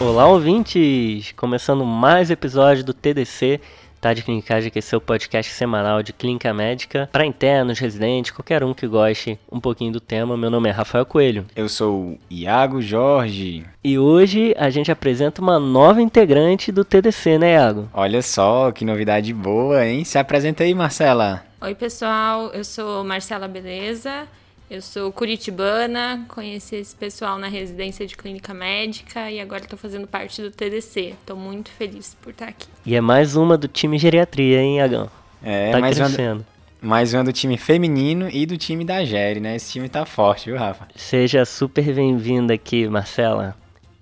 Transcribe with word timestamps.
Olá, 0.00 0.26
ouvintes! 0.26 1.32
Começando 1.36 1.84
mais 1.84 2.30
episódio 2.30 2.84
do 2.84 2.92
TDC, 2.92 3.60
Tá 4.00 4.12
de 4.12 4.22
Clinicagem, 4.22 4.70
que 4.70 4.78
é 4.78 4.82
seu 4.82 5.00
podcast 5.00 5.50
semanal 5.52 6.02
de 6.02 6.12
clínica 6.12 6.52
médica 6.52 7.08
para 7.10 7.24
internos, 7.24 7.78
residentes, 7.78 8.32
qualquer 8.32 8.62
um 8.62 8.74
que 8.74 8.86
goste 8.86 9.38
um 9.50 9.58
pouquinho 9.60 9.92
do 9.92 10.00
tema. 10.00 10.36
Meu 10.36 10.50
nome 10.50 10.68
é 10.68 10.72
Rafael 10.72 11.06
Coelho. 11.06 11.46
Eu 11.56 11.68
sou 11.68 11.94
o 11.94 12.18
Iago 12.28 12.82
Jorge. 12.82 13.64
E 13.82 13.98
hoje 13.98 14.54
a 14.58 14.68
gente 14.68 14.90
apresenta 14.92 15.40
uma 15.40 15.58
nova 15.58 16.02
integrante 16.02 16.70
do 16.70 16.84
TDC, 16.84 17.38
né, 17.38 17.54
Iago? 17.54 17.88
Olha 17.94 18.20
só, 18.20 18.70
que 18.72 18.84
novidade 18.84 19.32
boa, 19.32 19.86
hein? 19.86 20.04
Se 20.04 20.18
apresenta 20.18 20.64
aí, 20.64 20.74
Marcela. 20.74 21.42
Oi, 21.62 21.74
pessoal. 21.74 22.50
Eu 22.52 22.64
sou 22.64 23.04
Marcela 23.04 23.48
Beleza. 23.48 24.26
Eu 24.74 24.82
sou 24.82 25.12
curitibana, 25.12 26.24
conheci 26.26 26.74
esse 26.74 26.96
pessoal 26.96 27.38
na 27.38 27.46
residência 27.46 28.04
de 28.04 28.16
clínica 28.16 28.52
médica 28.52 29.30
e 29.30 29.38
agora 29.40 29.62
estou 29.62 29.78
fazendo 29.78 30.04
parte 30.04 30.42
do 30.42 30.50
TDC. 30.50 31.14
Estou 31.20 31.36
muito 31.36 31.70
feliz 31.70 32.16
por 32.20 32.30
estar 32.30 32.48
aqui. 32.48 32.66
E 32.84 32.96
é 32.96 33.00
mais 33.00 33.36
uma 33.36 33.56
do 33.56 33.68
time 33.68 33.96
geriatria, 33.98 34.60
hein, 34.60 34.82
Agão? 34.82 35.08
É, 35.40 35.70
tá 35.70 35.78
mais 35.78 35.96
crescendo. 35.96 36.44
Uma, 36.82 36.88
mais 36.88 37.14
uma 37.14 37.22
do 37.22 37.32
time 37.32 37.56
feminino 37.56 38.28
e 38.28 38.44
do 38.44 38.58
time 38.58 38.84
da 38.84 39.04
Geri, 39.04 39.38
né? 39.38 39.54
Esse 39.54 39.70
time 39.70 39.88
tá 39.88 40.04
forte, 40.04 40.46
viu, 40.46 40.58
Rafa? 40.58 40.88
Seja 40.96 41.44
super 41.44 41.94
bem-vinda 41.94 42.52
aqui, 42.52 42.88
Marcela. 42.88 43.56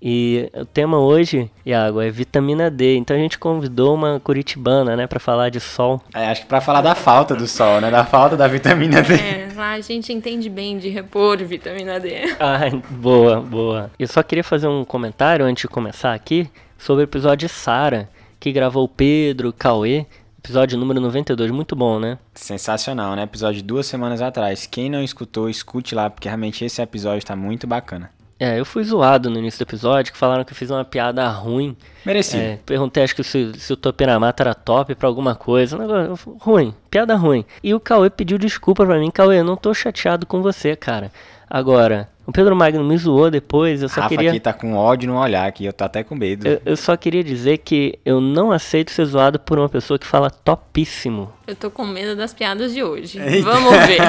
E 0.05 0.49
o 0.53 0.65
tema 0.65 0.99
hoje, 0.99 1.49
Iago, 1.65 2.01
é 2.01 2.09
vitamina 2.11 2.69
D. 2.69 2.97
Então 2.97 3.15
a 3.15 3.19
gente 3.19 3.39
convidou 3.39 3.95
uma 3.95 4.19
curitibana, 4.19 4.97
né, 4.97 5.07
para 5.07 5.17
falar 5.17 5.47
de 5.47 5.61
sol. 5.61 6.01
É, 6.13 6.27
acho 6.27 6.41
que 6.41 6.47
para 6.47 6.59
falar 6.59 6.81
da 6.81 6.93
falta 6.93 7.33
do 7.33 7.47
sol, 7.47 7.79
né, 7.79 7.89
da 7.89 8.03
falta 8.03 8.35
da 8.35 8.45
vitamina 8.45 9.01
D. 9.01 9.13
É, 9.13 9.49
lá 9.55 9.71
a 9.71 9.79
gente 9.79 10.11
entende 10.11 10.49
bem 10.49 10.77
de 10.77 10.89
repor 10.89 11.37
vitamina 11.37 12.01
D. 12.01 12.35
Ah, 12.37 12.59
boa, 12.89 13.39
boa. 13.39 13.91
Eu 13.97 14.07
só 14.07 14.21
queria 14.21 14.43
fazer 14.43 14.67
um 14.67 14.83
comentário 14.83 15.45
antes 15.45 15.61
de 15.61 15.67
começar 15.69 16.13
aqui 16.13 16.49
sobre 16.77 17.03
o 17.03 17.05
episódio 17.05 17.47
de 17.47 17.53
Sara, 17.53 18.09
que 18.41 18.51
gravou 18.51 18.83
o 18.83 18.89
Pedro, 18.89 19.53
Cauê, 19.53 20.05
Episódio 20.37 20.77
número 20.77 20.99
92, 20.99 21.51
muito 21.51 21.73
bom, 21.73 21.97
né? 21.97 22.17
Sensacional, 22.35 23.15
né? 23.15 23.23
Episódio 23.23 23.61
de 23.61 23.63
duas 23.63 23.85
semanas 23.85 24.21
atrás. 24.21 24.65
Quem 24.65 24.89
não 24.89 25.01
escutou, 25.01 25.49
escute 25.49 25.95
lá, 25.95 26.09
porque 26.09 26.27
realmente 26.27 26.65
esse 26.65 26.81
episódio 26.81 27.25
tá 27.25 27.33
muito 27.33 27.65
bacana. 27.65 28.09
É, 28.43 28.59
eu 28.59 28.65
fui 28.65 28.83
zoado 28.83 29.29
no 29.29 29.39
início 29.39 29.57
do 29.65 29.69
episódio, 29.69 30.11
que 30.11 30.17
falaram 30.17 30.43
que 30.43 30.51
eu 30.51 30.55
fiz 30.57 30.69
uma 30.69 30.83
piada 30.83 31.25
ruim. 31.29 31.77
Merecido. 32.05 32.43
É, 32.43 32.59
perguntei, 32.65 33.01
acho 33.01 33.15
que 33.15 33.23
se, 33.23 33.53
se 33.57 33.71
o 33.71 33.77
Topiramata 33.77 34.43
era 34.43 34.53
top 34.53 34.93
pra 34.95 35.07
alguma 35.07 35.33
coisa. 35.33 35.77
Negócio, 35.77 36.35
ruim, 36.41 36.75
piada 36.91 37.15
ruim. 37.15 37.45
E 37.63 37.73
o 37.73 37.79
Cauê 37.79 38.09
pediu 38.09 38.37
desculpa 38.37 38.85
pra 38.85 38.99
mim. 38.99 39.09
Cauê, 39.09 39.39
eu 39.39 39.45
não 39.45 39.55
tô 39.55 39.73
chateado 39.73 40.25
com 40.25 40.41
você, 40.41 40.75
cara. 40.75 41.09
Agora, 41.49 42.09
o 42.25 42.31
Pedro 42.31 42.55
Magno 42.55 42.83
me 42.83 42.97
zoou 42.97 43.29
depois, 43.29 43.81
eu 43.81 43.89
só 43.89 44.01
Rafa 44.01 44.15
queria... 44.15 44.29
aqui 44.29 44.39
tá 44.39 44.53
com 44.53 44.75
ódio 44.75 45.09
no 45.09 45.19
olhar 45.19 45.45
aqui, 45.45 45.65
eu 45.65 45.73
tô 45.73 45.83
até 45.83 46.03
com 46.03 46.15
medo. 46.15 46.47
Eu, 46.47 46.61
eu, 46.65 46.77
só 46.77 46.95
queria 46.95 47.23
dizer 47.23 47.57
que 47.57 47.99
eu 48.05 48.21
não 48.21 48.51
aceito 48.51 48.91
ser 48.91 49.05
zoado 49.05 49.39
por 49.39 49.59
uma 49.59 49.67
pessoa 49.67 49.99
que 49.99 50.07
fala 50.07 50.29
topíssimo. 50.29 51.33
Eu 51.45 51.55
tô 51.55 51.69
com 51.69 51.85
medo 51.85 52.15
das 52.15 52.33
piadas 52.33 52.73
de 52.73 52.81
hoje. 52.81 53.19
Eita. 53.19 53.51
Vamos 53.51 53.73
ver. 53.85 53.99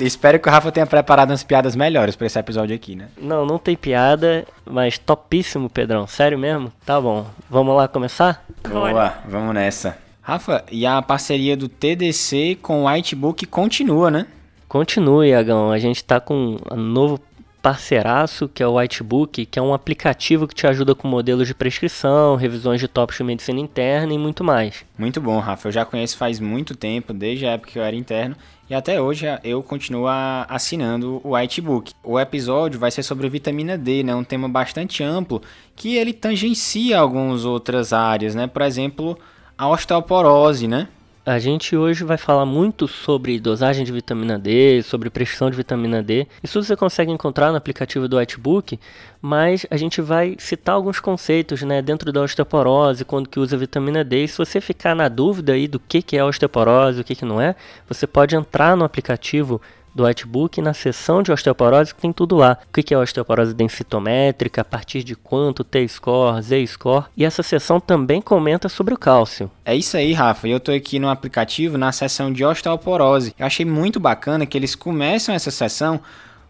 Espero 0.04 0.40
que 0.40 0.48
o 0.48 0.52
Rafa 0.52 0.72
tenha 0.72 0.86
preparado 0.86 1.30
umas 1.30 1.44
piadas 1.44 1.76
melhores 1.76 2.16
para 2.16 2.26
esse 2.26 2.38
episódio 2.38 2.74
aqui, 2.74 2.96
né? 2.96 3.08
Não, 3.16 3.46
não 3.46 3.58
tem 3.58 3.76
piada, 3.76 4.44
mas 4.64 4.98
topíssimo, 4.98 5.70
Pedrão. 5.70 6.06
Sério 6.08 6.38
mesmo? 6.38 6.72
Tá 6.84 7.00
bom. 7.00 7.26
Vamos 7.48 7.76
lá 7.76 7.86
começar? 7.86 8.44
Boa, 8.68 9.14
vamos 9.28 9.54
nessa. 9.54 9.96
Rafa, 10.20 10.64
e 10.70 10.84
a 10.84 11.00
parceria 11.00 11.56
do 11.56 11.68
TDC 11.68 12.58
com 12.60 12.82
o 12.82 12.86
Whitebook 12.86 13.46
continua, 13.46 14.10
né? 14.10 14.26
Continue, 14.68 15.32
Agão. 15.32 15.70
A 15.70 15.78
gente 15.78 15.96
está 15.96 16.20
com 16.20 16.58
um 16.70 16.76
novo 16.76 17.18
parceiraço, 17.62 18.48
que 18.48 18.62
é 18.62 18.66
o 18.66 18.76
Whitebook, 18.76 19.46
que 19.46 19.58
é 19.58 19.62
um 19.62 19.74
aplicativo 19.74 20.46
que 20.46 20.54
te 20.54 20.66
ajuda 20.66 20.94
com 20.94 21.08
modelos 21.08 21.46
de 21.48 21.54
prescrição, 21.54 22.36
revisões 22.36 22.80
de 22.80 22.86
tópicos 22.86 23.18
de 23.18 23.24
medicina 23.24 23.58
interna 23.58 24.12
e 24.12 24.18
muito 24.18 24.44
mais. 24.44 24.84
Muito 24.96 25.20
bom, 25.20 25.38
Rafa. 25.38 25.68
Eu 25.68 25.72
já 25.72 25.84
conheço 25.84 26.16
faz 26.16 26.38
muito 26.38 26.76
tempo, 26.76 27.12
desde 27.12 27.46
a 27.46 27.52
época 27.52 27.72
que 27.72 27.78
eu 27.78 27.82
era 27.82 27.96
interno, 27.96 28.36
e 28.70 28.74
até 28.74 29.00
hoje 29.00 29.26
eu 29.42 29.62
continuo 29.62 30.06
assinando 30.48 31.20
o 31.24 31.34
Whitebook. 31.34 31.92
O 32.04 32.20
episódio 32.20 32.78
vai 32.78 32.90
ser 32.90 33.02
sobre 33.02 33.28
vitamina 33.28 33.76
D, 33.76 34.02
né? 34.02 34.14
Um 34.14 34.24
tema 34.24 34.48
bastante 34.48 35.02
amplo 35.02 35.42
que 35.74 35.96
ele 35.96 36.12
tangencia 36.12 36.98
algumas 36.98 37.44
outras 37.44 37.92
áreas, 37.92 38.34
né? 38.34 38.46
Por 38.46 38.62
exemplo, 38.62 39.18
a 39.56 39.68
osteoporose, 39.68 40.68
né? 40.68 40.88
A 41.28 41.38
gente 41.38 41.76
hoje 41.76 42.04
vai 42.04 42.16
falar 42.16 42.46
muito 42.46 42.88
sobre 42.88 43.38
dosagem 43.38 43.84
de 43.84 43.92
vitamina 43.92 44.38
D, 44.38 44.82
sobre 44.82 45.10
prescrição 45.10 45.50
de 45.50 45.58
vitamina 45.58 46.02
D. 46.02 46.26
Isso 46.42 46.62
você 46.62 46.74
consegue 46.74 47.12
encontrar 47.12 47.50
no 47.50 47.58
aplicativo 47.58 48.08
do 48.08 48.16
Whitebook, 48.16 48.80
mas 49.20 49.66
a 49.70 49.76
gente 49.76 50.00
vai 50.00 50.36
citar 50.38 50.74
alguns 50.74 51.00
conceitos 51.00 51.60
né, 51.60 51.82
dentro 51.82 52.10
da 52.12 52.22
osteoporose, 52.22 53.04
quando 53.04 53.28
que 53.28 53.38
usa 53.38 53.58
vitamina 53.58 54.02
D. 54.02 54.24
E 54.24 54.28
se 54.28 54.38
você 54.38 54.58
ficar 54.58 54.94
na 54.94 55.06
dúvida 55.06 55.52
aí 55.52 55.68
do 55.68 55.78
que, 55.78 56.00
que 56.00 56.16
é 56.16 56.24
osteoporose, 56.24 57.02
o 57.02 57.04
que, 57.04 57.14
que 57.14 57.26
não 57.26 57.38
é, 57.38 57.54
você 57.86 58.06
pode 58.06 58.34
entrar 58.34 58.74
no 58.74 58.86
aplicativo 58.86 59.60
do 59.98 60.04
Whitebook 60.04 60.62
na 60.62 60.72
seção 60.72 61.22
de 61.22 61.32
osteoporose 61.32 61.92
que 61.92 62.00
tem 62.00 62.12
tudo 62.12 62.36
lá. 62.36 62.56
O 62.68 62.72
que 62.72 62.94
é 62.94 62.98
osteoporose 62.98 63.52
densitométrica, 63.52 64.60
a 64.60 64.64
partir 64.64 65.02
de 65.02 65.16
quanto, 65.16 65.64
T-score, 65.64 66.40
Z-score. 66.40 67.06
E 67.16 67.24
essa 67.24 67.42
seção 67.42 67.80
também 67.80 68.22
comenta 68.22 68.68
sobre 68.68 68.94
o 68.94 68.98
cálcio. 68.98 69.50
É 69.64 69.74
isso 69.74 69.96
aí, 69.96 70.12
Rafa. 70.12 70.46
Eu 70.46 70.58
estou 70.58 70.74
aqui 70.74 71.00
no 71.00 71.08
aplicativo 71.08 71.76
na 71.76 71.90
seção 71.90 72.32
de 72.32 72.44
osteoporose. 72.44 73.34
Eu 73.36 73.44
achei 73.44 73.66
muito 73.66 73.98
bacana 73.98 74.46
que 74.46 74.56
eles 74.56 74.76
começam 74.76 75.34
essa 75.34 75.50
seção 75.50 76.00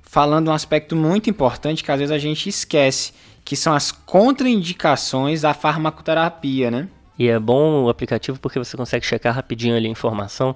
falando 0.03 0.49
um 0.49 0.53
aspecto 0.53 0.95
muito 0.95 1.31
importante 1.31 1.83
que 1.83 1.91
às 1.91 1.99
vezes 1.99 2.13
a 2.13 2.19
gente 2.19 2.49
esquece, 2.49 3.13
que 3.45 3.57
são 3.57 3.73
as 3.75 3.91
contraindicações 3.91 5.41
da 5.41 5.55
farmacoterapia, 5.55 6.71
né? 6.71 6.89
E 7.19 7.29
é 7.29 7.39
bom 7.39 7.85
o 7.85 7.89
aplicativo 7.89 8.39
porque 8.39 8.59
você 8.59 8.77
consegue 8.77 9.05
checar 9.05 9.35
rapidinho 9.35 9.75
ali 9.75 9.89
a 9.89 9.91
informação 9.91 10.55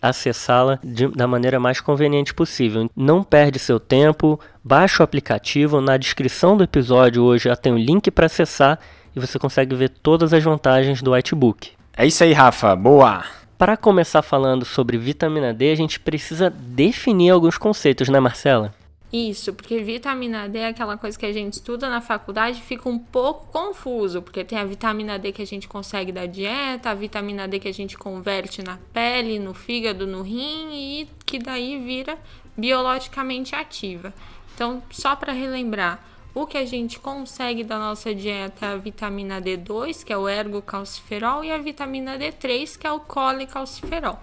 acessá-la 0.00 0.78
da 1.14 1.26
maneira 1.26 1.60
mais 1.60 1.80
conveniente 1.80 2.34
possível. 2.34 2.90
Não 2.96 3.22
perde 3.22 3.58
seu 3.58 3.78
tempo, 3.78 4.38
baixa 4.62 5.02
o 5.02 5.04
aplicativo, 5.04 5.80
na 5.80 5.96
descrição 5.96 6.56
do 6.56 6.64
episódio 6.64 7.22
hoje 7.22 7.44
já 7.44 7.56
tem 7.56 7.72
o 7.72 7.76
um 7.76 7.78
link 7.78 8.10
para 8.10 8.26
acessar 8.26 8.78
e 9.14 9.20
você 9.20 9.38
consegue 9.38 9.74
ver 9.74 9.88
todas 9.88 10.32
as 10.32 10.42
vantagens 10.42 11.02
do 11.02 11.12
Whitebook. 11.12 11.72
É 11.96 12.06
isso 12.06 12.22
aí, 12.22 12.32
Rafa. 12.32 12.74
Boa! 12.76 13.24
Para 13.58 13.76
começar 13.76 14.22
falando 14.22 14.64
sobre 14.64 14.96
vitamina 14.96 15.52
D, 15.52 15.70
a 15.70 15.74
gente 15.74 16.00
precisa 16.00 16.48
definir 16.48 17.30
alguns 17.30 17.58
conceitos, 17.58 18.08
né, 18.08 18.18
Marcela? 18.18 18.72
Isso, 19.12 19.52
porque 19.52 19.82
vitamina 19.82 20.48
D 20.48 20.60
é 20.60 20.68
aquela 20.68 20.96
coisa 20.96 21.18
que 21.18 21.26
a 21.26 21.32
gente 21.32 21.54
estuda 21.54 21.90
na 21.90 22.00
faculdade 22.00 22.62
fica 22.62 22.88
um 22.88 22.98
pouco 22.98 23.46
confuso, 23.46 24.22
porque 24.22 24.44
tem 24.44 24.56
a 24.56 24.64
vitamina 24.64 25.18
D 25.18 25.32
que 25.32 25.42
a 25.42 25.46
gente 25.46 25.66
consegue 25.66 26.12
da 26.12 26.26
dieta, 26.26 26.90
a 26.90 26.94
vitamina 26.94 27.48
D 27.48 27.58
que 27.58 27.66
a 27.66 27.72
gente 27.72 27.98
converte 27.98 28.62
na 28.62 28.78
pele, 28.92 29.40
no 29.40 29.52
fígado, 29.52 30.06
no 30.06 30.22
rim 30.22 30.70
e 30.72 31.08
que 31.26 31.40
daí 31.40 31.76
vira 31.78 32.16
biologicamente 32.56 33.52
ativa. 33.52 34.14
Então, 34.54 34.80
só 34.90 35.16
para 35.16 35.32
relembrar, 35.32 36.04
o 36.32 36.46
que 36.46 36.58
a 36.58 36.64
gente 36.64 37.00
consegue 37.00 37.64
da 37.64 37.78
nossa 37.78 38.14
dieta 38.14 38.66
é 38.66 38.68
a 38.74 38.76
vitamina 38.76 39.42
D2, 39.42 40.04
que 40.04 40.12
é 40.12 40.16
o 40.16 40.28
ergocalciferol, 40.28 41.42
e 41.42 41.50
a 41.50 41.58
vitamina 41.58 42.16
D3, 42.16 42.78
que 42.78 42.86
é 42.86 42.92
o 42.92 43.00
colecalciferol. 43.00 44.20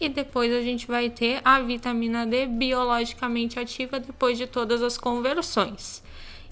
E 0.00 0.08
depois 0.08 0.52
a 0.52 0.60
gente 0.60 0.86
vai 0.86 1.10
ter 1.10 1.40
a 1.44 1.60
vitamina 1.60 2.26
D 2.26 2.46
biologicamente 2.46 3.58
ativa 3.58 4.00
depois 4.00 4.36
de 4.36 4.46
todas 4.46 4.82
as 4.82 4.98
conversões. 4.98 6.02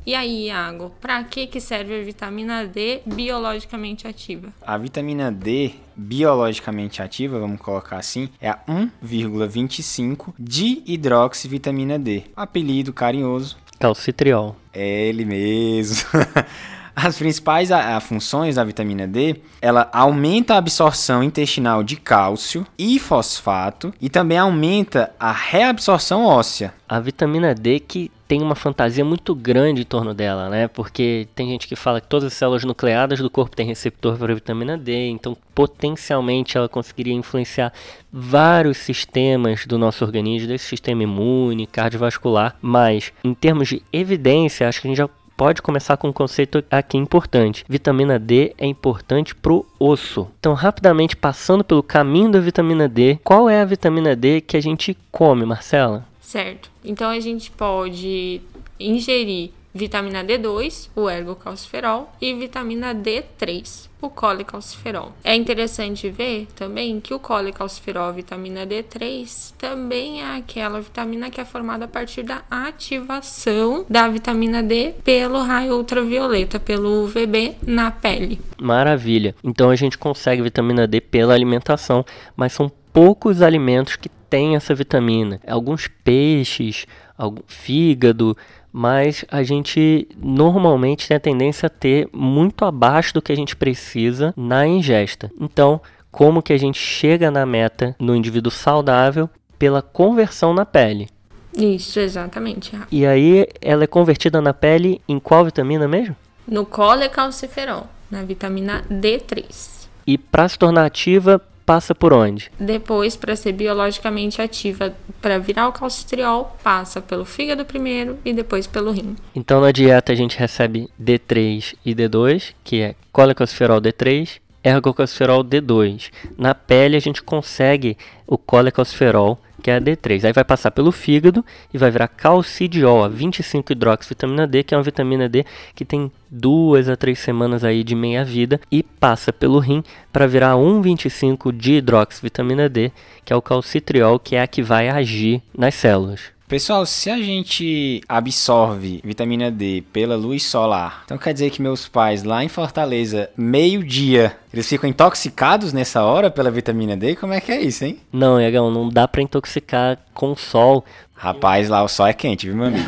E 0.04 0.16
aí, 0.16 0.46
Iago, 0.46 0.92
para 1.00 1.22
que, 1.22 1.46
que 1.46 1.60
serve 1.60 2.00
a 2.00 2.02
vitamina 2.02 2.66
D 2.66 3.02
biologicamente 3.06 4.08
ativa? 4.08 4.52
A 4.60 4.76
vitamina 4.76 5.30
D 5.30 5.74
biologicamente 5.94 7.00
ativa, 7.00 7.38
vamos 7.38 7.60
colocar 7.60 7.98
assim, 7.98 8.28
é 8.40 8.50
a 8.50 8.58
1,25 8.68 10.34
de 10.36 10.82
hidroxivitamina 10.86 12.00
D. 12.00 12.24
Apelido 12.34 12.92
carinhoso. 12.92 13.56
Calcitriol. 13.78 14.56
É 14.72 15.06
ele 15.06 15.24
mesmo. 15.24 16.08
As 16.94 17.16
principais 17.16 17.72
a, 17.72 17.96
a, 17.96 18.00
funções 18.00 18.56
da 18.56 18.64
vitamina 18.64 19.06
D, 19.06 19.36
ela 19.60 19.88
aumenta 19.92 20.54
a 20.54 20.58
absorção 20.58 21.22
intestinal 21.22 21.82
de 21.82 21.96
cálcio 21.96 22.66
e 22.78 22.98
fosfato 22.98 23.92
e 24.00 24.10
também 24.10 24.38
aumenta 24.38 25.10
a 25.18 25.32
reabsorção 25.32 26.24
óssea. 26.24 26.74
A 26.88 27.00
vitamina 27.00 27.54
D 27.54 27.80
que 27.80 28.10
tem 28.28 28.40
uma 28.40 28.54
fantasia 28.54 29.04
muito 29.04 29.34
grande 29.34 29.82
em 29.82 29.84
torno 29.84 30.14
dela, 30.14 30.48
né? 30.48 30.66
Porque 30.66 31.28
tem 31.34 31.48
gente 31.48 31.68
que 31.68 31.76
fala 31.76 32.00
que 32.00 32.08
todas 32.08 32.28
as 32.28 32.32
células 32.32 32.64
nucleadas 32.64 33.18
do 33.18 33.28
corpo 33.28 33.54
têm 33.54 33.66
receptor 33.66 34.16
para 34.16 34.32
a 34.32 34.34
vitamina 34.34 34.78
D, 34.78 35.08
então 35.08 35.36
potencialmente 35.54 36.56
ela 36.56 36.66
conseguiria 36.66 37.12
influenciar 37.12 37.74
vários 38.10 38.78
sistemas 38.78 39.66
do 39.66 39.76
nosso 39.76 40.02
organismo, 40.02 40.48
desse 40.48 40.64
sistema 40.64 41.02
imune, 41.02 41.66
cardiovascular, 41.66 42.56
mas 42.62 43.12
em 43.22 43.34
termos 43.34 43.68
de 43.68 43.82
evidência, 43.92 44.66
acho 44.66 44.80
que 44.80 44.88
a 44.88 44.90
gente 44.90 44.98
já 44.98 45.08
pode 45.42 45.60
começar 45.60 45.96
com 45.96 46.06
um 46.06 46.12
conceito 46.12 46.62
aqui 46.70 46.96
importante. 46.96 47.64
Vitamina 47.68 48.16
D 48.16 48.54
é 48.56 48.64
importante 48.64 49.34
pro 49.34 49.66
osso. 49.76 50.28
Então, 50.38 50.54
rapidamente 50.54 51.16
passando 51.16 51.64
pelo 51.64 51.82
caminho 51.82 52.30
da 52.30 52.38
vitamina 52.38 52.88
D, 52.88 53.18
qual 53.24 53.50
é 53.50 53.60
a 53.60 53.64
vitamina 53.64 54.14
D 54.14 54.40
que 54.40 54.56
a 54.56 54.60
gente 54.60 54.96
come, 55.10 55.44
Marcela? 55.44 56.06
Certo. 56.20 56.70
Então 56.84 57.10
a 57.10 57.18
gente 57.18 57.50
pode 57.50 58.40
ingerir 58.78 59.50
vitamina 59.74 60.24
D2, 60.24 60.90
o 60.94 61.08
ergocalciferol, 61.08 62.12
e 62.20 62.34
vitamina 62.34 62.94
D3, 62.94 63.88
o 64.00 64.10
colecalciferol. 64.10 65.12
É 65.22 65.34
interessante 65.34 66.10
ver 66.10 66.48
também 66.54 67.00
que 67.00 67.14
o 67.14 67.18
colecalciferol, 67.18 68.08
a 68.08 68.12
vitamina 68.12 68.66
D3, 68.66 69.54
também 69.56 70.22
é 70.22 70.36
aquela 70.36 70.80
vitamina 70.80 71.30
que 71.30 71.40
é 71.40 71.44
formada 71.44 71.84
a 71.84 71.88
partir 71.88 72.22
da 72.22 72.42
ativação 72.50 73.86
da 73.88 74.08
vitamina 74.08 74.62
D 74.62 74.94
pelo 75.04 75.42
raio 75.42 75.76
ultravioleta, 75.76 76.58
pelo 76.58 77.04
UVB 77.04 77.56
na 77.66 77.90
pele. 77.90 78.40
Maravilha. 78.60 79.34
Então 79.42 79.70
a 79.70 79.76
gente 79.76 79.96
consegue 79.96 80.42
vitamina 80.42 80.86
D 80.86 81.00
pela 81.00 81.34
alimentação, 81.34 82.04
mas 82.36 82.52
são 82.52 82.70
poucos 82.92 83.40
alimentos 83.40 83.96
que 83.96 84.08
têm 84.08 84.56
essa 84.56 84.74
vitamina. 84.74 85.40
Alguns 85.46 85.88
peixes, 85.88 86.86
algum 87.16 87.42
fígado, 87.46 88.36
mas 88.72 89.24
a 89.30 89.42
gente 89.42 90.08
normalmente 90.16 91.06
tem 91.06 91.16
a 91.16 91.20
tendência 91.20 91.66
a 91.66 91.70
ter 91.70 92.08
muito 92.12 92.64
abaixo 92.64 93.12
do 93.12 93.20
que 93.20 93.32
a 93.32 93.36
gente 93.36 93.54
precisa 93.54 94.32
na 94.36 94.66
ingesta. 94.66 95.30
Então, 95.38 95.80
como 96.10 96.42
que 96.42 96.52
a 96.52 96.58
gente 96.58 96.78
chega 96.78 97.30
na 97.30 97.44
meta 97.44 97.94
no 97.98 98.16
indivíduo 98.16 98.50
saudável 98.50 99.28
pela 99.58 99.82
conversão 99.82 100.54
na 100.54 100.64
pele? 100.64 101.08
Isso, 101.56 102.00
exatamente. 102.00 102.72
E 102.90 103.04
aí, 103.04 103.46
ela 103.60 103.84
é 103.84 103.86
convertida 103.86 104.40
na 104.40 104.54
pele 104.54 105.00
em 105.06 105.18
qual 105.18 105.44
vitamina 105.44 105.86
mesmo? 105.86 106.16
No 106.48 106.64
colecalciferol, 106.64 107.86
na 108.10 108.22
vitamina 108.22 108.82
D3. 108.90 109.88
E 110.06 110.18
para 110.18 110.48
se 110.48 110.58
tornar 110.58 110.86
ativa, 110.86 111.40
passa 111.64 111.94
por 111.94 112.12
onde? 112.12 112.50
Depois, 112.58 113.16
para 113.16 113.36
ser 113.36 113.52
biologicamente 113.52 114.40
ativa, 114.40 114.94
para 115.20 115.38
virar 115.38 115.68
o 115.68 115.72
calcitriol, 115.72 116.56
passa 116.62 117.00
pelo 117.00 117.24
fígado 117.24 117.64
primeiro 117.64 118.18
e 118.24 118.32
depois 118.32 118.66
pelo 118.66 118.92
rim. 118.92 119.16
Então, 119.34 119.60
na 119.60 119.72
dieta 119.72 120.12
a 120.12 120.14
gente 120.14 120.38
recebe 120.38 120.88
D3 121.00 121.74
e 121.84 121.94
D2, 121.94 122.54
que 122.64 122.80
é 122.80 122.94
colecalciferol 123.12 123.80
D3, 123.80 124.40
ergocalciferol 124.62 125.44
D2. 125.44 126.10
Na 126.36 126.54
pele 126.54 126.96
a 126.96 127.00
gente 127.00 127.22
consegue 127.22 127.96
o 128.26 128.38
colecalciferol 128.38 129.38
que 129.62 129.70
é 129.70 129.76
a 129.76 129.80
D3. 129.80 130.24
Aí 130.24 130.32
vai 130.32 130.44
passar 130.44 130.70
pelo 130.72 130.90
fígado 130.90 131.44
e 131.72 131.78
vai 131.78 131.90
virar 131.90 132.08
calcidiol, 132.08 133.04
a 133.04 133.08
25 133.08 133.72
hidroxivitamina 133.72 134.46
D, 134.46 134.62
que 134.62 134.74
é 134.74 134.76
uma 134.76 134.82
vitamina 134.82 135.28
D 135.28 135.44
que 135.74 135.84
tem 135.84 136.10
duas 136.30 136.88
a 136.88 136.96
três 136.96 137.18
semanas 137.18 137.62
aí 137.62 137.84
de 137.84 137.94
meia 137.94 138.24
vida 138.24 138.60
e 138.70 138.82
passa 138.82 139.32
pelo 139.32 139.58
rim 139.58 139.84
para 140.12 140.26
virar 140.26 140.54
1,25 140.54 141.52
de 141.52 141.74
hidroxivitamina 141.74 142.68
D, 142.68 142.90
que 143.24 143.32
é 143.32 143.36
o 143.36 143.42
calcitriol, 143.42 144.18
que 144.18 144.34
é 144.34 144.42
a 144.42 144.46
que 144.46 144.62
vai 144.62 144.88
agir 144.88 145.40
nas 145.56 145.74
células. 145.74 146.32
Pessoal, 146.52 146.84
se 146.84 147.08
a 147.08 147.16
gente 147.16 148.02
absorve 148.06 149.00
vitamina 149.02 149.50
D 149.50 149.82
pela 149.90 150.16
luz 150.16 150.42
solar, 150.42 151.00
então 151.06 151.16
quer 151.16 151.32
dizer 151.32 151.48
que 151.48 151.62
meus 151.62 151.88
pais 151.88 152.24
lá 152.24 152.44
em 152.44 152.48
Fortaleza, 152.48 153.30
meio-dia, 153.34 154.36
eles 154.52 154.68
ficam 154.68 154.86
intoxicados 154.90 155.72
nessa 155.72 156.04
hora 156.04 156.30
pela 156.30 156.50
vitamina 156.50 156.94
D? 156.94 157.16
Como 157.16 157.32
é 157.32 157.40
que 157.40 157.50
é 157.50 157.58
isso, 157.58 157.86
hein? 157.86 158.00
Não, 158.12 158.38
Iagão, 158.38 158.70
não 158.70 158.90
dá 158.90 159.08
para 159.08 159.22
intoxicar 159.22 159.98
com 160.12 160.36
sol. 160.36 160.84
Rapaz, 161.14 161.70
lá 161.70 161.82
o 161.82 161.88
sol 161.88 162.06
é 162.06 162.12
quente, 162.12 162.46
viu, 162.46 162.54
meu 162.54 162.66
amigo? 162.66 162.84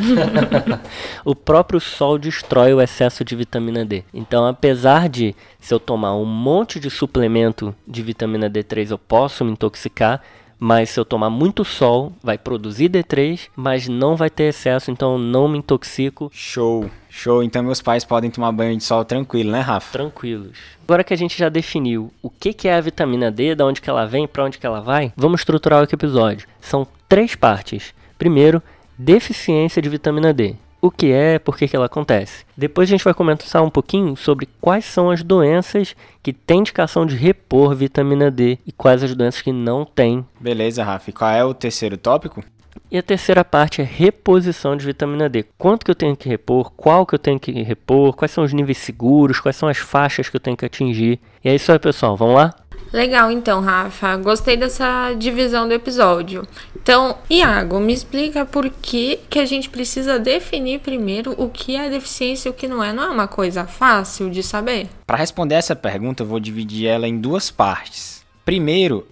o 1.25 1.35
próprio 1.35 1.81
sol 1.81 2.19
destrói 2.19 2.75
o 2.75 2.83
excesso 2.83 3.25
de 3.25 3.35
vitamina 3.35 3.83
D. 3.83 4.05
Então, 4.13 4.45
apesar 4.47 5.09
de 5.09 5.35
se 5.59 5.73
eu 5.73 5.81
tomar 5.81 6.15
um 6.15 6.27
monte 6.27 6.79
de 6.79 6.91
suplemento 6.91 7.75
de 7.89 8.03
vitamina 8.03 8.51
D3 8.51 8.91
eu 8.91 8.99
posso 8.99 9.43
me 9.43 9.53
intoxicar, 9.53 10.21
mas 10.59 10.91
se 10.91 11.01
eu 11.01 11.05
tomar 11.05 11.31
muito 11.31 11.65
sol, 11.65 12.12
vai 12.23 12.39
produzir 12.39 12.89
D3, 12.89 13.49
mas 13.56 13.89
não 13.89 14.17
vai 14.17 14.31
ter 14.31 14.45
excesso, 14.45 14.91
então 14.91 15.19
não 15.19 15.49
me 15.49 15.59
intoxico. 15.59 16.31
Show, 16.33 16.91
show. 17.09 17.43
Então 17.43 17.62
meus 17.62 17.83
pais 17.83 18.05
podem 18.05 18.31
tomar 18.31 18.53
banho 18.53 18.77
de 18.77 18.85
sol 18.85 19.05
tranquilo, 19.05 19.51
né, 19.53 19.61
Rafa? 19.61 19.93
Tranquilos. 19.93 20.56
Agora 20.85 21.05
que 21.05 21.15
a 21.15 21.17
gente 21.17 21.39
já 21.39 21.49
definiu 21.49 22.12
o 22.23 22.31
que, 22.31 22.53
que 22.53 22.69
é 22.69 22.75
a 22.75 22.81
vitamina 22.81 23.31
D, 23.31 23.55
da 23.55 23.67
onde 23.67 23.81
que 23.81 23.91
ela 23.91 24.06
vem, 24.06 24.27
para 24.27 24.45
onde 24.45 24.59
que 24.59 24.67
ela 24.67 24.81
vai, 24.81 25.12
vamos 25.17 25.41
estruturar 25.41 25.81
o 25.81 25.85
episódio. 25.85 26.49
São 26.61 26.87
três 27.09 27.35
partes. 27.35 27.95
Primeiro, 28.19 28.62
deficiência 28.99 29.81
de 29.83 29.89
vitamina 29.89 30.33
D 30.33 30.56
o 30.85 30.91
que 30.91 31.11
é, 31.11 31.39
por 31.39 31.57
que, 31.57 31.67
que 31.67 31.75
ela 31.75 31.87
acontece. 31.87 32.45
Depois 32.55 32.87
a 32.87 32.93
gente 32.93 33.05
vai 33.05 33.15
comentar 33.15 33.63
um 33.63 33.71
pouquinho 33.71 34.15
sobre 34.17 34.47
quais 34.61 34.85
são 34.85 35.11
as 35.11 35.23
doenças 35.23 35.97
que 36.23 36.31
têm 36.31 36.59
indicação 36.59 37.07
de 37.07 37.17
repor 37.17 37.75
vitamina 37.75 38.31
D 38.31 38.59
e 38.67 38.71
quais 38.71 39.03
as 39.03 39.15
doenças 39.15 39.41
que 39.41 39.51
não 39.51 39.87
têm. 39.87 40.27
Beleza, 40.39 40.85
Rafa. 40.85 41.09
E 41.09 41.13
qual 41.15 41.31
é 41.31 41.43
o 41.43 41.55
terceiro 41.55 41.97
tópico? 41.97 42.45
E 42.91 42.99
a 42.99 43.03
terceira 43.03 43.43
parte 43.43 43.81
é 43.81 43.85
reposição 43.85 44.77
de 44.77 44.85
vitamina 44.85 45.27
D. 45.27 45.47
Quanto 45.57 45.87
que 45.87 45.91
eu 45.91 45.95
tenho 45.95 46.15
que 46.15 46.29
repor, 46.29 46.71
qual 46.77 47.07
que 47.07 47.15
eu 47.15 47.19
tenho 47.19 47.41
que 47.41 47.51
repor, 47.63 48.15
quais 48.15 48.31
são 48.31 48.45
os 48.45 48.53
níveis 48.53 48.77
seguros, 48.77 49.41
quais 49.41 49.57
são 49.57 49.71
as 49.71 49.79
faixas 49.79 50.29
que 50.29 50.37
eu 50.37 50.41
tenho 50.41 50.57
que 50.57 50.67
atingir. 50.67 51.19
E 51.43 51.49
é 51.49 51.55
isso 51.55 51.73
aí, 51.73 51.79
pessoal. 51.79 52.15
Vamos 52.15 52.35
lá? 52.35 52.55
Legal, 52.94 53.29
então, 53.29 53.61
Rafa. 53.61 54.17
Gostei 54.19 54.56
dessa 54.56 55.12
divisão 55.14 55.67
do 55.67 55.75
episódio. 55.75 56.46
Então, 56.76 57.19
Iago, 57.29 57.81
me 57.81 57.93
explica 57.93 58.46
por 58.46 58.70
que, 58.70 59.19
que 59.29 59.41
a 59.41 59.44
gente 59.44 59.69
precisa 59.69 60.17
definir 60.17 60.79
primeiro 60.79 61.35
o 61.37 61.50
que 61.50 61.75
é 61.75 61.91
deficiência 61.91 62.49
e 62.49 62.52
o 62.52 62.55
que 62.55 62.69
não 62.69 62.85
é. 62.85 62.93
Não 62.93 63.02
é 63.02 63.08
uma 63.08 63.26
coisa 63.26 63.67
fácil 63.67 64.31
de 64.31 64.44
saber? 64.44 64.87
Para 65.05 65.19
responder 65.19 65.56
essa 65.56 65.75
pergunta, 65.75 66.23
eu 66.23 66.26
vou 66.29 66.38
dividir 66.38 66.87
ela 66.87 67.08
em 67.08 67.19
duas 67.19 67.50
partes. 67.50 68.25
Primeiro, 68.44 69.05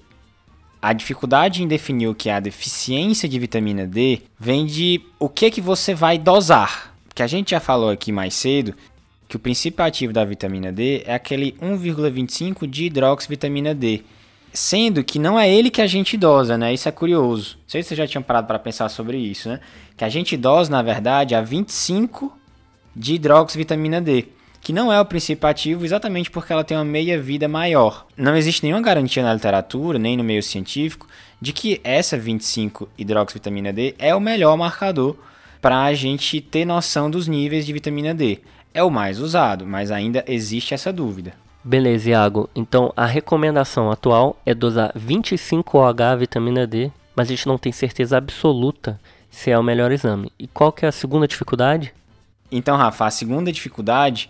a 0.81 0.93
dificuldade 0.93 1.61
em 1.61 1.67
definir 1.67 2.07
o 2.07 2.15
que 2.15 2.29
é 2.29 2.35
a 2.35 2.41
deficiência 2.41 3.29
de 3.29 3.37
vitamina 3.37 3.85
D 3.85 4.23
vem 4.39 4.65
de 4.65 5.01
o 5.19 5.29
que 5.29 5.51
que 5.51 5.61
você 5.61 5.93
vai 5.93 6.19
dosar. 6.19 6.95
Que 7.13 7.23
a 7.23 7.27
gente 7.27 7.51
já 7.51 7.59
falou 7.59 7.91
aqui 7.91 8.13
mais 8.13 8.35
cedo 8.35 8.75
que 9.33 9.37
o 9.37 9.41
princípio 9.41 9.83
ativo 9.83 10.13
da 10.13 10.27
vitamina 10.27 10.71
D 10.71 11.05
é 11.07 11.15
aquele 11.15 11.53
1,25 11.53 12.67
de 12.67 12.85
hidroxivitamina 12.85 13.75
D. 13.75 14.03
Sendo 14.53 15.03
que 15.03 15.19
não 15.19 15.41
é 15.41 15.51
ele 15.51 15.71
que 15.71 15.81
a 15.81 15.87
gente 15.87 16.19
dosa, 16.19 16.59
né? 16.59 16.75
Isso 16.75 16.87
é 16.87 16.93
curioso. 16.93 17.57
Não 17.63 17.65
sei 17.67 17.83
se 17.83 17.89
você 17.89 17.95
já 17.95 18.07
tinha 18.07 18.21
parado 18.21 18.47
para 18.47 18.59
pensar 18.59 18.91
sobre 18.91 19.17
isso, 19.17 19.49
né? 19.49 19.61
Que 19.97 20.05
a 20.05 20.11
gente 20.11 20.37
dosa, 20.37 20.71
na 20.71 20.83
verdade, 20.83 21.35
a 21.35 21.41
25 21.41 22.31
de 22.95 23.15
hidroxivitamina 23.15 24.03
D, 24.03 24.27
que 24.61 24.71
não 24.71 24.93
é 24.93 25.01
o 25.01 25.05
princípio 25.07 25.49
ativo 25.49 25.83
exatamente 25.83 26.31
porque 26.31 26.53
ela 26.53 26.63
tem 26.63 26.77
uma 26.77 26.85
meia-vida 26.85 27.49
maior. 27.49 28.07
Não 28.15 28.37
existe 28.37 28.63
nenhuma 28.63 28.83
garantia 28.83 29.23
na 29.23 29.33
literatura, 29.33 29.99
nem 29.99 30.15
no 30.15 30.23
meio 30.23 30.43
científico, 30.43 31.09
de 31.41 31.55
que 31.55 31.81
essa 31.83 32.19
25 32.19 32.87
hidroxivitamina 32.99 33.73
D 33.73 33.95
é 33.99 34.15
o 34.15 34.21
melhor 34.21 34.59
marcador 34.59 35.17
para 35.59 35.85
a 35.85 35.95
gente 35.95 36.39
ter 36.43 36.67
noção 36.67 37.11
dos 37.11 37.27
níveis 37.27 37.65
de 37.65 37.73
vitamina 37.73 38.13
D 38.13 38.43
é 38.75 38.83
o 38.83 38.91
mais 38.91 39.19
usado, 39.19 39.67
mas 39.67 39.91
ainda 39.91 40.25
existe 40.27 40.75
essa 40.75 40.93
dúvida. 40.93 41.35
Beleza, 41.65 42.11
Iago. 42.11 42.51
Então 42.55 42.93
a 42.97 43.07
recomendação 43.07 43.91
atual 43.91 44.37
é 44.45 44.55
dosar 44.55 44.93
25 44.95 45.79
OH 45.79 46.17
vitamina 46.19 46.67
D, 46.67 46.91
mas 47.15 47.29
a 47.29 47.31
gente 47.31 47.47
não 47.47 47.59
tem 47.59 47.73
certeza 47.73 48.17
absoluta 48.17 48.99
se 49.31 49.51
é 49.51 49.59
o 49.59 49.63
melhor 49.63 49.93
exame. 49.93 50.33
E 50.39 50.47
qual 50.47 50.73
que 50.73 50.85
é 50.85 50.89
a 50.89 50.93
segunda 50.93 51.27
dificuldade? 51.27 51.93
Então, 52.51 52.77
Rafa, 52.77 53.07
a 53.07 53.11
segunda 53.11 53.51
dificuldade 53.51 54.29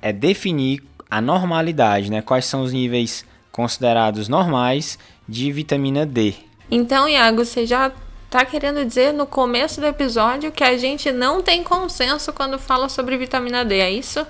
é 0.00 0.12
definir 0.12 0.82
a 1.10 1.20
normalidade, 1.20 2.10
né? 2.10 2.22
Quais 2.22 2.44
são 2.44 2.62
os 2.62 2.72
níveis 2.72 3.24
considerados 3.50 4.28
normais 4.28 4.98
de 5.26 5.50
vitamina 5.50 6.04
D. 6.04 6.34
Então, 6.70 7.08
Iago, 7.08 7.44
você 7.44 7.64
já 7.64 7.90
tá 8.36 8.44
querendo 8.44 8.84
dizer 8.84 9.14
no 9.14 9.26
começo 9.26 9.80
do 9.80 9.86
episódio 9.86 10.52
que 10.52 10.62
a 10.62 10.76
gente 10.76 11.10
não 11.10 11.40
tem 11.40 11.64
consenso 11.64 12.34
quando 12.34 12.58
fala 12.58 12.86
sobre 12.86 13.16
vitamina 13.16 13.64
D, 13.64 13.78
é 13.78 13.90
isso? 13.90 14.26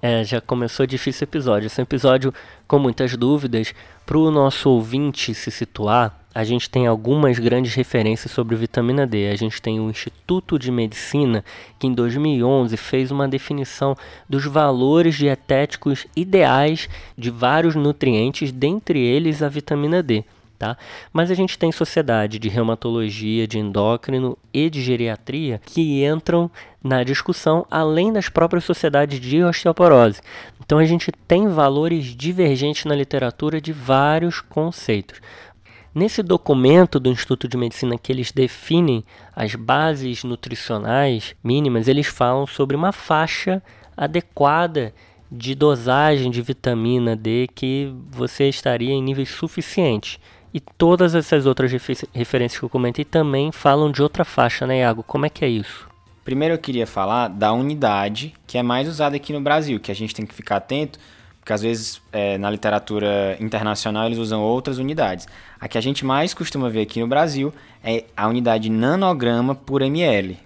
É, 0.00 0.22
já 0.22 0.40
começou 0.40 0.86
difícil 0.86 1.24
episódio. 1.24 1.66
Esse 1.66 1.80
é 1.80 1.82
um 1.82 1.82
episódio 1.82 2.32
com 2.68 2.78
muitas 2.78 3.16
dúvidas. 3.16 3.74
Para 4.06 4.16
o 4.16 4.30
nosso 4.30 4.70
ouvinte 4.70 5.34
se 5.34 5.50
situar, 5.50 6.20
a 6.32 6.44
gente 6.44 6.70
tem 6.70 6.86
algumas 6.86 7.36
grandes 7.40 7.74
referências 7.74 8.30
sobre 8.30 8.54
vitamina 8.54 9.04
D. 9.04 9.28
A 9.28 9.34
gente 9.34 9.60
tem 9.60 9.80
o 9.80 9.90
Instituto 9.90 10.56
de 10.56 10.70
Medicina, 10.70 11.44
que 11.80 11.88
em 11.88 11.92
2011 11.92 12.76
fez 12.76 13.10
uma 13.10 13.26
definição 13.26 13.96
dos 14.28 14.44
valores 14.44 15.16
dietéticos 15.16 16.06
ideais 16.14 16.88
de 17.16 17.28
vários 17.28 17.74
nutrientes, 17.74 18.52
dentre 18.52 19.00
eles 19.00 19.42
a 19.42 19.48
vitamina 19.48 20.00
D. 20.00 20.24
Tá? 20.58 20.76
Mas 21.12 21.30
a 21.30 21.34
gente 21.34 21.56
tem 21.56 21.70
sociedade 21.70 22.36
de 22.36 22.48
reumatologia, 22.48 23.46
de 23.46 23.60
endócrino 23.60 24.36
e 24.52 24.68
de 24.68 24.82
geriatria 24.82 25.60
que 25.64 26.04
entram 26.04 26.50
na 26.82 27.04
discussão 27.04 27.64
além 27.70 28.12
das 28.12 28.28
próprias 28.28 28.64
sociedades 28.64 29.20
de 29.20 29.40
osteoporose. 29.44 30.20
Então 30.60 30.78
a 30.78 30.84
gente 30.84 31.12
tem 31.28 31.48
valores 31.48 32.06
divergentes 32.06 32.86
na 32.86 32.96
literatura 32.96 33.60
de 33.60 33.72
vários 33.72 34.40
conceitos. 34.40 35.20
Nesse 35.94 36.24
documento 36.24 36.98
do 36.98 37.08
Instituto 37.08 37.46
de 37.46 37.56
Medicina 37.56 37.96
que 37.96 38.10
eles 38.10 38.32
definem 38.32 39.04
as 39.36 39.54
bases 39.54 40.24
nutricionais 40.24 41.36
mínimas, 41.42 41.86
eles 41.86 42.08
falam 42.08 42.48
sobre 42.48 42.76
uma 42.76 42.90
faixa 42.90 43.62
adequada 43.96 44.92
de 45.30 45.54
dosagem 45.54 46.30
de 46.30 46.42
vitamina 46.42 47.14
D 47.14 47.48
que 47.54 47.92
você 48.10 48.48
estaria 48.48 48.92
em 48.92 49.02
níveis 49.02 49.28
suficientes. 49.28 50.18
E 50.52 50.60
todas 50.60 51.14
essas 51.14 51.46
outras 51.46 51.70
refer 51.70 51.96
referências 52.12 52.58
que 52.58 52.64
eu 52.64 52.70
comentei 52.70 53.04
também 53.04 53.52
falam 53.52 53.90
de 53.90 54.02
outra 54.02 54.24
faixa, 54.24 54.66
né, 54.66 54.80
Iago? 54.80 55.02
Como 55.02 55.26
é 55.26 55.28
que 55.28 55.44
é 55.44 55.48
isso? 55.48 55.88
Primeiro 56.24 56.54
eu 56.54 56.58
queria 56.58 56.86
falar 56.86 57.28
da 57.28 57.52
unidade 57.52 58.34
que 58.46 58.58
é 58.58 58.62
mais 58.62 58.88
usada 58.88 59.16
aqui 59.16 59.32
no 59.32 59.40
Brasil, 59.40 59.80
que 59.80 59.90
a 59.90 59.94
gente 59.94 60.14
tem 60.14 60.26
que 60.26 60.34
ficar 60.34 60.56
atento, 60.56 60.98
porque 61.40 61.52
às 61.52 61.62
vezes 61.62 62.02
é, 62.12 62.36
na 62.36 62.50
literatura 62.50 63.36
internacional 63.40 64.06
eles 64.06 64.18
usam 64.18 64.42
outras 64.42 64.78
unidades. 64.78 65.26
A 65.58 65.66
que 65.66 65.78
a 65.78 65.80
gente 65.80 66.04
mais 66.04 66.34
costuma 66.34 66.68
ver 66.68 66.82
aqui 66.82 67.00
no 67.00 67.06
Brasil 67.06 67.52
é 67.82 68.04
a 68.16 68.28
unidade 68.28 68.68
nanograma 68.68 69.54
por 69.54 69.80
ml. 69.80 70.38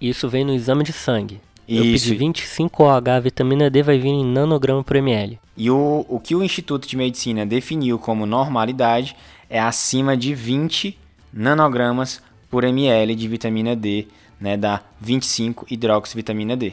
Isso 0.00 0.28
vem 0.28 0.44
no 0.44 0.52
exame 0.52 0.84
de 0.84 0.92
sangue. 0.92 1.40
Eu 1.66 1.84
Isso. 1.84 2.08
pedi 2.08 2.24
25OH, 2.24 3.20
vitamina 3.22 3.70
D 3.70 3.82
vai 3.82 3.96
vir 3.96 4.08
em 4.08 4.24
nanograma 4.24 4.82
por 4.82 4.96
ml. 4.96 5.38
E 5.56 5.70
o, 5.70 6.04
o 6.08 6.18
que 6.18 6.34
o 6.34 6.42
Instituto 6.42 6.88
de 6.88 6.96
Medicina 6.96 7.46
definiu 7.46 7.98
como 7.98 8.26
normalidade 8.26 9.14
é 9.50 9.60
acima 9.60 10.16
de 10.16 10.32
20 10.32 10.96
nanogramas 11.32 12.22
por 12.48 12.64
ml 12.64 13.14
de 13.14 13.28
vitamina 13.28 13.74
D, 13.74 14.06
né, 14.40 14.56
da 14.56 14.80
25 15.00 15.66
hidroxivitamina 15.68 16.56
D. 16.56 16.72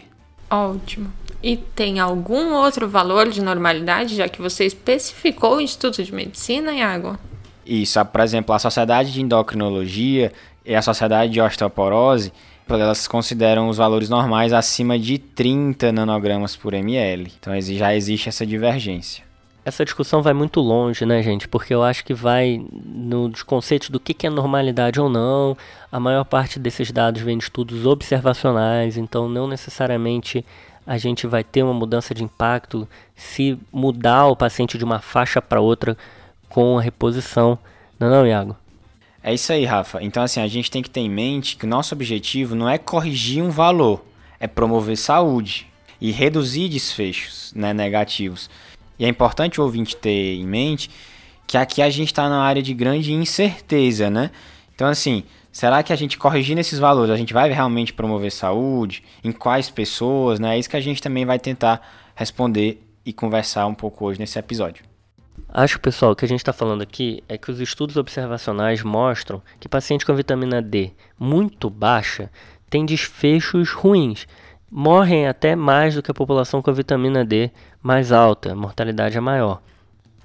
Ótimo. 0.49 1.11
E 1.43 1.57
tem 1.57 1.99
algum 1.99 2.53
outro 2.53 2.87
valor 2.87 3.29
de 3.29 3.41
normalidade, 3.41 4.15
já 4.15 4.29
que 4.29 4.41
você 4.41 4.65
especificou 4.65 5.57
o 5.57 5.61
Instituto 5.61 6.03
de 6.03 6.13
Medicina, 6.13 6.71
Iago? 6.71 7.17
Isso, 7.65 8.03
por 8.05 8.21
exemplo, 8.21 8.55
a 8.55 8.59
Sociedade 8.59 9.11
de 9.11 9.21
Endocrinologia 9.21 10.31
e 10.65 10.73
a 10.73 10.81
Sociedade 10.81 11.33
de 11.33 11.41
Osteoporose, 11.41 12.31
elas 12.69 13.07
consideram 13.07 13.69
os 13.69 13.77
valores 13.77 14.09
normais 14.09 14.53
acima 14.53 14.97
de 14.97 15.17
30 15.17 15.91
nanogramas 15.91 16.55
por 16.55 16.73
ml. 16.73 17.31
Então 17.39 17.59
já 17.59 17.95
existe 17.95 18.29
essa 18.29 18.45
divergência. 18.45 19.26
Essa 19.67 19.83
discussão 19.83 20.21
vai 20.21 20.31
muito 20.31 20.61
longe, 20.61 21.05
né, 21.05 21.21
gente? 21.21 21.45
Porque 21.45 21.73
eu 21.73 21.83
acho 21.83 22.05
que 22.05 22.13
vai 22.13 22.65
nos 22.71 23.43
conceitos 23.43 23.89
do 23.89 23.99
que 23.99 24.25
é 24.25 24.29
normalidade 24.29 24.97
ou 24.97 25.09
não. 25.09 25.57
A 25.91 25.99
maior 25.99 26.23
parte 26.23 26.57
desses 26.57 26.89
dados 26.89 27.21
vem 27.21 27.37
de 27.37 27.43
estudos 27.43 27.85
observacionais, 27.85 28.95
então 28.95 29.27
não 29.27 29.45
necessariamente 29.45 30.45
a 30.85 30.97
gente 30.97 31.27
vai 31.27 31.43
ter 31.43 31.63
uma 31.63 31.73
mudança 31.73 32.15
de 32.15 32.23
impacto 32.23 32.87
se 33.13 33.59
mudar 33.69 34.27
o 34.27 34.37
paciente 34.37 34.77
de 34.77 34.85
uma 34.85 34.99
faixa 34.99 35.41
para 35.41 35.59
outra 35.59 35.97
com 36.47 36.77
a 36.77 36.81
reposição. 36.81 37.59
Não, 37.99 38.07
é 38.07 38.09
não, 38.09 38.25
Iago? 38.25 38.55
É 39.21 39.33
isso 39.33 39.51
aí, 39.51 39.65
Rafa. 39.65 40.01
Então, 40.01 40.23
assim, 40.23 40.39
a 40.39 40.47
gente 40.47 40.71
tem 40.71 40.81
que 40.81 40.89
ter 40.89 41.01
em 41.01 41.09
mente 41.09 41.57
que 41.57 41.65
o 41.65 41.69
nosso 41.69 41.93
objetivo 41.93 42.55
não 42.55 42.69
é 42.69 42.77
corrigir 42.77 43.43
um 43.43 43.49
valor, 43.49 44.01
é 44.39 44.47
promover 44.47 44.95
saúde 44.95 45.67
e 45.99 46.09
reduzir 46.09 46.69
desfechos 46.69 47.51
né, 47.53 47.73
negativos. 47.73 48.49
E 48.99 49.05
é 49.05 49.07
importante 49.07 49.59
o 49.59 49.63
ouvinte 49.63 49.95
ter 49.95 50.35
em 50.35 50.45
mente 50.45 50.89
que 51.45 51.57
aqui 51.57 51.81
a 51.81 51.89
gente 51.89 52.07
está 52.07 52.27
na 52.27 52.41
área 52.41 52.61
de 52.61 52.73
grande 52.73 53.13
incerteza, 53.13 54.09
né? 54.09 54.31
Então, 54.75 54.87
assim, 54.87 55.23
será 55.51 55.81
que 55.81 55.93
a 55.93 55.95
gente 55.95 56.17
corrigindo 56.17 56.59
esses 56.59 56.77
valores, 56.77 57.09
a 57.09 57.15
gente 57.15 57.33
vai 57.33 57.49
realmente 57.51 57.93
promover 57.93 58.31
saúde? 58.31 59.03
Em 59.23 59.31
quais 59.31 59.69
pessoas, 59.69 60.39
né? 60.39 60.55
É 60.55 60.59
isso 60.59 60.69
que 60.69 60.75
a 60.75 60.81
gente 60.81 61.01
também 61.01 61.25
vai 61.25 61.39
tentar 61.39 61.81
responder 62.13 62.83
e 63.05 63.13
conversar 63.13 63.65
um 63.65 63.73
pouco 63.73 64.05
hoje 64.05 64.19
nesse 64.19 64.37
episódio. 64.37 64.83
Acho, 65.47 65.79
pessoal, 65.79 66.13
que 66.15 66.25
a 66.25 66.27
gente 66.27 66.41
está 66.41 66.51
falando 66.51 66.81
aqui 66.81 67.23
é 67.29 67.37
que 67.37 67.49
os 67.49 67.61
estudos 67.61 67.95
observacionais 67.95 68.83
mostram 68.83 69.41
que 69.59 69.69
pacientes 69.69 70.05
com 70.05 70.13
vitamina 70.13 70.61
D 70.61 70.91
muito 71.17 71.69
baixa 71.69 72.29
têm 72.69 72.85
desfechos 72.85 73.71
ruins 73.71 74.27
morrem 74.71 75.27
até 75.27 75.55
mais 75.55 75.95
do 75.95 76.03
que 76.03 76.11
a 76.11 76.13
população 76.13 76.61
com 76.61 76.69
a 76.69 76.73
vitamina 76.73 77.23
D 77.23 77.49
mais 77.81 78.11
alta, 78.11 78.51
a 78.51 78.55
mortalidade 78.55 79.17
é 79.17 79.21
maior, 79.21 79.61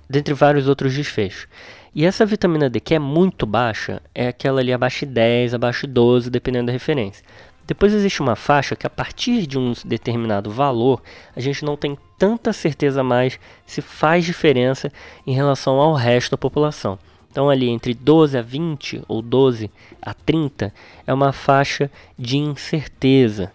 dentre 0.09 0.35
vários 0.35 0.69
outros 0.69 0.95
desfechos. 0.95 1.47
E 1.95 2.05
essa 2.05 2.27
vitamina 2.27 2.69
D 2.69 2.81
que 2.81 2.95
é 2.95 2.99
muito 2.99 3.47
baixa 3.47 4.03
é 4.15 4.29
aquela 4.29 4.61
ali 4.61 4.73
abaixo 4.73 5.07
de 5.07 5.13
10, 5.13 5.55
abaixo 5.55 5.87
de 5.87 5.93
12, 5.93 6.31
dependendo 6.31 6.67
da 6.67 6.73
referência. 6.73 7.25
Depois 7.65 7.93
existe 7.93 8.21
uma 8.21 8.35
faixa 8.35 8.75
que 8.75 8.87
a 8.87 8.91
partir 8.91 9.47
de 9.47 9.57
um 9.57 9.73
determinado 9.85 10.51
valor, 10.51 11.01
a 11.37 11.41
gente 11.41 11.65
não 11.65 11.77
tem 11.77 11.97
tanta 12.19 12.53
certeza 12.53 13.05
mais 13.05 13.39
se 13.65 13.81
faz 13.81 14.25
diferença 14.25 14.91
em 15.25 15.33
relação 15.33 15.77
ao 15.77 15.95
resto 15.95 16.33
da 16.33 16.39
população. 16.39 16.99
Então 17.31 17.49
ali 17.49 17.69
entre 17.69 17.95
12 17.95 18.37
a 18.37 18.43
20 18.43 19.05
ou 19.07 19.23
12 19.23 19.71
a 20.03 20.13
30 20.13 20.75
é 21.07 21.15
uma 21.15 21.33
faixa 21.33 21.91
de 22.19 22.37
incerteza 22.37 23.53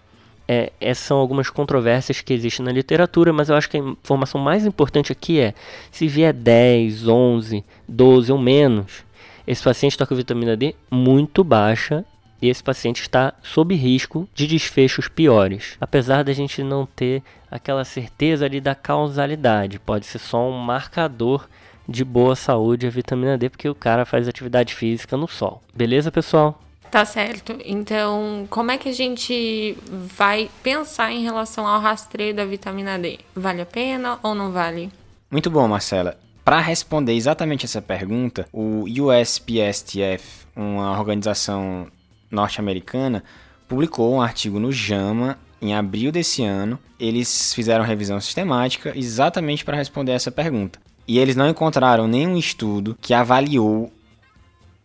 é, 0.48 0.72
essas 0.80 1.06
são 1.06 1.18
algumas 1.18 1.50
controvérsias 1.50 2.22
que 2.22 2.34
existem 2.34 2.66
na 2.66 2.72
literatura, 2.72 3.34
mas 3.34 3.50
eu 3.50 3.56
acho 3.56 3.70
que 3.70 3.78
a 3.78 3.82
informação 3.82 4.40
mais 4.40 4.66
importante 4.66 5.12
aqui 5.12 5.40
é: 5.40 5.54
se 5.92 6.08
vier 6.08 6.34
10, 6.34 7.08
11, 7.08 7.64
12 7.88 8.32
ou 8.32 8.38
menos, 8.38 9.04
esse 9.46 9.62
paciente 9.62 9.94
está 9.94 10.06
com 10.06 10.16
vitamina 10.16 10.56
D 10.56 10.74
muito 10.90 11.44
baixa 11.44 12.06
e 12.42 12.50
esse 12.50 12.64
paciente 12.64 13.02
está 13.02 13.34
sob 13.42 13.76
risco 13.76 14.28
de 14.34 14.48
desfechos 14.48 15.08
piores. 15.08 15.76
Apesar 15.82 16.24
da 16.24 16.34
gente 16.34 16.64
não 16.64 16.86
ter 16.86 17.24
aquela 17.50 17.84
certeza 17.84 18.46
ali 18.46 18.62
da 18.62 18.76
causalidade, 18.76 19.80
pode 19.80 20.06
ser 20.06 20.20
só 20.20 20.50
um 20.50 20.60
marcador 20.60 21.48
de 21.88 22.04
boa 22.04 22.36
saúde 22.36 22.86
a 22.86 22.90
vitamina 22.90 23.38
D, 23.38 23.50
porque 23.50 23.70
o 23.70 23.76
cara 23.76 24.06
faz 24.06 24.28
atividade 24.28 24.76
física 24.76 25.16
no 25.18 25.28
sol. 25.28 25.62
Beleza, 25.74 26.12
pessoal? 26.12 26.60
Tá 26.92 27.04
certo. 27.06 27.58
Então, 27.66 28.48
como 28.50 28.72
é 28.72 28.78
que 28.78 28.90
a 28.90 28.94
gente 28.94 29.78
vai 29.90 30.50
pensar 30.64 31.12
em 31.12 31.24
relação 31.24 31.68
ao 31.68 31.82
rastreio 31.82 32.34
da 32.34 32.46
vitamina 32.46 32.98
D? 32.98 33.20
Vale 33.36 33.62
a 33.62 33.66
pena 33.66 34.20
ou 34.24 34.34
não 34.34 34.52
vale? 34.52 34.92
Muito 35.30 35.50
bom, 35.50 35.68
Marcela. 35.68 36.18
Para 36.46 36.62
responder 36.62 37.14
exatamente 37.14 37.66
essa 37.66 37.82
pergunta, 37.82 38.48
o 38.54 38.86
USPSTF, 38.86 40.48
uma 40.56 40.98
organização 40.98 41.88
norte-americana, 42.32 43.24
publicou 43.68 44.14
um 44.14 44.22
artigo 44.22 44.58
no 44.58 44.72
JAMA 44.72 45.38
em 45.62 45.76
abril 45.76 46.10
desse 46.10 46.44
ano. 46.44 46.80
Eles 46.98 47.54
fizeram 47.54 47.84
revisão 47.84 48.20
sistemática 48.22 48.94
exatamente 48.96 49.66
para 49.66 49.76
responder 49.76 50.14
essa 50.14 50.32
pergunta. 50.32 50.80
E 51.06 51.20
eles 51.20 51.36
não 51.36 51.50
encontraram 51.50 52.08
nenhum 52.08 52.38
estudo 52.38 52.98
que 53.02 53.14
avaliou 53.14 53.92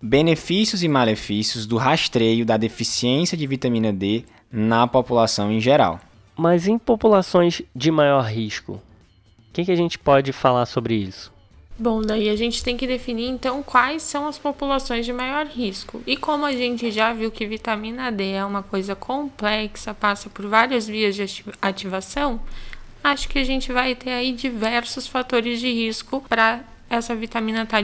benefícios 0.02 0.82
e 0.82 0.88
malefícios 0.88 1.64
do 1.64 1.76
rastreio 1.76 2.44
da 2.44 2.56
deficiência 2.56 3.38
de 3.38 3.46
vitamina 3.46 3.92
D 3.92 4.24
na 4.50 4.84
população 4.88 5.52
em 5.52 5.60
geral. 5.60 6.00
Mas 6.36 6.66
em 6.66 6.76
populações 6.76 7.62
de 7.74 7.90
maior 7.92 8.24
risco, 8.24 8.72
o 8.72 9.52
que, 9.52 9.64
que 9.64 9.70
a 9.70 9.76
gente 9.76 9.98
pode 9.98 10.32
falar 10.32 10.66
sobre 10.66 10.94
isso? 10.94 11.32
Bom, 11.78 12.02
daí 12.02 12.28
a 12.28 12.36
gente 12.36 12.62
tem 12.62 12.76
que 12.76 12.86
definir 12.86 13.28
então 13.28 13.62
quais 13.62 14.02
são 14.02 14.26
as 14.26 14.38
populações 14.38 15.06
de 15.06 15.12
maior 15.12 15.46
risco. 15.46 16.02
E 16.06 16.16
como 16.16 16.44
a 16.44 16.52
gente 16.52 16.90
já 16.90 17.12
viu 17.12 17.30
que 17.30 17.46
vitamina 17.46 18.10
D 18.10 18.32
é 18.32 18.44
uma 18.44 18.62
coisa 18.62 18.94
complexa, 18.94 19.94
passa 19.94 20.28
por 20.28 20.46
várias 20.46 20.86
vias 20.86 21.14
de 21.14 21.24
ativação, 21.60 22.40
acho 23.02 23.28
que 23.28 23.38
a 23.38 23.44
gente 23.44 23.72
vai 23.72 23.94
ter 23.94 24.10
aí 24.10 24.32
diversos 24.32 25.06
fatores 25.06 25.60
de 25.60 25.72
risco 25.72 26.22
para 26.28 26.64
essa 26.92 27.14
vitamina 27.14 27.62
está 27.62 27.78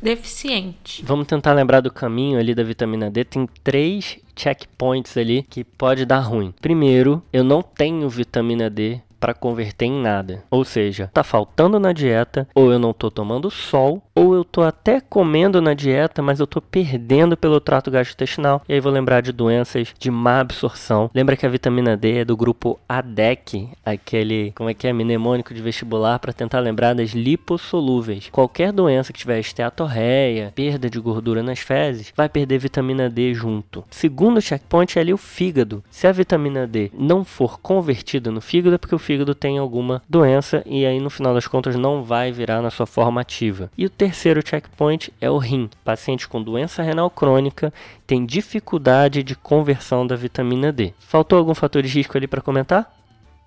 deficiente. 0.00 1.04
Vamos 1.04 1.26
tentar 1.26 1.52
lembrar 1.52 1.80
do 1.80 1.92
caminho 1.92 2.38
ali 2.38 2.54
da 2.54 2.62
vitamina 2.62 3.10
D. 3.10 3.22
Tem 3.24 3.46
três 3.62 4.18
checkpoints 4.34 5.16
ali 5.18 5.42
que 5.42 5.62
pode 5.62 6.06
dar 6.06 6.20
ruim. 6.20 6.54
Primeiro, 6.60 7.22
eu 7.32 7.44
não 7.44 7.62
tenho 7.62 8.08
vitamina 8.08 8.70
D 8.70 9.00
para 9.20 9.32
converter 9.32 9.86
em 9.86 10.02
nada. 10.02 10.44
Ou 10.50 10.64
seja, 10.64 11.10
tá 11.12 11.22
faltando 11.22 11.78
na 11.80 11.92
dieta, 11.92 12.46
ou 12.54 12.70
eu 12.70 12.78
não 12.78 12.92
tô 12.92 13.10
tomando 13.10 13.50
sol, 13.50 14.02
ou 14.14 14.33
eu 14.44 14.48
tô 14.50 14.62
até 14.62 15.00
comendo 15.00 15.60
na 15.62 15.72
dieta, 15.72 16.20
mas 16.20 16.38
eu 16.38 16.46
tô 16.46 16.60
perdendo 16.60 17.34
pelo 17.34 17.58
trato 17.60 17.90
gastrointestinal. 17.90 18.62
E 18.68 18.74
aí 18.74 18.80
vou 18.80 18.92
lembrar 18.92 19.22
de 19.22 19.32
doenças 19.32 19.94
de 19.98 20.10
má 20.10 20.40
absorção. 20.40 21.10
Lembra 21.14 21.36
que 21.36 21.46
a 21.46 21.48
vitamina 21.48 21.96
D 21.96 22.18
é 22.18 22.24
do 22.24 22.36
grupo 22.36 22.78
ADEC, 22.86 23.70
aquele, 23.84 24.52
como 24.54 24.68
é 24.68 24.74
que 24.74 24.86
é, 24.86 24.92
mnemônico 24.92 25.54
de 25.54 25.62
vestibular 25.62 26.18
para 26.18 26.32
tentar 26.32 26.60
lembrar 26.60 26.94
das 26.94 27.10
lipossolúveis. 27.10 28.28
Qualquer 28.30 28.70
doença 28.70 29.12
que 29.12 29.18
tiver 29.18 29.40
esteatorreia, 29.40 30.52
perda 30.54 30.90
de 30.90 31.00
gordura 31.00 31.42
nas 31.42 31.60
fezes, 31.60 32.12
vai 32.14 32.28
perder 32.28 32.58
vitamina 32.58 33.08
D 33.08 33.32
junto. 33.32 33.82
Segundo 33.90 34.42
checkpoint 34.42 34.98
é 34.98 35.00
ali 35.00 35.14
o 35.14 35.18
fígado. 35.18 35.82
Se 35.90 36.06
a 36.06 36.12
vitamina 36.12 36.66
D 36.66 36.90
não 36.92 37.24
for 37.24 37.58
convertida 37.60 38.30
no 38.30 38.42
fígado, 38.42 38.74
é 38.74 38.78
porque 38.78 38.94
o 38.94 38.98
fígado 38.98 39.34
tem 39.34 39.56
alguma 39.56 40.02
doença 40.06 40.62
e 40.66 40.84
aí 40.84 41.00
no 41.00 41.08
final 41.08 41.32
das 41.32 41.46
contas 41.46 41.76
não 41.76 42.02
vai 42.02 42.30
virar 42.30 42.60
na 42.60 42.70
sua 42.70 42.86
forma 42.86 43.22
ativa. 43.22 43.70
E 43.78 43.86
o 43.86 43.90
terceiro 43.90 44.33
checkpoint 44.42 45.12
é 45.20 45.30
o 45.30 45.38
rim. 45.38 45.68
Paciente 45.84 46.26
com 46.26 46.42
doença 46.42 46.82
renal 46.82 47.10
crônica 47.10 47.72
tem 48.06 48.24
dificuldade 48.24 49.22
de 49.22 49.34
conversão 49.34 50.06
da 50.06 50.16
vitamina 50.16 50.72
D. 50.72 50.94
Faltou 50.98 51.38
algum 51.38 51.54
fator 51.54 51.82
de 51.82 51.88
risco 51.88 52.16
ali 52.16 52.26
para 52.26 52.40
comentar? 52.40 52.90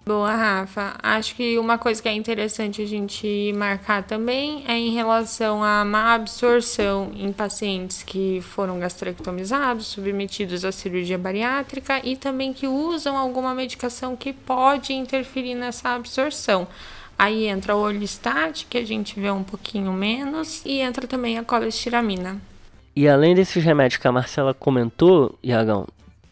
Boa, 0.07 0.33
Rafa. 0.33 0.95
Acho 1.03 1.35
que 1.35 1.59
uma 1.59 1.77
coisa 1.77 2.01
que 2.01 2.07
é 2.07 2.13
interessante 2.13 2.81
a 2.81 2.85
gente 2.85 3.51
marcar 3.57 4.03
também 4.03 4.63
é 4.65 4.71
em 4.71 4.93
relação 4.93 5.61
à 5.61 5.83
má 5.83 6.13
absorção 6.13 7.11
em 7.13 7.33
pacientes 7.33 8.03
que 8.03 8.39
foram 8.39 8.79
gastrectomizados, 8.79 9.87
submetidos 9.87 10.63
à 10.63 10.71
cirurgia 10.71 11.17
bariátrica 11.17 11.99
e 12.05 12.15
também 12.15 12.53
que 12.53 12.65
usam 12.65 13.17
alguma 13.17 13.53
medicação 13.53 14.15
que 14.15 14.31
pode 14.31 14.93
interferir 14.93 15.55
nessa 15.55 15.89
absorção. 15.89 16.69
Aí 17.17 17.47
entra 17.47 17.75
o 17.75 17.79
Orlistat, 17.79 18.65
que 18.69 18.77
a 18.77 18.85
gente 18.85 19.19
vê 19.19 19.31
um 19.31 19.43
pouquinho 19.43 19.91
menos, 19.91 20.63
e 20.65 20.79
entra 20.79 21.07
também 21.07 21.37
a 21.37 21.43
colestiramina. 21.43 22.39
E 22.95 23.07
além 23.07 23.35
desses 23.35 23.63
remédios 23.63 23.99
que 24.01 24.07
a 24.07 24.11
Marcela 24.11 24.53
comentou, 24.53 25.37
Iagão, 25.43 25.87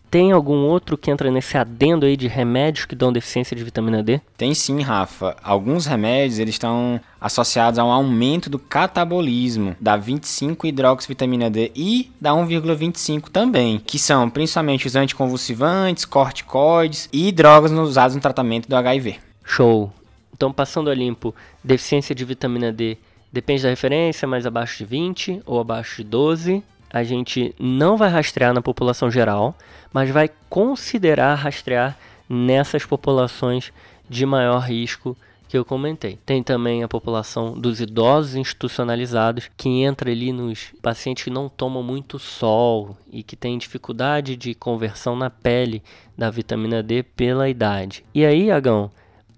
Tem 0.10 0.32
algum 0.32 0.64
outro 0.64 0.98
que 0.98 1.12
entra 1.12 1.30
nesse 1.30 1.58
adendo 1.58 2.06
aí 2.06 2.16
de 2.16 2.28
remédios 2.28 2.86
que 2.86 2.96
dão 2.96 3.12
deficiência 3.12 3.54
de 3.54 3.64
vitamina 3.64 4.02
D? 4.02 4.22
Tem 4.38 4.54
sim, 4.54 4.82
Rafa. 4.82 5.36
Alguns 5.44 5.86
remédios 5.86 6.40
eles 6.40 6.56
estão 6.56 7.02
associados 7.20 7.78
a 7.78 7.84
um 7.84 7.92
aumento 7.92 8.50
do 8.50 8.58
catabolismo 8.58 9.76
da 9.78 9.98
25 9.98 10.68
hidroxivitamina 10.68 11.50
D 11.50 11.70
e 11.76 12.12
da 12.22 12.32
1,25 12.32 13.28
também, 13.30 13.78
que 13.86 14.00
são 14.00 14.30
principalmente 14.30 14.88
os 14.88 14.96
anticonvulsivantes, 14.96 16.06
corticoides 16.06 17.10
e 17.12 17.30
drogas 17.32 17.72
usadas 17.74 18.16
no 18.16 18.22
tratamento 18.22 18.70
do 18.70 18.76
HIV. 18.78 19.18
Show. 19.44 19.92
Então, 20.36 20.52
passando 20.52 20.90
a 20.90 20.94
limpo, 20.94 21.34
deficiência 21.64 22.14
de 22.14 22.26
vitamina 22.26 22.70
D 22.70 22.98
depende 23.32 23.64
da 23.64 23.70
referência, 23.70 24.28
mas 24.28 24.46
abaixo 24.46 24.80
de 24.80 24.86
20 24.86 25.42
ou 25.46 25.62
abaixo 25.62 26.04
de 26.04 26.10
12. 26.10 26.62
A 26.90 27.04
gente 27.04 27.56
não 27.58 27.96
vai 27.96 28.10
rastrear 28.10 28.54
na 28.54 28.62
população 28.62 29.10
geral, 29.10 29.56
mas 29.94 30.10
vai 30.10 30.30
considerar 30.50 31.36
rastrear 31.36 31.98
nessas 32.28 32.86
populações 32.86 33.72
de 34.10 34.26
maior 34.26 34.60
risco 34.60 35.16
que 35.48 35.58
eu 35.58 35.64
comentei. 35.64 36.20
Tem 36.26 36.44
também 36.44 36.84
a 36.84 36.88
população 36.88 37.58
dos 37.58 37.80
idosos 37.80 38.36
institucionalizados, 38.36 39.50
que 39.56 39.70
entra 39.84 40.12
ali 40.12 40.34
nos 40.34 40.74
pacientes 40.82 41.24
que 41.24 41.30
não 41.30 41.48
tomam 41.48 41.82
muito 41.82 42.20
sol 42.20 42.98
e 43.10 43.24
que 43.24 43.38
tem 43.38 43.58
dificuldade 43.58 44.36
de 44.36 44.54
conversão 44.54 45.16
na 45.16 45.30
pele 45.30 45.82
da 46.18 46.30
vitamina 46.30 46.84
D 46.84 47.04
pela 47.04 47.48
idade. 47.48 48.04
E 48.14 48.26
aí, 48.26 48.52
Agão, 48.52 48.92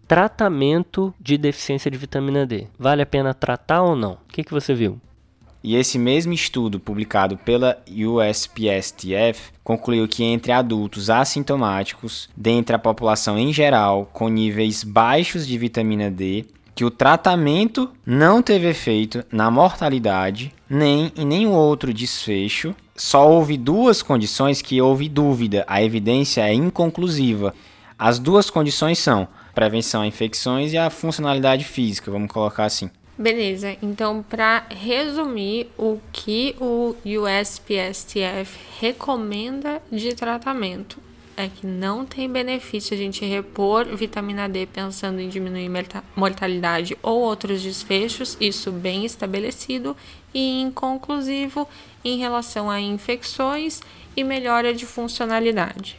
tratamento 0.08 1.14
de 1.20 1.38
deficiência 1.38 1.92
de 1.92 1.98
vitamina 1.98 2.46
D. 2.46 2.68
Vale 2.80 3.02
a 3.02 3.06
pena 3.06 3.34
tratar 3.34 3.82
ou 3.82 3.96
não? 3.96 4.14
O 4.14 4.20
que, 4.30 4.44
que 4.44 4.54
você 4.54 4.74
viu? 4.74 5.00
E 5.64 5.76
esse 5.76 6.00
mesmo 6.00 6.32
estudo, 6.32 6.80
publicado 6.80 7.36
pela 7.36 7.78
USPSTF, 7.90 9.52
concluiu 9.64 10.08
que 10.08 10.24
entre 10.24 10.52
adultos 10.52 11.10
assintomáticos, 11.10 12.30
dentre 12.38 12.76
a 12.76 12.80
população 12.80 13.38
em 13.38 13.52
geral 13.52 14.10
com 14.14 14.30
níveis 14.30 14.84
baixos 14.84 15.46
de 15.46 15.58
vitamina 15.58 16.10
D, 16.10 16.46
que 16.74 16.86
o 16.86 16.92
tratamento 16.92 17.90
não 18.06 18.42
teve 18.42 18.70
efeito 18.70 19.26
na 19.32 19.52
mortalidade 19.52 20.54
nem 20.70 21.12
em 21.18 21.26
nenhum 21.26 21.54
outro 21.54 21.94
desfecho. 21.94 22.76
Só 22.96 23.30
houve 23.30 23.58
duas 23.58 24.02
condições 24.02 24.62
que 24.62 24.82
houve 24.82 25.10
dúvida, 25.10 25.66
a 25.68 25.84
evidência 25.84 26.48
é 26.48 26.54
inconclusiva. 26.54 27.54
As 27.98 28.20
duas 28.20 28.50
condições 28.50 29.00
são 29.00 29.28
prevenção 29.58 30.04
a 30.04 30.08
infecções 30.08 30.72
e 30.72 30.78
a 30.78 30.88
funcionalidade 30.88 31.66
física, 31.66 32.12
vamos 32.12 32.32
colocar 32.32 32.66
assim. 32.66 32.92
Beleza, 33.18 33.76
então 33.82 34.22
para 34.22 34.68
resumir 34.70 35.66
o 35.76 36.00
que 36.14 36.56
o 36.62 36.96
USPSTF 37.04 38.56
recomenda 38.80 39.82
de 39.92 40.14
tratamento 40.14 41.02
é 41.36 41.48
que 41.48 41.66
não 41.66 42.06
tem 42.06 42.30
benefício 42.30 42.94
a 42.94 42.98
gente 42.98 43.26
repor 43.26 43.86
vitamina 43.96 44.48
D 44.48 44.68
pensando 44.68 45.20
em 45.20 45.28
diminuir 45.28 45.72
mortalidade 46.16 46.96
ou 47.02 47.22
outros 47.22 47.64
desfechos, 47.64 48.38
isso 48.40 48.72
bem 48.72 49.06
estabelecido, 49.06 49.98
e 50.34 50.62
inconclusivo 50.62 51.68
em 52.06 52.20
relação 52.20 52.70
a 52.70 52.80
infecções 52.80 53.82
e 54.16 54.24
melhora 54.24 54.72
de 54.72 54.86
funcionalidade. 54.86 55.98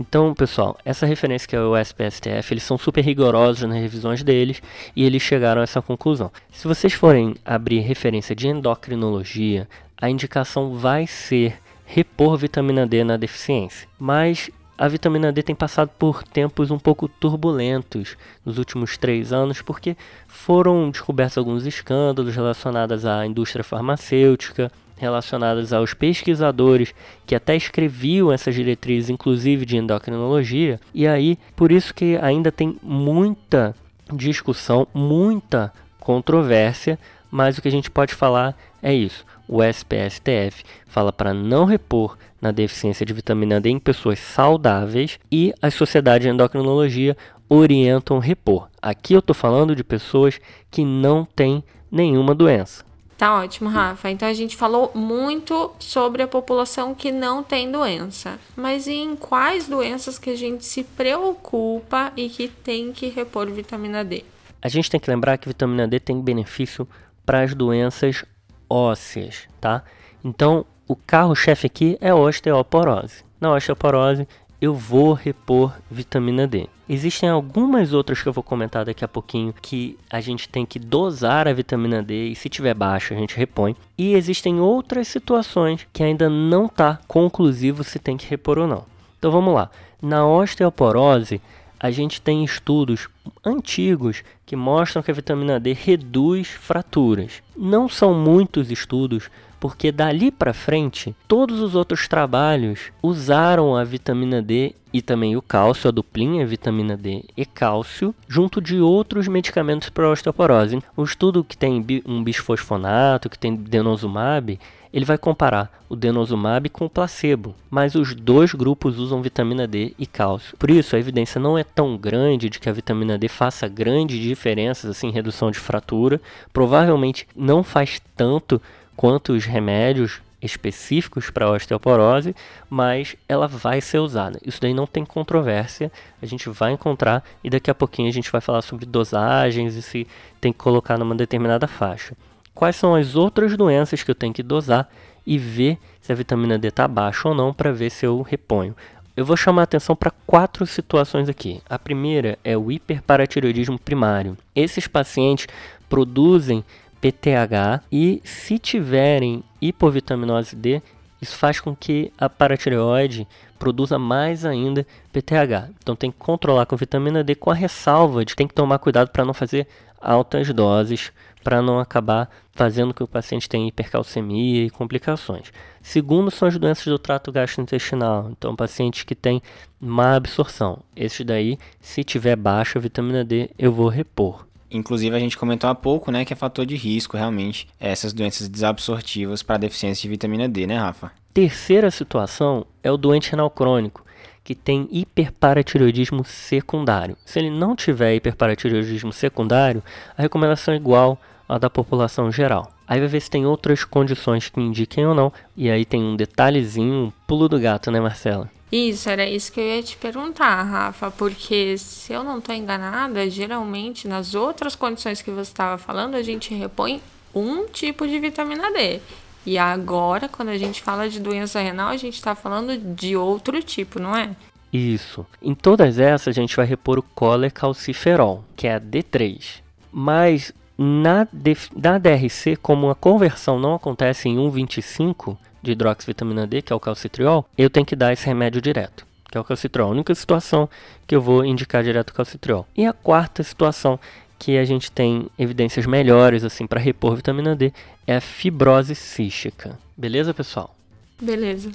Então, 0.00 0.32
pessoal, 0.32 0.78
essa 0.84 1.06
referência 1.06 1.48
que 1.48 1.56
é 1.56 1.60
o 1.60 1.76
SPSTF, 1.76 2.54
eles 2.54 2.62
são 2.62 2.78
super 2.78 3.04
rigorosos 3.04 3.68
nas 3.68 3.78
revisões 3.78 4.22
deles 4.22 4.62
e 4.94 5.04
eles 5.04 5.22
chegaram 5.22 5.60
a 5.60 5.64
essa 5.64 5.82
conclusão. 5.82 6.30
Se 6.52 6.68
vocês 6.68 6.92
forem 6.92 7.34
abrir 7.44 7.80
referência 7.80 8.34
de 8.34 8.46
endocrinologia, 8.46 9.68
a 10.00 10.08
indicação 10.08 10.74
vai 10.74 11.06
ser 11.06 11.58
repor 11.84 12.36
vitamina 12.36 12.86
D 12.86 13.02
na 13.02 13.16
deficiência. 13.16 13.88
Mas 13.98 14.50
a 14.76 14.86
vitamina 14.86 15.32
D 15.32 15.42
tem 15.42 15.56
passado 15.56 15.90
por 15.98 16.22
tempos 16.22 16.70
um 16.70 16.78
pouco 16.78 17.08
turbulentos 17.08 18.16
nos 18.44 18.58
últimos 18.58 18.96
três 18.96 19.32
anos, 19.32 19.60
porque 19.60 19.96
foram 20.28 20.90
descobertos 20.90 21.36
alguns 21.36 21.66
escândalos 21.66 22.36
relacionados 22.36 23.04
à 23.04 23.26
indústria 23.26 23.64
farmacêutica, 23.64 24.70
relacionadas 24.98 25.72
aos 25.72 25.94
pesquisadores 25.94 26.94
que 27.26 27.34
até 27.34 27.56
escreviam 27.56 28.32
essas 28.32 28.54
diretrizes, 28.54 29.10
inclusive 29.10 29.64
de 29.64 29.76
endocrinologia, 29.76 30.80
e 30.92 31.06
aí 31.06 31.38
por 31.56 31.72
isso 31.72 31.94
que 31.94 32.16
ainda 32.20 32.52
tem 32.52 32.76
muita 32.82 33.74
discussão, 34.12 34.86
muita 34.92 35.72
controvérsia, 36.00 36.98
mas 37.30 37.58
o 37.58 37.62
que 37.62 37.68
a 37.68 37.72
gente 37.72 37.90
pode 37.90 38.14
falar 38.14 38.56
é 38.82 38.92
isso. 38.92 39.24
O 39.46 39.62
SPSTF 39.62 40.64
fala 40.86 41.12
para 41.12 41.32
não 41.32 41.64
repor 41.64 42.18
na 42.40 42.50
deficiência 42.50 43.04
de 43.04 43.12
vitamina 43.12 43.60
D 43.60 43.70
em 43.70 43.78
pessoas 43.78 44.18
saudáveis 44.18 45.18
e 45.30 45.54
as 45.60 45.74
sociedades 45.74 46.26
de 46.26 46.32
endocrinologia 46.32 47.16
orientam 47.48 48.18
repor. 48.18 48.68
Aqui 48.80 49.14
eu 49.14 49.20
estou 49.20 49.34
falando 49.34 49.74
de 49.74 49.82
pessoas 49.82 50.38
que 50.70 50.84
não 50.84 51.24
têm 51.24 51.64
nenhuma 51.90 52.34
doença. 52.34 52.87
Tá 53.18 53.34
ótimo, 53.34 53.68
Rafa. 53.68 54.08
Então 54.08 54.28
a 54.28 54.32
gente 54.32 54.56
falou 54.56 54.92
muito 54.94 55.72
sobre 55.80 56.22
a 56.22 56.28
população 56.28 56.94
que 56.94 57.10
não 57.10 57.42
tem 57.42 57.70
doença. 57.70 58.38
Mas 58.54 58.86
em 58.86 59.16
quais 59.16 59.66
doenças 59.66 60.20
que 60.20 60.30
a 60.30 60.36
gente 60.36 60.64
se 60.64 60.84
preocupa 60.84 62.12
e 62.16 62.28
que 62.28 62.46
tem 62.46 62.92
que 62.92 63.08
repor 63.08 63.50
vitamina 63.50 64.04
D? 64.04 64.24
A 64.62 64.68
gente 64.68 64.88
tem 64.88 65.00
que 65.00 65.10
lembrar 65.10 65.36
que 65.36 65.48
vitamina 65.48 65.88
D 65.88 65.98
tem 65.98 66.20
benefício 66.20 66.86
para 67.26 67.42
as 67.42 67.54
doenças 67.54 68.24
ósseas, 68.70 69.48
tá? 69.60 69.82
Então, 70.22 70.64
o 70.86 70.94
carro-chefe 70.94 71.66
aqui 71.66 71.98
é 72.00 72.14
osteoporose. 72.14 73.24
Na 73.40 73.52
osteoporose, 73.52 74.28
eu 74.60 74.74
vou 74.74 75.12
repor 75.12 75.72
vitamina 75.90 76.46
D. 76.46 76.68
Existem 76.88 77.28
algumas 77.28 77.92
outras 77.92 78.20
que 78.20 78.28
eu 78.28 78.32
vou 78.32 78.42
comentar 78.42 78.84
daqui 78.84 79.04
a 79.04 79.08
pouquinho 79.08 79.54
que 79.60 79.96
a 80.10 80.20
gente 80.20 80.48
tem 80.48 80.64
que 80.64 80.78
dosar 80.78 81.46
a 81.46 81.52
vitamina 81.52 82.02
D 82.02 82.28
e 82.28 82.34
se 82.34 82.48
tiver 82.48 82.74
baixa 82.74 83.14
a 83.14 83.18
gente 83.18 83.36
repõe. 83.36 83.76
E 83.96 84.14
existem 84.14 84.58
outras 84.60 85.06
situações 85.06 85.86
que 85.92 86.02
ainda 86.02 86.28
não 86.28 86.66
está 86.66 86.98
conclusivo 87.06 87.84
se 87.84 87.98
tem 87.98 88.16
que 88.16 88.28
repor 88.28 88.58
ou 88.58 88.66
não. 88.66 88.84
Então 89.18 89.30
vamos 89.30 89.54
lá. 89.54 89.70
Na 90.00 90.26
osteoporose, 90.26 91.40
a 91.78 91.90
gente 91.90 92.20
tem 92.20 92.42
estudos 92.42 93.08
antigos 93.44 94.24
que 94.44 94.56
mostram 94.56 95.02
que 95.02 95.10
a 95.10 95.14
vitamina 95.14 95.60
D 95.60 95.72
reduz 95.72 96.48
fraturas. 96.48 97.42
Não 97.56 97.88
são 97.88 98.14
muitos 98.14 98.70
estudos 98.70 99.30
porque 99.58 99.92
dali 99.92 100.30
para 100.30 100.52
frente 100.52 101.14
todos 101.26 101.60
os 101.60 101.74
outros 101.74 102.08
trabalhos 102.08 102.92
usaram 103.02 103.76
a 103.76 103.84
vitamina 103.84 104.40
D 104.42 104.74
e 104.92 105.02
também 105.02 105.36
o 105.36 105.42
cálcio, 105.42 105.88
a 105.88 105.90
duplinha 105.92 106.46
vitamina 106.46 106.96
D 106.96 107.24
e 107.36 107.44
cálcio, 107.44 108.14
junto 108.26 108.60
de 108.60 108.80
outros 108.80 109.28
medicamentos 109.28 109.90
para 109.90 110.08
osteoporose. 110.08 110.82
Um 110.96 111.04
estudo 111.04 111.44
que 111.44 111.56
tem 111.56 111.84
um 112.06 112.24
bisfosfonato, 112.24 113.28
que 113.28 113.38
tem 113.38 113.54
denosumab, 113.54 114.58
ele 114.92 115.04
vai 115.04 115.18
comparar 115.18 115.70
o 115.88 115.96
denosumab 115.96 116.68
com 116.70 116.86
o 116.86 116.90
placebo, 116.90 117.54
mas 117.70 117.94
os 117.94 118.14
dois 118.14 118.52
grupos 118.52 118.98
usam 118.98 119.22
vitamina 119.22 119.66
D 119.66 119.94
e 119.98 120.06
cálcio. 120.06 120.56
Por 120.56 120.70
isso, 120.70 120.96
a 120.96 120.98
evidência 120.98 121.40
não 121.40 121.58
é 121.58 121.64
tão 121.64 121.96
grande 121.96 122.48
de 122.48 122.58
que 122.58 122.68
a 122.68 122.72
vitamina 122.72 123.18
D 123.18 123.28
faça 123.28 123.68
grandes 123.68 124.18
diferenças 124.18 124.90
assim 124.90 125.08
em 125.08 125.12
redução 125.12 125.50
de 125.50 125.58
fratura. 125.58 126.20
Provavelmente 126.52 127.26
não 127.36 127.62
faz 127.62 128.00
tanto 128.16 128.60
quanto 128.98 129.32
os 129.32 129.44
remédios 129.44 130.20
específicos 130.42 131.30
para 131.30 131.48
osteoporose, 131.48 132.34
mas 132.68 133.14
ela 133.28 133.46
vai 133.46 133.80
ser 133.80 134.00
usada. 134.00 134.40
Isso 134.44 134.60
daí 134.60 134.74
não 134.74 134.88
tem 134.88 135.04
controvérsia, 135.04 135.92
a 136.20 136.26
gente 136.26 136.48
vai 136.48 136.72
encontrar 136.72 137.22
e 137.44 137.48
daqui 137.48 137.70
a 137.70 137.74
pouquinho 137.76 138.08
a 138.08 138.12
gente 138.12 138.32
vai 138.32 138.40
falar 138.40 138.60
sobre 138.60 138.84
dosagens 138.84 139.76
e 139.76 139.82
se 139.82 140.04
tem 140.40 140.52
que 140.52 140.58
colocar 140.58 140.98
numa 140.98 141.14
determinada 141.14 141.68
faixa. 141.68 142.16
Quais 142.52 142.74
são 142.74 142.96
as 142.96 143.14
outras 143.14 143.56
doenças 143.56 144.02
que 144.02 144.10
eu 144.10 144.16
tenho 144.16 144.34
que 144.34 144.42
dosar 144.42 144.90
e 145.24 145.38
ver 145.38 145.78
se 146.00 146.10
a 146.10 146.16
vitamina 146.16 146.58
D 146.58 146.66
está 146.66 146.88
baixa 146.88 147.28
ou 147.28 147.36
não 147.36 147.54
para 147.54 147.70
ver 147.70 147.90
se 147.90 148.04
eu 148.04 148.20
reponho. 148.22 148.74
Eu 149.16 149.24
vou 149.24 149.36
chamar 149.36 149.62
a 149.62 149.64
atenção 149.64 149.94
para 149.94 150.10
quatro 150.26 150.66
situações 150.66 151.28
aqui. 151.28 151.60
A 151.70 151.78
primeira 151.78 152.36
é 152.42 152.56
o 152.56 152.72
hiperparatiroidismo 152.72 153.78
primário. 153.78 154.36
Esses 154.56 154.88
pacientes 154.88 155.46
produzem 155.88 156.64
PTH 157.00 157.82
e 157.90 158.20
se 158.24 158.58
tiverem 158.58 159.42
hipovitaminose 159.60 160.56
D, 160.56 160.82
isso 161.20 161.36
faz 161.36 161.60
com 161.60 161.74
que 161.74 162.12
a 162.16 162.28
paratireoide 162.28 163.26
produza 163.58 163.98
mais 163.98 164.44
ainda 164.44 164.86
PTH. 165.12 165.70
Então 165.82 165.96
tem 165.96 166.10
que 166.10 166.18
controlar 166.18 166.66
com 166.66 166.76
vitamina 166.76 167.24
D 167.24 167.34
com 167.34 167.50
a 167.50 167.54
ressalva 167.54 168.24
de 168.24 168.32
que 168.32 168.36
tem 168.36 168.46
que 168.46 168.54
tomar 168.54 168.78
cuidado 168.78 169.10
para 169.10 169.24
não 169.24 169.34
fazer 169.34 169.66
altas 170.00 170.52
doses, 170.52 171.12
para 171.42 171.60
não 171.60 171.80
acabar 171.80 172.30
fazendo 172.52 172.94
que 172.94 173.02
o 173.02 173.08
paciente 173.08 173.48
tenha 173.48 173.68
hipercalcemia 173.68 174.66
e 174.66 174.70
complicações. 174.70 175.52
Segundo 175.80 176.30
são 176.30 176.46
as 176.46 176.58
doenças 176.58 176.84
do 176.84 176.98
trato 176.98 177.32
gastrointestinal, 177.32 178.30
então 178.30 178.54
pacientes 178.54 179.04
que 179.04 179.14
têm 179.14 179.42
má 179.80 180.16
absorção. 180.16 180.80
Esses 180.94 181.24
daí, 181.24 181.58
se 181.80 182.04
tiver 182.04 182.36
baixa 182.36 182.80
vitamina 182.80 183.24
D, 183.24 183.50
eu 183.58 183.72
vou 183.72 183.88
repor. 183.88 184.47
Inclusive, 184.70 185.14
a 185.16 185.18
gente 185.18 185.38
comentou 185.38 185.68
há 185.70 185.74
pouco, 185.74 186.10
né, 186.10 186.24
que 186.24 186.32
é 186.32 186.36
fator 186.36 186.66
de 186.66 186.76
risco, 186.76 187.16
realmente, 187.16 187.66
essas 187.80 188.12
doenças 188.12 188.48
desabsortivas 188.48 189.42
para 189.42 189.56
deficiência 189.58 190.02
de 190.02 190.08
vitamina 190.08 190.48
D, 190.48 190.66
né, 190.66 190.76
Rafa? 190.78 191.10
Terceira 191.32 191.90
situação 191.90 192.66
é 192.82 192.90
o 192.90 192.96
doente 192.96 193.30
renal 193.30 193.50
crônico. 193.50 194.04
que 194.44 194.54
tem 194.54 194.88
hiperparatireoidismo 194.90 196.24
secundário. 196.24 197.18
Se 197.22 197.38
ele 197.38 197.50
não 197.50 197.76
tiver 197.76 198.14
hiperparatireoidismo 198.14 199.12
secundário, 199.12 199.82
a 200.16 200.22
recomendação 200.22 200.72
é 200.72 200.78
igual 200.78 201.18
à 201.46 201.58
da 201.58 201.68
população 201.68 202.32
geral. 202.32 202.72
Aí 202.86 202.98
vai 202.98 203.08
ver 203.08 203.20
se 203.20 203.28
tem 203.28 203.44
outras 203.44 203.84
condições 203.84 204.48
que 204.48 204.58
indiquem 204.58 205.06
ou 205.06 205.14
não. 205.14 205.30
E 205.54 205.70
aí 205.70 205.84
tem 205.84 206.02
um 206.02 206.16
detalhezinho, 206.16 206.94
um 206.94 207.12
pulo 207.26 207.46
do 207.46 207.60
gato, 207.60 207.90
né, 207.90 208.00
Marcela? 208.00 208.50
Isso, 208.70 209.08
era 209.08 209.26
isso 209.26 209.50
que 209.50 209.60
eu 209.60 209.64
ia 209.64 209.82
te 209.82 209.96
perguntar, 209.96 210.62
Rafa, 210.62 211.10
porque 211.10 211.78
se 211.78 212.12
eu 212.12 212.22
não 212.22 212.38
estou 212.38 212.54
enganada, 212.54 213.28
geralmente 213.30 214.06
nas 214.06 214.34
outras 214.34 214.76
condições 214.76 215.22
que 215.22 215.30
você 215.30 215.50
estava 215.50 215.78
falando, 215.78 216.14
a 216.14 216.22
gente 216.22 216.54
repõe 216.54 217.00
um 217.34 217.66
tipo 217.66 218.06
de 218.06 218.18
vitamina 218.18 218.70
D. 218.70 219.00
E 219.46 219.56
agora, 219.56 220.28
quando 220.28 220.50
a 220.50 220.58
gente 220.58 220.82
fala 220.82 221.08
de 221.08 221.18
doença 221.18 221.60
renal, 221.60 221.88
a 221.88 221.96
gente 221.96 222.14
está 222.14 222.34
falando 222.34 222.76
de 222.76 223.16
outro 223.16 223.62
tipo, 223.62 223.98
não 223.98 224.14
é? 224.14 224.36
Isso. 224.70 225.24
Em 225.40 225.54
todas 225.54 225.98
essas, 225.98 226.36
a 226.36 226.40
gente 226.40 226.54
vai 226.54 226.66
repor 226.66 226.98
o 226.98 227.02
colecalciferol, 227.02 228.44
que 228.54 228.66
é 228.66 228.74
a 228.74 228.80
D3. 228.80 229.62
Mas 229.90 230.52
na, 230.76 231.26
na 231.74 231.98
DRC, 231.98 232.56
como 232.56 232.90
a 232.90 232.94
conversão 232.94 233.58
não 233.58 233.74
acontece 233.74 234.28
em 234.28 234.36
1,25, 234.36 235.36
de 235.62 235.72
hidroxivitamina 235.72 236.46
D, 236.46 236.62
que 236.62 236.72
é 236.72 236.76
o 236.76 236.80
calcitriol, 236.80 237.44
eu 237.56 237.70
tenho 237.70 237.86
que 237.86 237.96
dar 237.96 238.12
esse 238.12 238.26
remédio 238.26 238.60
direto, 238.60 239.06
que 239.30 239.36
é 239.36 239.40
o 239.40 239.44
calcitriol. 239.44 239.88
A 239.88 239.92
única 239.92 240.14
situação 240.14 240.68
que 241.06 241.14
eu 241.14 241.20
vou 241.20 241.44
indicar 241.44 241.82
direto 241.82 242.10
o 242.10 242.14
calcitriol. 242.14 242.66
E 242.76 242.86
a 242.86 242.92
quarta 242.92 243.42
situação 243.42 243.98
que 244.38 244.56
a 244.56 244.64
gente 244.64 244.90
tem 244.90 245.28
evidências 245.38 245.84
melhores 245.84 246.44
assim 246.44 246.66
para 246.66 246.80
repor 246.80 247.16
vitamina 247.16 247.56
D 247.56 247.72
é 248.06 248.16
a 248.16 248.20
fibrose 248.20 248.94
cística. 248.94 249.78
Beleza, 249.96 250.32
pessoal? 250.32 250.74
Beleza. 251.20 251.72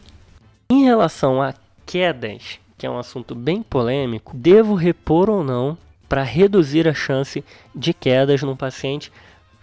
Em 0.70 0.86
relação 0.86 1.42
a 1.42 1.54
quedas, 1.86 2.60
que 2.78 2.86
é 2.86 2.90
um 2.90 2.98
assunto 2.98 3.36
bem 3.36 3.62
polêmico, 3.62 4.36
devo 4.36 4.76
repor 4.76 5.30
ou 5.30 5.44
não 5.44 5.78
para 6.08 6.24
reduzir 6.24 6.88
a 6.88 6.94
chance 6.94 7.44
de 7.76 7.94
quedas 7.94 8.42
num 8.42 8.56
paciente 8.56 9.12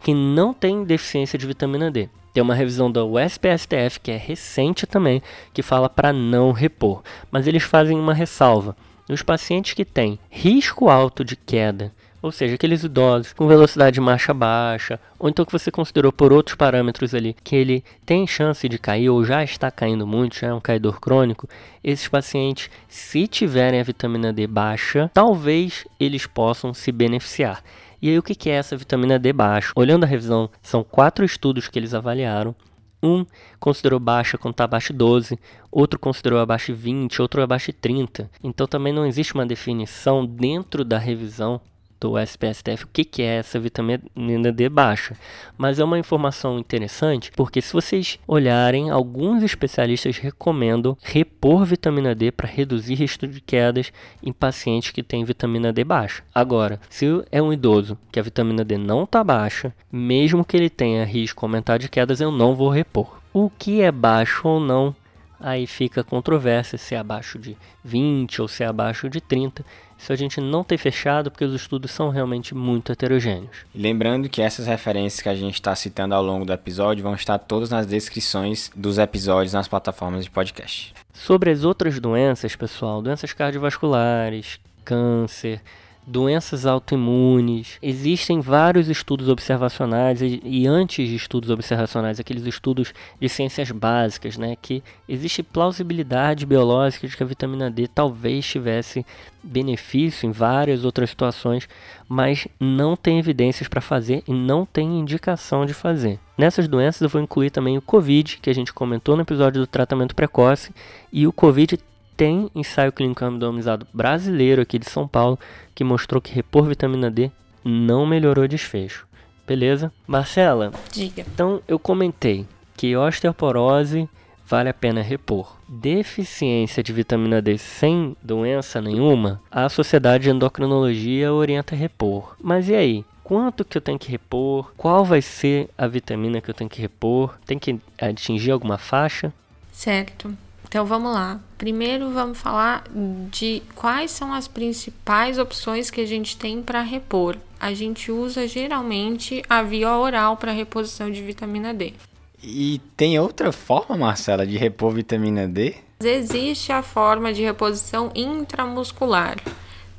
que 0.03 0.13
não 0.13 0.53
tem 0.53 0.85
deficiência 0.85 1.39
de 1.39 1.47
vitamina 1.47 1.91
D. 1.91 2.09
Tem 2.33 2.43
uma 2.43 2.55
revisão 2.55 2.91
da 2.91 3.05
USPSTF 3.05 4.01
que 4.01 4.11
é 4.11 4.17
recente 4.17 4.87
também, 4.87 5.23
que 5.53 5.63
fala 5.63 5.89
para 5.89 6.13
não 6.13 6.53
repor. 6.53 7.03
Mas 7.31 7.47
eles 7.47 7.63
fazem 7.63 7.99
uma 7.99 8.15
ressalva. 8.15 8.77
Nos 9.09 9.23
pacientes 9.23 9.75
que 9.75 9.85
têm 9.85 10.19
risco 10.31 10.89
alto 10.89 11.25
de 11.25 11.35
queda, 11.35 11.93
ou 12.23 12.31
seja, 12.31 12.55
aqueles 12.55 12.85
idosos 12.85 13.33
com 13.33 13.49
velocidade 13.49 13.95
de 13.95 14.01
marcha 14.01 14.35
baixa, 14.35 15.01
ou 15.19 15.29
então 15.29 15.45
que 15.45 15.53
você 15.53 15.71
considerou 15.71 16.13
por 16.13 16.33
outros 16.33 16.55
parâmetros 16.55 17.15
ali 17.15 17.35
que 17.43 17.57
ele 17.57 17.83
tem 18.05 18.27
chance 18.27 18.69
de 18.69 18.79
cair 18.79 19.09
ou 19.09 19.25
já 19.25 19.43
está 19.43 19.71
caindo 19.71 20.07
muito, 20.07 20.39
já 20.39 20.49
é 20.49 20.55
um 20.55 20.61
caidor 20.61 21.01
crônico, 21.01 21.49
esses 21.83 22.07
pacientes, 22.09 22.71
se 22.89 23.27
tiverem 23.27 23.81
a 23.81 23.85
vitamina 23.85 24.33
D 24.33 24.47
baixa, 24.47 25.11
talvez 25.15 25.87
eles 25.99 26.27
possam 26.27 26.75
se 26.75 26.93
beneficiar. 26.93 27.63
E 28.03 28.09
aí, 28.09 28.19
o 28.19 28.23
que 28.23 28.49
é 28.49 28.55
essa 28.55 28.77
vitamina 28.77 29.19
D 29.19 29.33
baixa? 29.33 29.73
Olhando 29.77 30.05
a 30.05 30.07
revisão, 30.07 30.49
são 30.63 30.83
quatro 30.83 31.25
estudos 31.25 31.69
que 31.69 31.79
eles 31.79 31.93
avaliaram. 31.93 32.55
Um 33.03 33.25
considerou 33.59 33.99
baixa 33.99 34.39
quando 34.39 34.53
está 34.53 34.65
abaixo 34.65 34.93
de 34.93 34.99
12, 34.99 35.39
outro 35.71 35.99
considerou 35.99 36.39
abaixo 36.39 36.67
de 36.67 36.79
20, 36.79 37.21
outro 37.23 37.43
abaixo 37.43 37.67
de 37.67 37.73
30. 37.75 38.31
Então 38.43 38.67
também 38.67 38.93
não 38.93 39.07
existe 39.07 39.35
uma 39.35 39.47
definição 39.47 40.25
dentro 40.25 40.85
da 40.85 40.99
revisão 40.99 41.61
do 42.01 42.19
SPSTF 42.19 42.85
o 42.85 42.89
que, 42.93 43.05
que 43.05 43.23
é 43.23 43.37
essa 43.37 43.61
vitamina 43.61 44.51
D 44.51 44.69
baixa. 44.69 45.15
Mas 45.57 45.79
é 45.79 45.85
uma 45.85 45.99
informação 45.99 46.59
interessante 46.59 47.31
porque 47.37 47.61
se 47.61 47.73
vocês 47.73 48.19
olharem, 48.27 48.91
alguns 48.91 49.43
especialistas 49.43 50.17
recomendam 50.17 50.97
repor 51.03 51.65
vitamina 51.65 52.15
D 52.15 52.33
para 52.33 52.49
reduzir 52.49 52.95
risco 52.95 53.27
de 53.27 53.41
quedas 53.41 53.93
em 54.23 54.33
pacientes 54.33 54.91
que 54.91 55.03
têm 55.03 55.25
vitamina 55.25 55.73
D 55.73 55.85
baixa. 55.85 56.23
Agora, 56.35 56.81
se 56.89 57.07
é 57.31 57.43
um 57.43 57.53
idoso 57.53 57.99
que 58.11 58.19
a 58.19 58.23
vitamina 58.23 58.65
D 58.65 58.79
não 58.79 59.05
está 59.05 59.23
baixa, 59.23 59.75
mesmo 59.93 60.45
que 60.45 60.57
ele 60.57 60.71
tenha 60.71 61.05
risco 61.05 61.45
aumentar 61.45 61.79
de 61.79 61.89
quedas, 61.89 62.21
eu 62.21 62.33
não 62.33 62.55
vou 62.55 62.71
repor. 62.71 63.21
O 63.33 63.51
que 63.51 63.83
é 63.83 63.93
baixo 63.93 64.49
ou 64.49 64.59
não 64.59 64.97
aí 65.41 65.67
fica 65.67 66.05
controvérsia 66.05 66.77
se 66.77 66.95
é 66.95 66.99
abaixo 66.99 67.39
de 67.39 67.57
20 67.83 68.43
ou 68.43 68.49
se 68.49 68.63
é 68.63 68.67
abaixo 68.67 69.09
de 69.09 69.21
30. 69.21 69.65
Isso 70.01 70.13
a 70.13 70.17
gente 70.17 70.41
não 70.41 70.65
tem 70.65 70.79
fechado 70.79 71.31
porque 71.31 71.45
os 71.45 71.55
estudos 71.55 71.91
são 71.91 72.09
realmente 72.09 72.55
muito 72.55 72.91
heterogêneos. 72.91 73.67
lembrando 73.75 74.31
que 74.31 74.41
essas 74.41 74.67
referências 74.67 75.21
que 75.21 75.29
a 75.29 75.35
gente 75.35 75.55
está 75.55 75.75
citando 75.77 76.15
ao 76.15 76.23
longo 76.23 76.47
do 76.47 76.53
episódio 76.53 77.03
vão 77.03 77.15
estar 77.15 77.39
todas 77.39 77.69
nas 77.69 77.87
descrições 77.87 78.71
dos 78.75 78.97
episódios 78.97 79.53
nas 79.53 79.69
plataformas 79.69 80.25
de 80.25 80.31
podcast. 80.31 80.95
Sobre 81.13 81.51
as 81.51 81.65
outras 81.65 82.01
doenças, 82.01 82.57
pessoal, 82.57 83.03
doenças 83.03 83.35
cardiovasculares, 83.35 84.59
câncer, 84.85 85.61
doenças 86.07 86.67
autoimunes. 86.67 87.79
Existem 87.83 88.41
vários 88.41 88.89
estudos 88.89 89.29
observacionais 89.29 90.21
e, 90.21 90.41
e, 90.45 90.67
antes 90.67 91.09
de 91.09 91.15
estudos 91.15 91.51
observacionais, 91.51 92.19
aqueles 92.19 92.47
estudos 92.47 92.93
de 93.21 93.29
ciências 93.29 93.71
básicas, 93.71 94.37
né, 94.37 94.57
que 94.61 94.83
existe 95.09 95.43
plausibilidade 95.43 96.47
biológica 96.47 97.07
de 97.07 97.17
que 97.17 97.23
a 97.23 97.27
vitamina 97.27 97.71
D 97.71 97.87
talvez 97.87 98.47
tivesse 98.47 99.05
benefício 99.43 100.27
em 100.27 100.33
várias 100.33 100.85
outras 100.85 101.11
situações, 101.11 101.69
mas 102.09 102.47
não 102.59 102.97
tem 102.97 103.19
evidências 103.19 103.69
para 103.69 103.81
fazer 103.81 104.23
e 104.27 104.33
não 104.33 104.67
tem 104.67 104.99
indicação 104.99 105.65
de 105.65 105.73
fazer. 105.73 106.19
Nessas 106.37 106.67
doenças 106.67 107.03
eu 107.03 107.09
vou 107.09 107.21
incluir 107.21 107.51
também 107.51 107.79
o 107.79 107.83
COVID, 107.83 108.39
que 108.41 108.51
a 108.51 108.55
gente 108.55 108.73
comentou 108.73 109.17
no 109.17 109.23
episódio 109.23 109.61
do 109.61 109.67
tratamento 109.67 110.15
precoce, 110.15 110.73
e 111.13 111.27
o 111.27 111.33
COVID 111.33 111.79
tem 112.21 112.51
ensaio 112.55 112.93
clínico 112.93 113.25
randomizado 113.25 113.87
brasileiro 113.95 114.61
aqui 114.61 114.79
de 114.79 114.91
São 114.91 115.09
Paulo 115.09 115.39
que 115.75 115.83
mostrou 115.83 116.21
que 116.21 116.35
repor 116.35 116.67
vitamina 116.67 117.11
D 117.11 117.31
não 117.65 118.05
melhorou 118.05 118.45
o 118.45 118.49
desfecho. 118.49 119.07
Beleza? 119.47 119.91
Marcela? 120.07 120.71
Diga. 120.93 121.23
Então 121.23 121.63
eu 121.67 121.79
comentei 121.79 122.47
que 122.77 122.95
osteoporose 122.95 124.07
vale 124.47 124.69
a 124.69 124.75
pena 124.75 125.01
repor. 125.01 125.57
Deficiência 125.67 126.83
de 126.83 126.93
vitamina 126.93 127.41
D 127.41 127.57
sem 127.57 128.15
doença 128.23 128.83
nenhuma, 128.83 129.41
a 129.51 129.67
Sociedade 129.71 130.25
de 130.25 130.31
Endocrinologia 130.31 131.33
orienta 131.33 131.75
a 131.75 131.79
repor. 131.79 132.37
Mas 132.39 132.69
e 132.69 132.75
aí? 132.75 133.05
Quanto 133.25 133.65
que 133.65 133.79
eu 133.79 133.83
tenho 133.83 133.99
que 133.99 134.11
repor? 134.11 134.75
Qual 134.77 135.07
vai 135.07 135.23
ser 135.23 135.71
a 135.79 135.87
vitamina 135.87 136.43
que 136.43 136.51
eu 136.51 136.55
tenho 136.55 136.69
que 136.69 136.83
repor? 136.83 137.39
Tem 137.47 137.59
que 137.59 137.81
atingir 137.99 138.51
alguma 138.51 138.77
faixa? 138.77 139.33
Certo. 139.73 140.37
Então 140.71 140.87
vamos 140.87 141.13
lá. 141.13 141.41
Primeiro 141.59 142.11
vamos 142.11 142.39
falar 142.39 142.85
de 143.29 143.61
quais 143.75 144.13
são 144.13 144.33
as 144.33 144.47
principais 144.47 145.37
opções 145.37 145.91
que 145.91 146.01
a 146.01 146.07
gente 146.07 146.37
tem 146.37 146.63
para 146.63 146.81
repor. 146.81 147.37
A 147.59 147.75
gente 147.75 148.13
usa 148.13 148.47
geralmente 148.47 149.43
a 149.49 149.65
via 149.65 149.97
oral 149.97 150.37
para 150.37 150.53
reposição 150.53 151.11
de 151.11 151.21
vitamina 151.23 151.75
D. 151.75 151.93
E 152.41 152.81
tem 152.97 153.19
outra 153.19 153.51
forma, 153.51 153.97
Marcela, 153.97 154.47
de 154.47 154.57
repor 154.57 154.93
vitamina 154.93 155.49
D? 155.49 155.75
Existe 155.99 156.71
a 156.71 156.85
forma 156.85 157.33
de 157.33 157.43
reposição 157.43 158.13
intramuscular. 158.15 159.39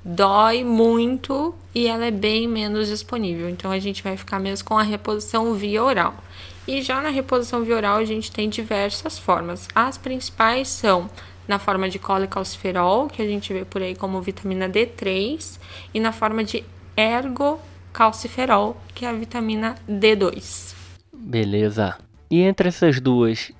Dói 0.05 0.63
muito 0.63 1.53
e 1.75 1.85
ela 1.85 2.05
é 2.05 2.11
bem 2.11 2.47
menos 2.47 2.87
disponível. 2.87 3.49
Então 3.49 3.71
a 3.71 3.77
gente 3.77 4.01
vai 4.01 4.15
ficar 4.15 4.39
mesmo 4.39 4.69
com 4.69 4.77
a 4.77 4.83
reposição 4.83 5.53
via 5.53 5.83
oral. 5.83 6.15
E 6.71 6.81
já 6.81 7.01
na 7.01 7.09
reposição 7.09 7.65
via 7.65 7.75
oral 7.75 7.97
a 7.97 8.05
gente 8.05 8.31
tem 8.31 8.47
diversas 8.47 9.19
formas. 9.19 9.67
As 9.75 9.97
principais 9.97 10.69
são 10.69 11.09
na 11.45 11.59
forma 11.59 11.89
de 11.89 11.99
colecalciferol, 11.99 13.09
que 13.09 13.21
a 13.21 13.25
gente 13.25 13.51
vê 13.51 13.65
por 13.65 13.81
aí 13.81 13.93
como 13.93 14.21
vitamina 14.21 14.69
D3, 14.69 15.59
e 15.93 15.99
na 15.99 16.13
forma 16.13 16.45
de 16.45 16.63
ergocalciferol, 16.95 18.77
que 18.95 19.03
é 19.03 19.09
a 19.09 19.11
vitamina 19.11 19.75
D2. 19.85 20.73
Beleza. 21.11 21.97
E 22.29 22.39
entre 22.39 22.69
essas 22.69 23.01
duas, 23.01 23.51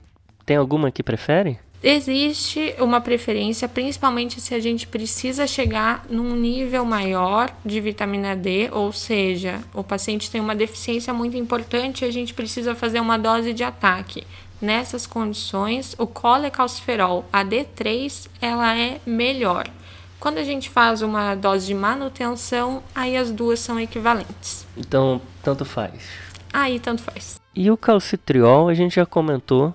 tem 0.46 0.56
alguma 0.56 0.90
que 0.90 1.04
prefere? 1.04 1.60
Existe 1.84 2.76
uma 2.80 3.02
preferência, 3.02 3.68
principalmente 3.68 4.40
se 4.40 4.54
a 4.54 4.60
gente 4.60 4.86
precisa 4.86 5.48
chegar 5.48 6.06
num 6.08 6.36
nível 6.36 6.86
maior 6.86 7.52
de 7.66 7.82
vitamina 7.82 8.36
D, 8.36 8.70
ou 8.72 8.94
seja, 8.94 9.62
o 9.74 9.84
paciente 9.84 10.30
tem 10.30 10.40
uma 10.40 10.54
deficiência 10.54 11.12
muito 11.12 11.36
importante 11.36 12.06
e 12.06 12.08
a 12.08 12.12
gente 12.12 12.36
precisa 12.36 12.76
fazer 12.76 13.00
uma 13.00 13.18
dose 13.18 13.52
de 13.52 13.64
ataque. 13.64 14.24
Nessas 14.62 15.08
condições, 15.08 15.96
o 15.98 16.06
colecalciferol, 16.06 17.26
a 17.34 17.44
D3, 17.44 18.28
ela 18.40 18.78
é 18.78 19.02
melhor. 19.04 19.68
Quando 20.20 20.38
a 20.38 20.44
gente 20.44 20.70
faz 20.70 21.02
uma 21.02 21.34
dose 21.34 21.66
de 21.66 21.74
manutenção, 21.74 22.84
aí 22.94 23.18
as 23.18 23.32
duas 23.32 23.60
são 23.60 23.80
equivalentes. 23.80 24.68
Então, 24.78 25.20
tanto 25.42 25.66
faz. 25.66 25.94
Aí, 26.54 26.80
tanto 26.80 27.02
faz. 27.02 27.42
E 27.56 27.72
o 27.72 27.76
calcitriol, 27.76 28.70
a 28.70 28.76
gente 28.76 28.98
já 28.98 29.06
comentou 29.06 29.74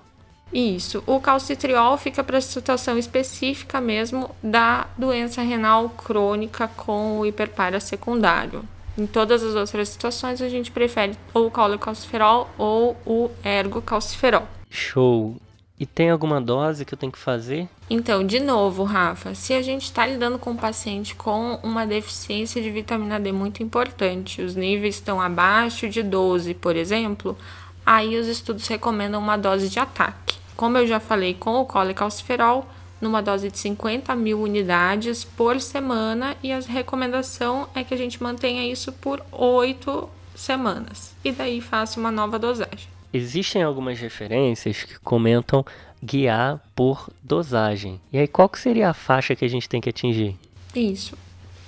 isso. 0.57 1.03
O 1.05 1.19
calcitriol 1.19 1.97
fica 1.97 2.23
para 2.23 2.39
a 2.39 2.41
situação 2.41 2.97
específica 2.97 3.79
mesmo 3.79 4.31
da 4.41 4.87
doença 4.97 5.41
renal 5.41 5.89
crônica 5.89 6.67
com 6.67 7.19
o 7.19 7.25
hiperpara 7.25 7.79
secundário. 7.79 8.63
Em 8.97 9.05
todas 9.05 9.43
as 9.43 9.53
outras 9.53 9.89
situações, 9.89 10.41
a 10.41 10.49
gente 10.49 10.71
prefere 10.71 11.15
ou 11.31 11.47
o 11.47 11.51
colecalciferol 11.51 12.49
ou 12.57 12.97
o 13.05 13.29
ergocalciferol. 13.43 14.47
Show! 14.69 15.35
E 15.79 15.85
tem 15.85 16.09
alguma 16.09 16.41
dose 16.41 16.83
que 16.83 16.95
eu 16.95 16.97
tenho 16.97 17.11
que 17.11 17.19
fazer? 17.19 17.69
Então, 17.87 18.25
de 18.25 18.39
novo, 18.39 18.83
Rafa, 18.83 19.35
se 19.35 19.53
a 19.53 19.61
gente 19.61 19.83
está 19.83 20.07
lidando 20.07 20.39
com 20.39 20.49
um 20.49 20.55
paciente 20.55 21.13
com 21.13 21.59
uma 21.61 21.85
deficiência 21.85 22.59
de 22.59 22.71
vitamina 22.71 23.19
D 23.19 23.31
muito 23.31 23.61
importante, 23.61 24.41
os 24.41 24.55
níveis 24.55 24.95
estão 24.95 25.21
abaixo 25.21 25.87
de 25.87 26.01
12, 26.01 26.55
por 26.55 26.75
exemplo, 26.75 27.37
aí 27.85 28.17
os 28.17 28.25
estudos 28.25 28.67
recomendam 28.67 29.21
uma 29.21 29.37
dose 29.37 29.69
de 29.69 29.79
ataque. 29.79 30.46
Como 30.57 30.75
eu 30.75 30.87
já 30.87 30.99
falei 30.99 31.35
com 31.35 31.61
o 31.61 31.65
colecalciferol, 31.65 32.65
numa 32.99 33.21
dose 33.21 33.51
de 33.51 33.59
50 33.59 34.15
mil 34.15 34.41
unidades 34.41 35.23
por 35.23 35.61
semana, 35.61 36.35
e 36.41 36.51
a 36.51 36.59
recomendação 36.59 37.69
é 37.75 37.83
que 37.83 37.93
a 37.93 37.97
gente 37.97 38.21
mantenha 38.21 38.69
isso 38.69 38.91
por 38.91 39.23
8 39.31 40.09
semanas. 40.35 41.15
E 41.23 41.31
daí 41.31 41.61
faça 41.61 41.99
uma 41.99 42.11
nova 42.11 42.39
dosagem. 42.39 42.89
Existem 43.13 43.61
algumas 43.61 43.99
referências 43.99 44.83
que 44.83 44.99
comentam 44.99 45.63
guiar 46.03 46.59
por 46.75 47.07
dosagem. 47.21 48.01
E 48.11 48.17
aí, 48.17 48.27
qual 48.27 48.49
que 48.49 48.59
seria 48.59 48.89
a 48.89 48.93
faixa 48.95 49.35
que 49.35 49.45
a 49.45 49.47
gente 49.47 49.69
tem 49.69 49.79
que 49.79 49.89
atingir? 49.89 50.35
Isso. 50.75 51.15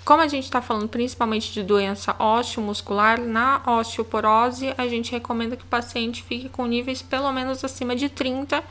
Como 0.06 0.22
a 0.22 0.28
gente 0.28 0.46
está 0.46 0.62
falando 0.62 0.88
principalmente 0.88 1.54
de 1.54 1.62
doença 1.62 2.16
osteomuscular, 2.18 3.20
na 3.20 3.62
osteoporose 3.66 4.74
a 4.78 4.88
gente 4.88 5.12
recomenda 5.12 5.56
que 5.56 5.64
o 5.64 5.68
paciente 5.68 6.24
fique 6.24 6.50
com 6.50 6.66
níveis 6.66 7.02
pelo 7.02 7.32
menos 7.32 7.64
acima 7.64 7.96
de 7.96 8.10
30, 8.10 8.64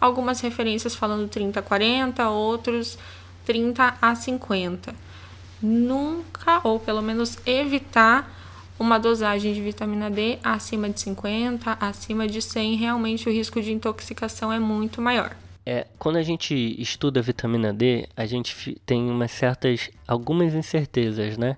algumas 0.00 0.40
referências 0.40 0.94
falando 0.94 1.28
30 1.28 1.58
a 1.58 1.62
40, 1.62 2.28
outros 2.28 2.96
30 3.44 3.96
a 4.00 4.14
50. 4.14 4.94
Nunca, 5.60 6.60
ou 6.62 6.78
pelo 6.78 7.02
menos 7.02 7.38
evitar 7.44 8.30
uma 8.78 8.98
dosagem 8.98 9.52
de 9.52 9.60
vitamina 9.60 10.10
D 10.10 10.38
acima 10.42 10.88
de 10.88 11.00
50, 11.00 11.78
acima 11.80 12.26
de 12.26 12.42
100, 12.42 12.76
realmente 12.76 13.28
o 13.28 13.32
risco 13.32 13.60
de 13.60 13.72
intoxicação 13.72 14.52
é 14.52 14.58
muito 14.58 15.00
maior. 15.00 15.34
É, 15.66 15.86
quando 15.98 16.16
a 16.16 16.22
gente 16.22 16.54
estuda 16.80 17.20
a 17.20 17.22
vitamina 17.22 17.72
D, 17.72 18.06
a 18.14 18.26
gente 18.26 18.80
tem 18.84 19.10
umas 19.10 19.30
certas, 19.30 19.90
algumas 20.06 20.54
incertezas, 20.54 21.38
né? 21.38 21.56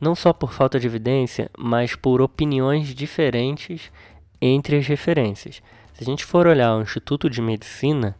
Não 0.00 0.14
só 0.14 0.32
por 0.32 0.52
falta 0.52 0.78
de 0.80 0.86
evidência, 0.86 1.48
mas 1.56 1.94
por 1.94 2.20
opiniões 2.20 2.94
diferentes 2.94 3.92
entre 4.40 4.76
as 4.76 4.86
referências. 4.86 5.62
Se 5.94 6.02
a 6.02 6.04
gente 6.04 6.24
for 6.24 6.46
olhar 6.48 6.74
o 6.74 6.82
Instituto 6.82 7.30
de 7.30 7.40
Medicina, 7.40 8.16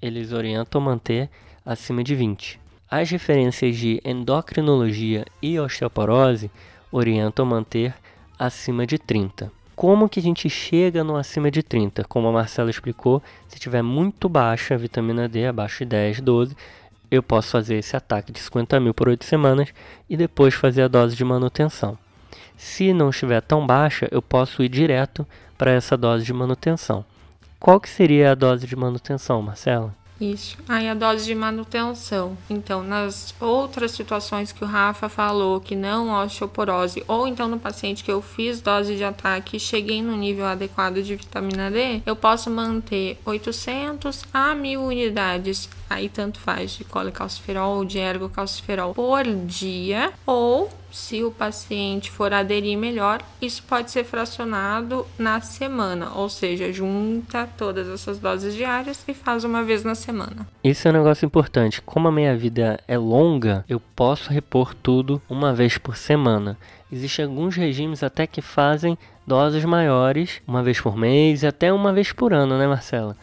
eles 0.00 0.32
orientam 0.32 0.80
manter 0.80 1.28
acima 1.64 2.04
de 2.04 2.14
20. 2.14 2.60
As 2.88 3.10
referências 3.10 3.76
de 3.76 4.00
endocrinologia 4.04 5.24
e 5.42 5.58
osteoporose 5.58 6.48
orientam 6.92 7.44
manter 7.44 7.92
acima 8.38 8.86
de 8.86 8.96
30. 8.96 9.50
Como 9.76 10.08
que 10.08 10.18
a 10.18 10.22
gente 10.22 10.48
chega 10.48 11.04
no 11.04 11.16
acima 11.16 11.50
de 11.50 11.62
30? 11.62 12.02
Como 12.04 12.26
a 12.26 12.32
Marcela 12.32 12.70
explicou, 12.70 13.22
se 13.46 13.60
tiver 13.60 13.82
muito 13.82 14.26
baixa 14.26 14.72
a 14.72 14.78
vitamina 14.78 15.28
D, 15.28 15.46
abaixo 15.46 15.80
de 15.80 15.90
10, 15.90 16.22
12, 16.22 16.56
eu 17.10 17.22
posso 17.22 17.50
fazer 17.50 17.74
esse 17.74 17.94
ataque 17.94 18.32
de 18.32 18.40
50 18.40 18.80
mil 18.80 18.94
por 18.94 19.06
8 19.06 19.22
semanas 19.26 19.68
e 20.08 20.16
depois 20.16 20.54
fazer 20.54 20.80
a 20.80 20.88
dose 20.88 21.14
de 21.14 21.22
manutenção. 21.22 21.98
Se 22.56 22.94
não 22.94 23.10
estiver 23.10 23.42
tão 23.42 23.66
baixa, 23.66 24.08
eu 24.10 24.22
posso 24.22 24.62
ir 24.62 24.70
direto 24.70 25.26
para 25.58 25.72
essa 25.72 25.94
dose 25.94 26.24
de 26.24 26.32
manutenção. 26.32 27.04
Qual 27.60 27.78
que 27.78 27.90
seria 27.90 28.32
a 28.32 28.34
dose 28.34 28.66
de 28.66 28.74
manutenção, 28.74 29.42
Marcela? 29.42 29.94
Isso. 30.20 30.56
Aí 30.68 30.88
a 30.88 30.94
dose 30.94 31.26
de 31.26 31.34
manutenção. 31.34 32.36
Então, 32.48 32.82
nas 32.82 33.34
outras 33.40 33.90
situações 33.90 34.50
que 34.50 34.64
o 34.64 34.66
Rafa 34.66 35.08
falou, 35.08 35.60
que 35.60 35.76
não 35.76 36.10
osteoporose, 36.24 37.04
ou 37.06 37.28
então 37.28 37.48
no 37.48 37.58
paciente 37.58 38.02
que 38.02 38.10
eu 38.10 38.22
fiz 38.22 38.60
dose 38.60 38.96
de 38.96 39.04
ataque 39.04 39.56
e 39.56 39.60
cheguei 39.60 40.02
no 40.02 40.16
nível 40.16 40.46
adequado 40.46 41.02
de 41.02 41.16
vitamina 41.16 41.70
D, 41.70 42.02
eu 42.06 42.16
posso 42.16 42.50
manter 42.50 43.18
800 43.24 44.24
a 44.32 44.54
1000 44.54 44.82
unidades, 44.82 45.68
aí 45.88 46.08
tanto 46.08 46.40
faz, 46.40 46.72
de 46.72 46.84
colecalciferol 46.84 47.76
ou 47.76 47.84
de 47.84 47.98
ergocalciferol 47.98 48.94
por 48.94 49.24
dia, 49.24 50.12
ou 50.24 50.70
se 50.96 51.22
o 51.22 51.30
paciente 51.30 52.10
for 52.10 52.32
aderir 52.32 52.76
melhor, 52.76 53.20
isso 53.40 53.62
pode 53.62 53.90
ser 53.90 54.02
fracionado 54.02 55.06
na 55.18 55.42
semana, 55.42 56.12
ou 56.14 56.28
seja, 56.28 56.72
junta 56.72 57.46
todas 57.56 57.86
essas 57.86 58.18
doses 58.18 58.54
diárias 58.54 59.04
e 59.06 59.12
faz 59.12 59.44
uma 59.44 59.62
vez 59.62 59.84
na 59.84 59.94
semana. 59.94 60.48
Isso 60.64 60.88
é 60.88 60.90
um 60.90 60.94
negócio 60.94 61.26
importante. 61.26 61.82
Como 61.82 62.08
a 62.08 62.12
minha 62.12 62.34
vida 62.34 62.80
é 62.88 62.96
longa, 62.96 63.62
eu 63.68 63.78
posso 63.78 64.32
repor 64.32 64.74
tudo 64.74 65.20
uma 65.28 65.52
vez 65.52 65.76
por 65.76 65.96
semana. 65.96 66.56
Existem 66.90 67.26
alguns 67.26 67.54
regimes 67.54 68.02
até 68.02 68.26
que 68.26 68.40
fazem 68.40 68.96
doses 69.26 69.66
maiores, 69.66 70.40
uma 70.48 70.62
vez 70.62 70.80
por 70.80 70.96
mês 70.96 71.42
e 71.42 71.46
até 71.46 71.70
uma 71.70 71.92
vez 71.92 72.10
por 72.10 72.32
ano, 72.32 72.56
né, 72.56 72.66
Marcela? 72.66 73.14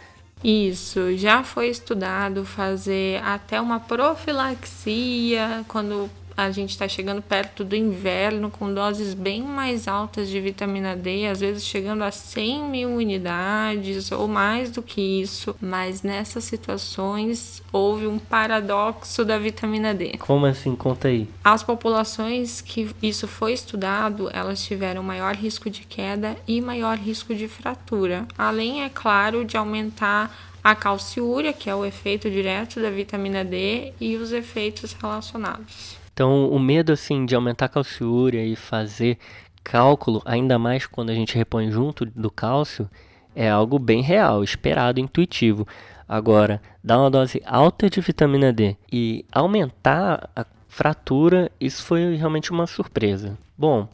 Isso, 0.44 1.16
já 1.16 1.42
foi 1.42 1.70
estudado 1.70 2.44
fazer 2.44 3.24
até 3.24 3.62
uma 3.62 3.80
profilaxia 3.80 5.64
quando 5.70 6.10
a 6.36 6.52
gente 6.52 6.72
está 6.72 6.88
chegando 6.88 7.22
perto 7.22 7.64
do 7.64 7.76
inverno 7.76 8.50
com 8.50 8.74
doses 8.74 9.14
bem 9.14 9.42
mais 9.42 9.88
altas 9.88 10.30
de 10.30 10.40
vitamina 10.40 10.96
D, 10.96 11.28
às 11.28 11.40
vezes 11.40 11.66
chegando 11.66 12.04
a 12.04 12.12
100 12.12 12.64
mil 12.64 12.90
unidades 12.90 14.12
ou 14.12 14.28
mais 14.28 14.72
do 14.72 14.82
que 14.82 15.22
isso. 15.22 15.56
Mas 15.62 16.02
nessas 16.02 16.44
situações 16.44 17.62
houve 17.72 18.08
um 18.08 18.18
paradoxo 18.18 19.24
da 19.24 19.38
vitamina 19.38 19.94
D. 19.94 20.18
Como 20.18 20.46
assim? 20.46 20.76
Conta 20.76 21.08
aí. 21.08 21.28
As 21.44 21.64
populações 21.64 22.62
que 22.62 22.90
isso 23.02 23.28
foi 23.28 23.54
estudado, 23.54 24.30
elas 24.34 24.64
tiveram 24.64 25.04
maior 25.04 25.36
risco 25.36 25.70
de 25.70 25.82
queda 25.82 26.36
e 26.48 26.62
maior 26.62 26.98
risco 26.98 27.34
de 27.34 27.48
fratura. 27.48 28.28
Além, 28.38 28.84
é 28.84 28.90
claro, 28.90 29.46
de 29.46 29.58
aumentar 29.58 30.34
a 30.64 30.74
calciúria, 30.74 31.52
que 31.52 31.70
é 31.70 31.76
o 31.76 31.86
efeito 31.86 32.30
direto 32.30 32.82
da 32.82 32.90
vitamina 32.90 33.44
D, 33.44 33.92
e 34.00 34.16
os 34.16 34.32
efeitos 34.32 34.94
relacionados. 34.94 36.03
Então, 36.14 36.48
o 36.50 36.60
medo 36.60 36.92
assim 36.92 37.26
de 37.26 37.36
aumentar 37.36 37.66
a 37.66 37.70
calciúria 37.70 38.46
e 38.46 38.56
fazer 38.56 39.18
cálculo, 39.64 40.22
ainda 40.26 40.60
mais 40.60 40.86
quando 40.86 41.10
a 41.10 41.16
gente 41.16 41.36
repõe 41.36 41.72
junto 41.72 42.06
do 42.06 42.30
cálcio, 42.30 42.90
é 43.36 43.50
algo 43.50 43.80
bem 43.80 44.02
real, 44.02 44.44
esperado, 44.44 45.00
intuitivo. 45.00 45.68
Agora, 46.08 46.62
dar 46.84 47.00
uma 47.00 47.10
dose 47.10 47.42
alta 47.46 47.90
de 47.90 48.00
vitamina 48.00 48.54
D 48.54 48.76
e 48.92 49.26
aumentar 49.32 50.30
a 50.36 50.46
fratura, 50.68 51.52
isso 51.60 51.84
foi 51.84 52.16
realmente 52.16 52.52
uma 52.52 52.68
surpresa. 52.68 53.38
Bom, 53.58 53.88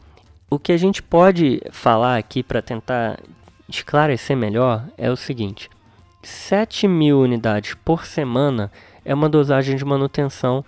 o 0.50 0.58
que 0.58 0.72
a 0.72 0.76
gente 0.76 1.02
pode 1.02 1.62
falar 1.70 2.18
aqui 2.18 2.42
para 2.42 2.60
tentar 2.60 3.18
esclarecer 3.68 4.36
melhor 4.36 4.84
é 4.98 5.10
o 5.10 5.16
seguinte: 5.16 5.70
7 6.22 6.86
mil 6.86 7.20
unidades 7.20 7.74
por 7.74 8.04
semana 8.04 8.70
é 9.04 9.14
uma 9.14 9.28
dosagem 9.28 9.76
de 9.76 9.84
manutenção 9.84 10.64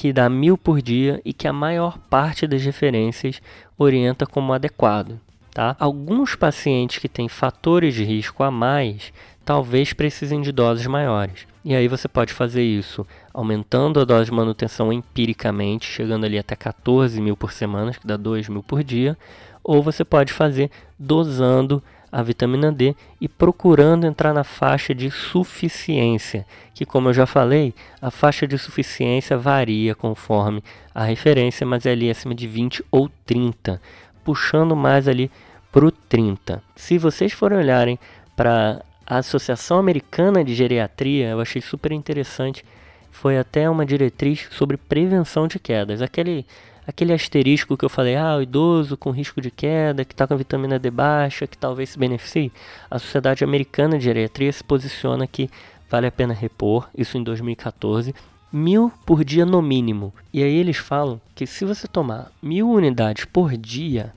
que 0.00 0.14
dá 0.14 0.30
mil 0.30 0.56
por 0.56 0.80
dia 0.80 1.20
e 1.26 1.30
que 1.30 1.46
a 1.46 1.52
maior 1.52 1.98
parte 1.98 2.46
das 2.46 2.64
referências 2.64 3.42
orienta 3.76 4.24
como 4.24 4.54
adequado. 4.54 5.20
Tá? 5.52 5.76
Alguns 5.78 6.34
pacientes 6.34 6.96
que 6.96 7.06
têm 7.06 7.28
fatores 7.28 7.92
de 7.92 8.02
risco 8.02 8.42
a 8.42 8.50
mais 8.50 9.12
talvez 9.44 9.92
precisem 9.92 10.40
de 10.40 10.52
doses 10.52 10.86
maiores. 10.86 11.46
E 11.62 11.74
aí 11.74 11.86
você 11.86 12.08
pode 12.08 12.32
fazer 12.32 12.62
isso 12.62 13.06
aumentando 13.34 14.00
a 14.00 14.04
dose 14.06 14.30
de 14.30 14.32
manutenção 14.34 14.90
empiricamente, 14.90 15.84
chegando 15.86 16.24
ali 16.24 16.38
até 16.38 16.56
14 16.56 17.20
mil 17.20 17.36
por 17.36 17.52
semana, 17.52 17.92
que 17.92 18.06
dá 18.06 18.16
2 18.16 18.48
mil 18.48 18.62
por 18.62 18.82
dia, 18.82 19.18
ou 19.62 19.82
você 19.82 20.02
pode 20.02 20.32
fazer 20.32 20.70
dosando 20.98 21.82
a 22.10 22.22
vitamina 22.22 22.72
D 22.72 22.94
e 23.20 23.28
procurando 23.28 24.06
entrar 24.06 24.34
na 24.34 24.44
faixa 24.44 24.94
de 24.94 25.10
suficiência, 25.10 26.44
que 26.74 26.84
como 26.84 27.08
eu 27.08 27.14
já 27.14 27.26
falei, 27.26 27.74
a 28.00 28.10
faixa 28.10 28.46
de 28.46 28.58
suficiência 28.58 29.36
varia 29.36 29.94
conforme 29.94 30.62
a 30.94 31.04
referência, 31.04 31.66
mas 31.66 31.86
é 31.86 31.92
ali 31.92 32.10
acima 32.10 32.34
de 32.34 32.46
20 32.46 32.84
ou 32.90 33.08
30, 33.24 33.80
puxando 34.24 34.74
mais 34.74 35.06
ali 35.06 35.30
para 35.70 35.84
o 35.84 35.90
30. 35.90 36.62
Se 36.74 36.98
vocês 36.98 37.32
forem 37.32 37.58
olharem 37.58 37.98
para 38.34 38.82
a 39.06 39.18
Associação 39.18 39.78
Americana 39.78 40.44
de 40.44 40.54
Geriatria, 40.54 41.30
eu 41.30 41.40
achei 41.40 41.60
super 41.62 41.92
interessante, 41.92 42.64
foi 43.10 43.38
até 43.38 43.68
uma 43.68 43.84
diretriz 43.84 44.48
sobre 44.50 44.76
prevenção 44.76 45.46
de 45.46 45.58
quedas. 45.58 46.00
Aquele 46.00 46.46
aquele 46.90 47.12
asterisco 47.12 47.76
que 47.76 47.84
eu 47.84 47.88
falei, 47.88 48.16
ah, 48.16 48.36
o 48.36 48.42
idoso 48.42 48.96
com 48.96 49.10
risco 49.10 49.40
de 49.40 49.50
queda, 49.50 50.04
que 50.04 50.12
está 50.12 50.26
com 50.26 50.36
vitamina 50.36 50.78
D 50.78 50.90
baixa, 50.90 51.46
que 51.46 51.56
talvez 51.56 51.90
se 51.90 51.98
beneficie, 51.98 52.52
a 52.90 52.98
Sociedade 52.98 53.44
Americana 53.44 53.96
de 53.96 54.04
Geriatria 54.04 54.52
se 54.52 54.62
posiciona 54.62 55.26
que 55.26 55.48
vale 55.88 56.06
a 56.06 56.12
pena 56.12 56.34
repor, 56.34 56.88
isso 56.96 57.16
em 57.16 57.22
2014, 57.22 58.14
mil 58.52 58.92
por 59.06 59.24
dia 59.24 59.46
no 59.46 59.62
mínimo. 59.62 60.12
E 60.32 60.42
aí 60.42 60.54
eles 60.56 60.76
falam 60.76 61.20
que 61.34 61.46
se 61.46 61.64
você 61.64 61.86
tomar 61.86 62.30
mil 62.42 62.68
unidades 62.68 63.24
por 63.24 63.56
dia, 63.56 64.12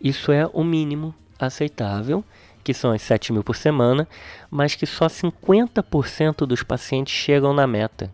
isso 0.00 0.30
é 0.30 0.48
o 0.52 0.62
mínimo 0.62 1.14
aceitável, 1.38 2.24
que 2.62 2.72
são 2.72 2.92
as 2.92 3.02
7 3.02 3.32
mil 3.32 3.44
por 3.44 3.56
semana, 3.56 4.08
mas 4.50 4.74
que 4.74 4.86
só 4.86 5.06
50% 5.06 6.46
dos 6.46 6.62
pacientes 6.62 7.14
chegam 7.14 7.52
na 7.52 7.66
meta, 7.66 8.12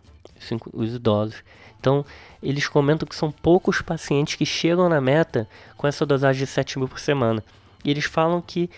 os 0.73 0.95
idosos. 0.95 1.43
Então, 1.83 2.05
eles 2.41 2.65
comentam 2.65 3.05
que 3.05 3.13
são 3.13 3.29
poucos 3.29 3.81
pacientes 3.81 4.35
que 4.35 4.45
chegam 4.45 4.87
na 4.87 5.01
meta 5.01 5.45
com 5.75 5.85
essa 5.85 6.05
dosagem 6.05 6.45
de 6.45 6.47
7 6.49 6.79
mil 6.79 6.87
por 6.87 6.97
semana. 6.97 7.43
E 7.83 7.91
eles 7.91 8.05
falam 8.05 8.41
que 8.41 8.69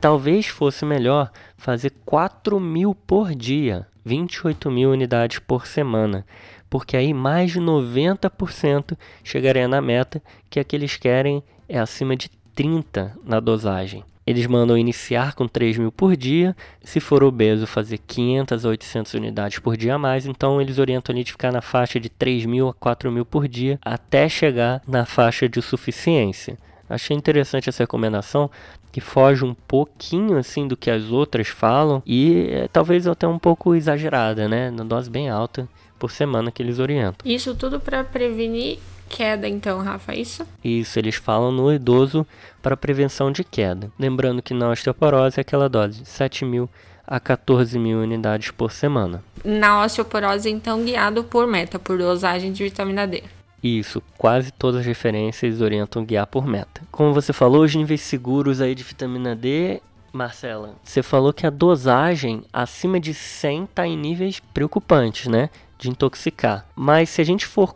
talvez 0.00 0.46
fosse 0.46 0.84
melhor 0.84 1.32
fazer 1.56 1.90
4 2.06 2.60
mil 2.60 2.94
por 2.94 3.34
dia, 3.34 3.84
28 4.04 4.70
mil 4.70 4.92
unidades 4.92 5.40
por 5.40 5.66
semana, 5.66 6.24
porque 6.70 6.96
aí 6.96 7.12
mais 7.12 7.50
de 7.50 7.58
90% 7.58 8.96
chegaria 9.24 9.66
na 9.66 9.80
meta, 9.80 10.22
que 10.48 10.60
é 10.60 10.64
que 10.64 10.76
eles 10.76 10.96
querem 10.96 11.42
é 11.68 11.80
acima 11.80 12.14
de 12.14 12.30
30 12.54 13.18
na 13.24 13.40
dosagem. 13.40 14.04
Eles 14.26 14.46
mandam 14.46 14.78
iniciar 14.78 15.34
com 15.34 15.48
3 15.48 15.78
mil 15.78 15.90
por 15.90 16.16
dia, 16.16 16.54
se 16.82 17.00
for 17.00 17.24
obeso, 17.24 17.66
fazer 17.66 17.98
500 17.98 18.64
a 18.64 18.68
800 18.68 19.14
unidades 19.14 19.58
por 19.58 19.76
dia 19.76 19.94
a 19.94 19.98
mais. 19.98 20.26
Então, 20.26 20.60
eles 20.60 20.78
orientam 20.78 21.12
ali 21.12 21.24
de 21.24 21.32
ficar 21.32 21.52
na 21.52 21.60
faixa 21.60 21.98
de 21.98 22.08
3 22.08 22.46
mil 22.46 22.68
a 22.68 22.74
4 22.74 23.10
mil 23.10 23.24
por 23.24 23.48
dia, 23.48 23.78
até 23.84 24.28
chegar 24.28 24.80
na 24.86 25.04
faixa 25.04 25.48
de 25.48 25.60
suficiência. 25.60 26.56
Achei 26.88 27.16
interessante 27.16 27.68
essa 27.68 27.82
recomendação, 27.82 28.50
que 28.92 29.00
foge 29.00 29.44
um 29.44 29.54
pouquinho 29.54 30.36
assim 30.36 30.68
do 30.68 30.76
que 30.76 30.90
as 30.90 31.04
outras 31.10 31.48
falam 31.48 32.02
e 32.04 32.48
é, 32.50 32.68
talvez 32.68 33.06
até 33.06 33.26
um 33.26 33.38
pouco 33.38 33.74
exagerada, 33.74 34.46
né? 34.46 34.70
Na 34.70 34.84
dose 34.84 35.08
bem 35.08 35.30
alta 35.30 35.66
por 35.98 36.10
semana 36.10 36.50
que 36.50 36.62
eles 36.62 36.78
orientam. 36.78 37.24
Isso 37.24 37.54
tudo 37.54 37.80
para 37.80 38.04
prevenir 38.04 38.78
queda, 39.12 39.46
então, 39.46 39.80
Rafa, 39.80 40.12
é 40.12 40.20
isso? 40.20 40.46
Isso, 40.64 40.98
eles 40.98 41.16
falam 41.16 41.52
no 41.52 41.70
idoso 41.70 42.26
para 42.62 42.76
prevenção 42.76 43.30
de 43.30 43.44
queda. 43.44 43.92
Lembrando 43.98 44.40
que 44.40 44.54
na 44.54 44.70
osteoporose 44.70 45.38
é 45.38 45.42
aquela 45.42 45.68
dose 45.68 46.00
de 46.00 46.08
7 46.08 46.46
mil 46.46 46.68
a 47.06 47.20
14 47.20 47.78
mil 47.78 47.98
unidades 47.98 48.50
por 48.50 48.72
semana. 48.72 49.22
Na 49.44 49.84
osteoporose, 49.84 50.48
então, 50.48 50.82
guiado 50.82 51.22
por 51.22 51.46
meta, 51.46 51.78
por 51.78 51.98
dosagem 51.98 52.52
de 52.52 52.64
vitamina 52.64 53.06
D. 53.06 53.22
Isso, 53.62 54.02
quase 54.16 54.50
todas 54.50 54.80
as 54.80 54.86
referências 54.86 55.60
orientam 55.60 56.04
guiar 56.04 56.26
por 56.26 56.46
meta. 56.46 56.80
Como 56.90 57.12
você 57.12 57.32
falou, 57.32 57.62
os 57.62 57.74
níveis 57.74 58.00
seguros 58.00 58.60
aí 58.60 58.74
de 58.74 58.82
vitamina 58.82 59.36
D 59.36 59.80
Marcela, 60.12 60.74
você 60.82 61.02
falou 61.02 61.32
que 61.32 61.46
a 61.46 61.50
dosagem 61.50 62.44
acima 62.52 62.98
de 62.98 63.14
100 63.14 63.64
está 63.64 63.86
em 63.86 63.96
níveis 63.96 64.40
preocupantes, 64.52 65.26
né? 65.26 65.48
De 65.78 65.88
intoxicar. 65.88 66.66
Mas 66.74 67.08
se 67.08 67.20
a 67.20 67.24
gente 67.24 67.46
for 67.46 67.74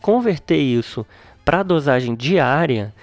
converter 0.00 0.58
isso 0.58 1.06
para 1.44 1.62
dosagem 1.62 2.14
diária, 2.14 2.94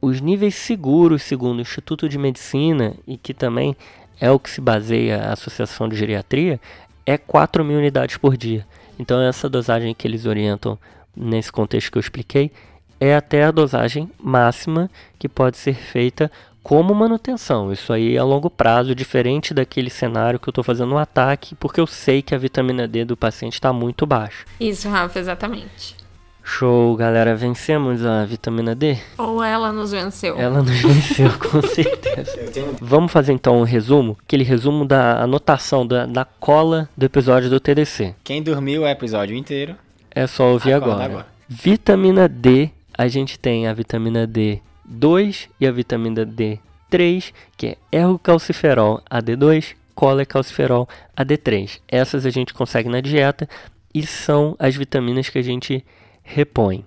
os 0.00 0.20
níveis 0.20 0.54
seguros, 0.54 1.22
segundo 1.22 1.58
o 1.58 1.62
Instituto 1.62 2.08
de 2.08 2.18
Medicina, 2.18 2.94
e 3.06 3.16
que 3.16 3.34
também 3.34 3.76
é 4.20 4.30
o 4.30 4.38
que 4.38 4.50
se 4.50 4.60
baseia 4.60 5.22
a 5.22 5.32
Associação 5.32 5.88
de 5.88 5.96
Geriatria, 5.96 6.60
é 7.04 7.18
4 7.18 7.64
mil 7.64 7.78
unidades 7.78 8.16
por 8.16 8.36
dia. 8.36 8.66
Então, 8.98 9.20
essa 9.20 9.48
dosagem 9.48 9.94
que 9.94 10.06
eles 10.06 10.26
orientam 10.26 10.78
nesse 11.16 11.50
contexto 11.50 11.90
que 11.90 11.98
eu 11.98 12.00
expliquei 12.00 12.52
é 13.00 13.16
até 13.16 13.44
a 13.44 13.50
dosagem 13.50 14.10
máxima 14.22 14.90
que 15.18 15.28
pode 15.28 15.56
ser 15.56 15.74
feita 15.74 16.30
como 16.62 16.94
manutenção. 16.94 17.72
Isso 17.72 17.92
aí 17.92 18.16
é 18.16 18.18
a 18.18 18.24
longo 18.24 18.50
prazo, 18.50 18.94
diferente 18.94 19.54
daquele 19.54 19.88
cenário 19.88 20.38
que 20.38 20.48
eu 20.48 20.50
estou 20.50 20.62
fazendo 20.62 20.94
um 20.94 20.98
ataque, 20.98 21.54
porque 21.54 21.80
eu 21.80 21.86
sei 21.86 22.20
que 22.20 22.34
a 22.34 22.38
vitamina 22.38 22.86
D 22.86 23.04
do 23.04 23.16
paciente 23.16 23.54
está 23.54 23.72
muito 23.72 24.06
baixa. 24.06 24.44
Isso, 24.60 24.88
Rafa, 24.88 25.18
exatamente. 25.18 25.99
Show, 26.42 26.96
galera. 26.96 27.34
Vencemos 27.34 28.04
a 28.04 28.24
vitamina 28.24 28.74
D? 28.74 28.98
Ou 29.16 29.42
ela 29.42 29.72
nos 29.72 29.92
venceu? 29.92 30.36
Ela 30.38 30.62
nos 30.62 30.80
venceu, 30.80 31.30
com 31.38 31.62
certeza. 31.66 32.38
Vamos 32.80 33.12
fazer 33.12 33.32
então 33.32 33.60
um 33.60 33.64
resumo? 33.64 34.16
Aquele 34.24 34.44
resumo 34.44 34.84
da 34.84 35.22
anotação, 35.22 35.86
da, 35.86 36.06
da 36.06 36.24
cola 36.24 36.88
do 36.96 37.04
episódio 37.06 37.48
do 37.48 37.60
TDC. 37.60 38.14
Quem 38.24 38.42
dormiu 38.42 38.82
o 38.82 38.88
episódio 38.88 39.36
inteiro. 39.36 39.76
É 40.10 40.26
só 40.26 40.52
ouvir 40.52 40.72
agora. 40.72 41.04
agora. 41.04 41.26
Vitamina 41.48 42.28
D, 42.28 42.70
a 42.96 43.08
gente 43.08 43.38
tem 43.38 43.66
a 43.66 43.72
vitamina 43.72 44.26
D2 44.26 45.48
e 45.60 45.66
a 45.66 45.72
vitamina 45.72 46.26
D3, 46.26 47.32
que 47.56 47.66
é 47.68 47.76
ergocalciferol 47.92 49.02
AD2, 49.10 49.74
colecalciferol 49.94 50.88
AD3. 51.16 51.80
Essas 51.88 52.26
a 52.26 52.30
gente 52.30 52.54
consegue 52.54 52.88
na 52.88 53.00
dieta 53.00 53.48
e 53.94 54.06
são 54.06 54.56
as 54.58 54.76
vitaminas 54.76 55.28
que 55.28 55.38
a 55.38 55.42
gente 55.42 55.84
repõe. 56.32 56.84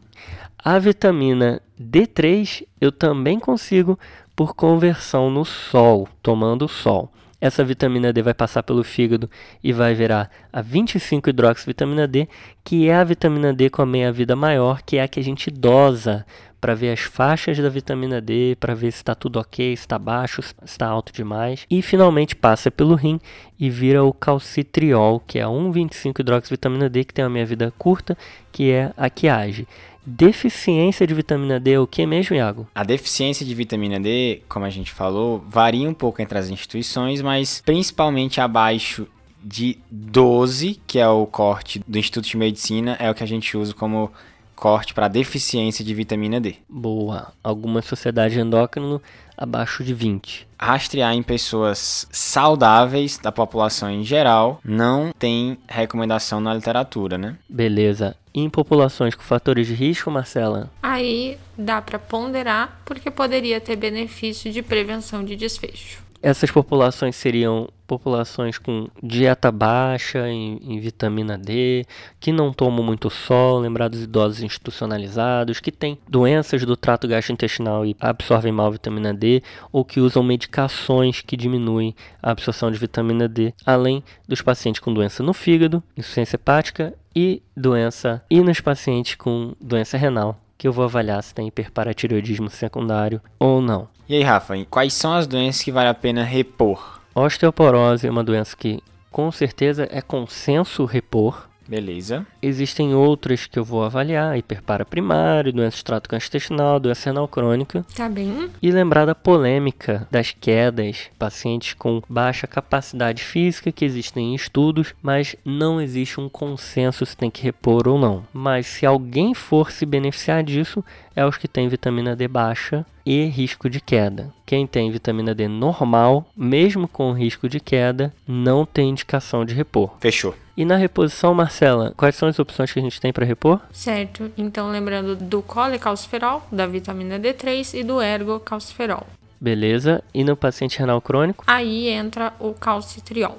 A 0.58 0.80
vitamina 0.80 1.62
D3 1.80 2.66
eu 2.80 2.92
também 2.92 3.40
consigo 3.40 4.00
por 4.36 4.56
conversão 4.56 5.30
no 5.30 5.44
sol, 5.44 6.08
tomando 6.22 6.68
sol. 6.68 7.12
Essa 7.42 7.64
vitamina 7.66 8.14
D 8.14 8.22
vai 8.22 8.34
passar 8.34 8.64
pelo 8.64 8.86
fígado 8.86 9.30
e 9.62 9.74
vai 9.74 9.94
virar 9.94 10.32
a 10.52 10.64
25-hidroxivitamina 10.64 12.08
D, 12.08 12.30
que 12.64 12.88
é 12.88 12.96
a 12.96 13.04
vitamina 13.04 13.54
D 13.54 13.70
com 13.70 13.82
a 13.82 13.86
meia-vida 13.86 14.34
maior, 14.34 14.82
que 14.82 14.96
é 14.96 15.04
a 15.04 15.08
que 15.10 15.20
a 15.20 15.24
gente 15.24 15.52
dosa 15.52 16.26
para 16.64 16.76
ver 16.76 16.94
as 16.94 17.02
faixas 17.02 17.58
da 17.58 17.68
vitamina 17.68 18.22
D, 18.22 18.56
para 18.58 18.74
ver 18.74 18.90
se 18.90 19.00
está 19.00 19.14
tudo 19.14 19.38
ok, 19.38 19.76
se 19.76 19.84
está 19.84 20.00
baixo, 20.00 20.42
se 20.42 20.54
está 20.64 20.88
alto 20.88 21.12
demais. 21.12 21.66
E 21.70 21.82
finalmente 21.82 22.38
passa 22.38 22.72
pelo 22.72 22.96
rim 22.96 23.20
e 23.60 23.70
vira 23.70 24.02
o 24.02 24.14
calcitriol, 24.14 25.20
que 25.20 25.40
é 25.40 25.42
a 25.42 25.48
1,25-hidroxivitamina 25.48 26.88
D, 26.88 27.04
que 27.04 27.14
tem 27.14 27.26
uma 27.26 27.32
meia-vida 27.32 27.74
curta, 27.78 28.18
que 28.50 28.72
é 28.72 28.94
a 28.96 29.10
que 29.10 29.28
age. 29.28 29.68
Deficiência 30.06 31.06
de 31.06 31.14
vitamina 31.14 31.60
D 31.60 31.74
é 31.74 31.80
o 31.82 31.86
que 31.86 32.06
mesmo, 32.06 32.34
Iago? 32.34 32.66
A 32.74 32.86
deficiência 32.86 33.46
de 33.46 33.54
vitamina 33.54 34.00
D, 34.00 34.42
como 34.48 34.64
a 34.64 34.70
gente 34.70 34.94
falou, 34.94 35.44
varia 35.46 35.90
um 35.90 35.94
pouco 35.94 36.22
entre 36.22 36.38
as 36.38 36.48
instituições, 36.48 37.22
mas 37.22 37.62
principalmente 37.66 38.40
abaixo 38.40 39.06
de 39.44 39.78
12, 39.92 40.80
que 40.88 40.98
é 40.98 41.10
o 41.10 41.26
corte 41.26 41.84
do 41.86 42.00
Instituto 42.00 42.30
de 42.30 42.38
Medicina, 42.38 42.96
é 43.02 43.12
o 43.12 43.14
que 43.14 43.24
a 43.24 43.28
gente 43.28 43.58
usa 43.58 43.74
como 43.74 44.10
corte 44.56 44.94
para 44.94 45.08
deficiência 45.08 45.84
de 45.84 45.94
vitamina 45.94 46.40
D. 46.40 46.56
Boa. 46.70 47.34
Alguma 47.44 47.82
sociedade 47.82 48.40
endócrina 48.40 49.02
abaixo 49.38 49.84
de 49.84 49.94
20. 49.94 50.48
Rastrear 50.60 51.14
em 51.14 51.24
pessoas 51.24 52.08
saudáveis 52.12 53.18
da 53.18 53.32
população 53.32 53.90
em 53.90 54.04
geral 54.04 54.60
não 54.64 55.12
tem 55.18 55.58
recomendação 55.68 56.40
na 56.40 56.54
literatura, 56.54 57.18
né? 57.18 57.36
Beleza. 57.50 58.16
E 58.34 58.42
em 58.42 58.50
populações 58.50 59.14
com 59.14 59.24
fatores 59.24 59.68
de 59.68 59.74
risco, 59.74 60.10
Marcela? 60.10 60.70
Aí 60.82 61.38
dá 61.58 61.82
para 61.82 62.00
ponderar 62.00 62.82
porque 62.84 63.12
poderia 63.12 63.62
ter 63.62 63.76
benefício 63.76 64.52
de 64.52 64.62
prevenção 64.62 65.24
de 65.24 65.36
desfecho. 65.36 66.03
Essas 66.24 66.50
populações 66.50 67.18
seriam 67.18 67.68
populações 67.86 68.58
com 68.58 68.88
dieta 69.04 69.52
baixa 69.52 70.30
em, 70.30 70.58
em, 70.64 70.80
vitamina 70.80 71.38
D, 71.38 71.86
que 72.18 72.32
não 72.32 72.54
tomam 72.54 72.82
muito 72.82 73.10
sol, 73.10 73.60
lembrar 73.60 73.90
dos 73.90 74.04
idosos 74.04 74.42
institucionalizados, 74.42 75.60
que 75.60 75.70
têm 75.70 75.98
doenças 76.08 76.66
do 76.66 76.78
trato 76.78 77.10
gastrointestinal 77.10 77.86
e 77.86 77.94
absorvem 78.00 78.54
mal 78.54 78.72
vitamina 78.72 79.14
D, 79.14 79.44
ou 79.70 79.84
que 79.84 80.00
usam 80.00 80.24
medicações 80.24 81.20
que 81.20 81.36
diminuem 81.36 81.94
a 82.22 82.32
absorção 82.32 82.72
de 82.72 82.78
vitamina 82.78 83.28
D, 83.28 83.54
além 83.66 84.02
dos 84.26 84.42
pacientes 84.42 84.80
com 84.80 84.94
doença 84.94 85.22
no 85.22 85.34
fígado, 85.34 85.84
insuficiência 85.98 86.38
hepática 86.38 86.94
e 87.14 87.44
doença, 87.54 88.24
e 88.30 88.40
nos 88.40 88.62
pacientes 88.62 89.16
com 89.16 89.54
doença 89.60 89.98
renal, 89.98 90.40
que 90.64 90.68
eu 90.70 90.72
vou 90.72 90.86
avaliar 90.86 91.22
se 91.22 91.36
tem 91.36 91.50
hiperparatireoidismo 91.50 92.50
secundário 92.50 93.20
ou 93.38 93.62
não. 93.62 93.90
E 94.08 94.16
aí, 94.16 94.24
Rafa, 94.24 94.54
quais 94.70 94.94
são 94.94 95.14
as 95.14 95.28
doenças 95.28 95.62
que 95.62 95.74
vale 95.74 95.90
a 95.90 95.94
pena 95.94 96.24
repor? 96.24 97.02
Osteoporose 97.14 98.08
é 98.08 98.10
uma 98.10 98.24
doença 98.24 98.56
que 98.56 98.82
com 99.12 99.30
certeza 99.30 99.86
é 99.92 100.02
consenso 100.02 100.86
repor, 100.86 101.50
Beleza. 101.68 102.26
Existem 102.42 102.94
outras 102.94 103.46
que 103.46 103.58
eu 103.58 103.64
vou 103.64 103.84
avaliar: 103.84 104.38
hiperpara 104.38 104.86
primário, 104.86 105.54
doença 105.54 105.78
de 105.78 105.84
trato 105.84 106.10
gastrointestinal, 106.10 106.80
doença 106.80 107.10
renal 107.10 107.28
crônica. 107.28 107.86
Tá 107.96 108.10
bem. 108.10 108.50
E 108.62 108.72
lembrar 108.72 109.06
da 109.06 109.16
polêmica 109.16 110.08
das 110.12 110.32
quedas, 110.32 111.10
pacientes 111.18 111.74
com 111.74 112.02
baixa 112.10 112.48
capacidade 112.48 113.24
física, 113.24 113.72
que 113.72 113.86
existem 113.86 114.32
em 114.32 114.36
estudos, 114.36 114.94
mas 115.02 115.36
não 115.46 115.82
existe 115.82 116.20
um 116.20 116.30
consenso 116.30 117.06
se 117.06 117.16
tem 117.16 117.30
que 117.30 117.44
repor 117.44 117.88
ou 117.88 117.98
não. 117.98 118.24
Mas 118.34 118.68
se 118.68 118.86
alguém 118.86 119.34
for 119.34 119.72
se 119.72 119.86
beneficiar 119.86 120.44
disso, 120.44 120.84
é 121.16 121.26
os 121.26 121.38
que 121.38 121.48
têm 121.48 121.68
vitamina 121.68 122.16
D 122.16 122.28
baixa 122.28 122.86
e 123.06 123.26
risco 123.26 123.70
de 123.70 123.80
queda. 123.80 124.34
Quem 124.46 124.66
tem 124.66 124.92
vitamina 124.92 125.36
D 125.36 125.48
normal, 125.48 126.26
mesmo 126.36 126.88
com 126.88 127.12
risco 127.12 127.50
de 127.50 127.60
queda, 127.60 128.14
não 128.28 128.66
tem 128.66 128.90
indicação 128.90 129.46
de 129.46 129.54
repor. 129.54 129.92
Fechou. 130.00 130.36
E 130.56 130.64
na 130.64 130.76
reposição, 130.76 131.34
Marcela, 131.34 131.94
quais 131.98 132.16
são 132.16 132.30
as 132.30 132.38
opções 132.38 132.72
que 132.72 132.80
a 132.80 132.82
gente 132.82 133.02
tem 133.02 133.12
para 133.12 133.26
repor? 133.26 133.60
Certo. 133.72 134.32
Então, 134.38 134.70
lembrando 134.70 135.16
do 135.16 135.42
colecalciferol, 135.42 136.44
da 136.52 136.68
vitamina 136.68 137.20
D3 137.20 137.80
e 137.80 137.84
do 137.84 138.02
ergocalciferol. 138.02 139.08
Beleza. 139.42 140.04
E 140.14 140.24
no 140.24 140.38
paciente 140.38 140.78
renal 140.80 141.02
crônico? 141.02 141.44
Aí 141.48 141.90
entra 141.90 142.34
o 142.40 142.54
calcitriol. 142.54 143.38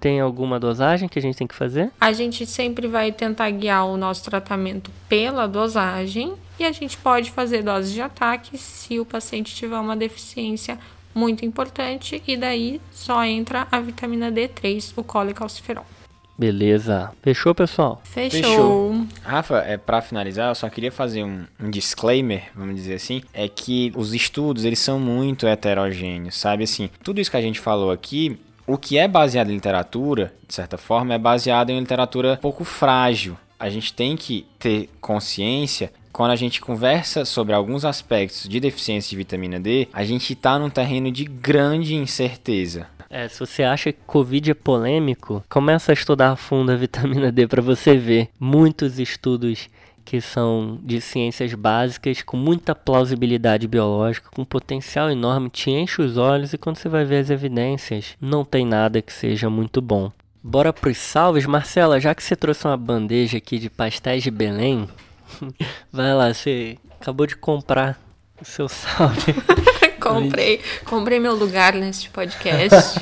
Tem 0.00 0.20
alguma 0.20 0.60
dosagem 0.60 1.08
que 1.08 1.18
a 1.18 1.22
gente 1.22 1.36
tem 1.36 1.46
que 1.46 1.54
fazer? 1.54 1.90
A 2.00 2.12
gente 2.12 2.46
sempre 2.46 2.86
vai 2.86 3.10
tentar 3.10 3.50
guiar 3.50 3.86
o 3.86 3.96
nosso 3.96 4.22
tratamento 4.24 4.90
pela 5.08 5.46
dosagem 5.46 6.34
e 6.58 6.64
a 6.64 6.72
gente 6.72 6.96
pode 6.96 7.30
fazer 7.30 7.62
doses 7.62 7.92
de 7.92 8.00
ataque 8.00 8.56
se 8.58 8.98
o 8.98 9.04
paciente 9.04 9.54
tiver 9.54 9.78
uma 9.78 9.96
deficiência 9.96 10.78
muito 11.14 11.44
importante 11.44 12.22
e 12.26 12.36
daí 12.36 12.80
só 12.90 13.24
entra 13.24 13.68
a 13.70 13.80
vitamina 13.80 14.30
D3, 14.30 14.92
o 14.96 15.04
colecalciferol. 15.04 15.86
Beleza. 16.36 17.12
Fechou, 17.22 17.54
pessoal? 17.54 18.00
Fechou. 18.02 18.40
Fechou. 18.42 19.06
Rafa, 19.22 19.58
é, 19.58 19.76
para 19.76 20.02
finalizar, 20.02 20.50
eu 20.50 20.54
só 20.54 20.68
queria 20.68 20.90
fazer 20.90 21.22
um, 21.22 21.44
um, 21.60 21.70
disclaimer, 21.70 22.50
vamos 22.56 22.74
dizer 22.74 22.94
assim, 22.94 23.22
é 23.32 23.48
que 23.48 23.92
os 23.94 24.12
estudos, 24.12 24.64
eles 24.64 24.80
são 24.80 24.98
muito 24.98 25.46
heterogêneos, 25.46 26.36
sabe? 26.36 26.64
Assim, 26.64 26.90
tudo 27.04 27.20
isso 27.20 27.30
que 27.30 27.36
a 27.36 27.40
gente 27.40 27.60
falou 27.60 27.92
aqui, 27.92 28.36
o 28.66 28.76
que 28.76 28.98
é 28.98 29.06
baseado 29.06 29.50
em 29.50 29.54
literatura, 29.54 30.34
de 30.46 30.54
certa 30.54 30.76
forma, 30.76 31.14
é 31.14 31.18
baseado 31.18 31.70
em 31.70 31.78
literatura 31.78 32.36
pouco 32.38 32.64
frágil. 32.64 33.36
A 33.56 33.68
gente 33.68 33.94
tem 33.94 34.16
que 34.16 34.44
ter 34.58 34.90
consciência 35.00 35.92
quando 36.14 36.30
a 36.30 36.36
gente 36.36 36.60
conversa 36.60 37.24
sobre 37.24 37.52
alguns 37.52 37.84
aspectos 37.84 38.48
de 38.48 38.60
deficiência 38.60 39.10
de 39.10 39.16
vitamina 39.16 39.58
D, 39.58 39.88
a 39.92 40.04
gente 40.04 40.32
está 40.32 40.56
num 40.56 40.70
terreno 40.70 41.10
de 41.10 41.24
grande 41.24 41.96
incerteza. 41.96 42.86
É, 43.10 43.26
se 43.26 43.40
você 43.40 43.64
acha 43.64 43.92
que 43.92 43.98
Covid 44.06 44.52
é 44.52 44.54
polêmico, 44.54 45.42
começa 45.48 45.90
a 45.90 45.92
estudar 45.92 46.30
a 46.30 46.36
fundo 46.36 46.70
a 46.70 46.76
vitamina 46.76 47.32
D 47.32 47.48
para 47.48 47.60
você 47.60 47.96
ver. 47.96 48.28
Muitos 48.38 49.00
estudos 49.00 49.68
que 50.04 50.20
são 50.20 50.78
de 50.84 51.00
ciências 51.00 51.52
básicas, 51.52 52.22
com 52.22 52.36
muita 52.36 52.76
plausibilidade 52.76 53.66
biológica, 53.66 54.28
com 54.32 54.44
potencial 54.44 55.10
enorme, 55.10 55.50
te 55.50 55.70
enche 55.70 56.00
os 56.00 56.16
olhos 56.16 56.52
e 56.52 56.58
quando 56.58 56.76
você 56.76 56.88
vai 56.88 57.04
ver 57.04 57.18
as 57.18 57.30
evidências, 57.30 58.16
não 58.20 58.44
tem 58.44 58.64
nada 58.64 59.02
que 59.02 59.12
seja 59.12 59.50
muito 59.50 59.80
bom. 59.82 60.12
Bora 60.40 60.72
pros 60.72 60.98
salves, 60.98 61.44
Marcela, 61.44 61.98
já 61.98 62.14
que 62.14 62.22
você 62.22 62.36
trouxe 62.36 62.66
uma 62.66 62.76
bandeja 62.76 63.38
aqui 63.38 63.58
de 63.58 63.68
pastéis 63.68 64.22
de 64.22 64.30
Belém, 64.30 64.86
vai 65.92 66.14
lá, 66.14 66.32
você 66.32 66.76
acabou 67.00 67.26
de 67.26 67.36
comprar 67.36 67.98
o 68.40 68.44
seu 68.44 68.68
salve. 68.68 69.34
comprei, 70.00 70.60
comprei 70.84 71.18
meu 71.18 71.34
lugar 71.34 71.74
neste 71.74 72.10
podcast. 72.10 73.00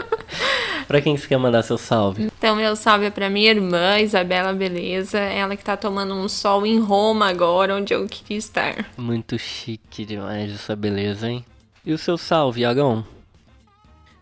pra 0.86 1.00
quem 1.00 1.16
você 1.16 1.26
quer 1.26 1.38
mandar 1.38 1.62
seu 1.62 1.78
salve? 1.78 2.24
Então, 2.24 2.56
meu 2.56 2.74
salve 2.76 3.06
é 3.06 3.10
pra 3.10 3.30
minha 3.30 3.50
irmã, 3.50 3.98
Isabela 3.98 4.52
Beleza. 4.52 5.18
Ela 5.18 5.56
que 5.56 5.64
tá 5.64 5.76
tomando 5.76 6.14
um 6.14 6.28
sol 6.28 6.66
em 6.66 6.78
Roma 6.78 7.28
agora, 7.28 7.74
onde 7.74 7.94
eu 7.94 8.06
queria 8.06 8.38
estar. 8.38 8.86
Muito 8.96 9.38
chique 9.38 10.04
demais 10.04 10.52
essa 10.52 10.74
beleza, 10.76 11.28
hein? 11.28 11.44
E 11.84 11.92
o 11.92 11.98
seu 11.98 12.18
salve, 12.18 12.62
Iagão? 12.62 13.04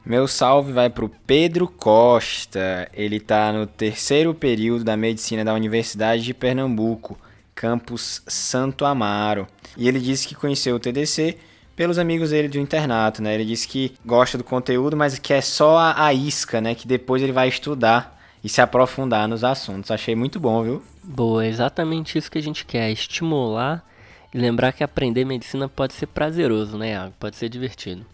Meu 0.06 0.28
salve 0.28 0.72
vai 0.72 0.88
pro 0.88 1.08
Pedro 1.26 1.66
Costa. 1.66 2.88
Ele 2.94 3.18
tá 3.18 3.52
no 3.52 3.66
terceiro 3.66 4.32
período 4.32 4.84
da 4.84 4.96
medicina 4.96 5.44
da 5.44 5.52
Universidade 5.52 6.22
de 6.22 6.32
Pernambuco, 6.32 7.18
campus 7.52 8.22
Santo 8.24 8.84
Amaro. 8.84 9.48
E 9.76 9.88
ele 9.88 9.98
disse 9.98 10.28
que 10.28 10.36
conheceu 10.36 10.76
o 10.76 10.78
TDC 10.78 11.36
pelos 11.74 11.98
amigos 11.98 12.30
dele 12.30 12.46
do 12.46 12.56
internato, 12.56 13.20
né? 13.20 13.34
Ele 13.34 13.44
disse 13.44 13.66
que 13.66 13.96
gosta 14.06 14.38
do 14.38 14.44
conteúdo, 14.44 14.96
mas 14.96 15.18
que 15.18 15.32
é 15.32 15.40
só 15.40 15.76
a, 15.76 16.06
a 16.06 16.14
isca, 16.14 16.60
né? 16.60 16.76
Que 16.76 16.86
depois 16.86 17.20
ele 17.20 17.32
vai 17.32 17.48
estudar 17.48 18.16
e 18.44 18.48
se 18.48 18.60
aprofundar 18.60 19.26
nos 19.26 19.42
assuntos. 19.42 19.90
Achei 19.90 20.14
muito 20.14 20.38
bom, 20.38 20.62
viu? 20.62 20.84
Boa, 21.02 21.44
é 21.44 21.48
exatamente 21.48 22.16
isso 22.16 22.30
que 22.30 22.38
a 22.38 22.42
gente 22.42 22.64
quer, 22.64 22.92
estimular 22.92 23.84
e 24.32 24.38
lembrar 24.38 24.70
que 24.70 24.84
aprender 24.84 25.24
medicina 25.24 25.68
pode 25.68 25.94
ser 25.94 26.06
prazeroso, 26.06 26.78
né, 26.78 27.12
Pode 27.18 27.34
ser 27.34 27.48
divertido. 27.48 28.06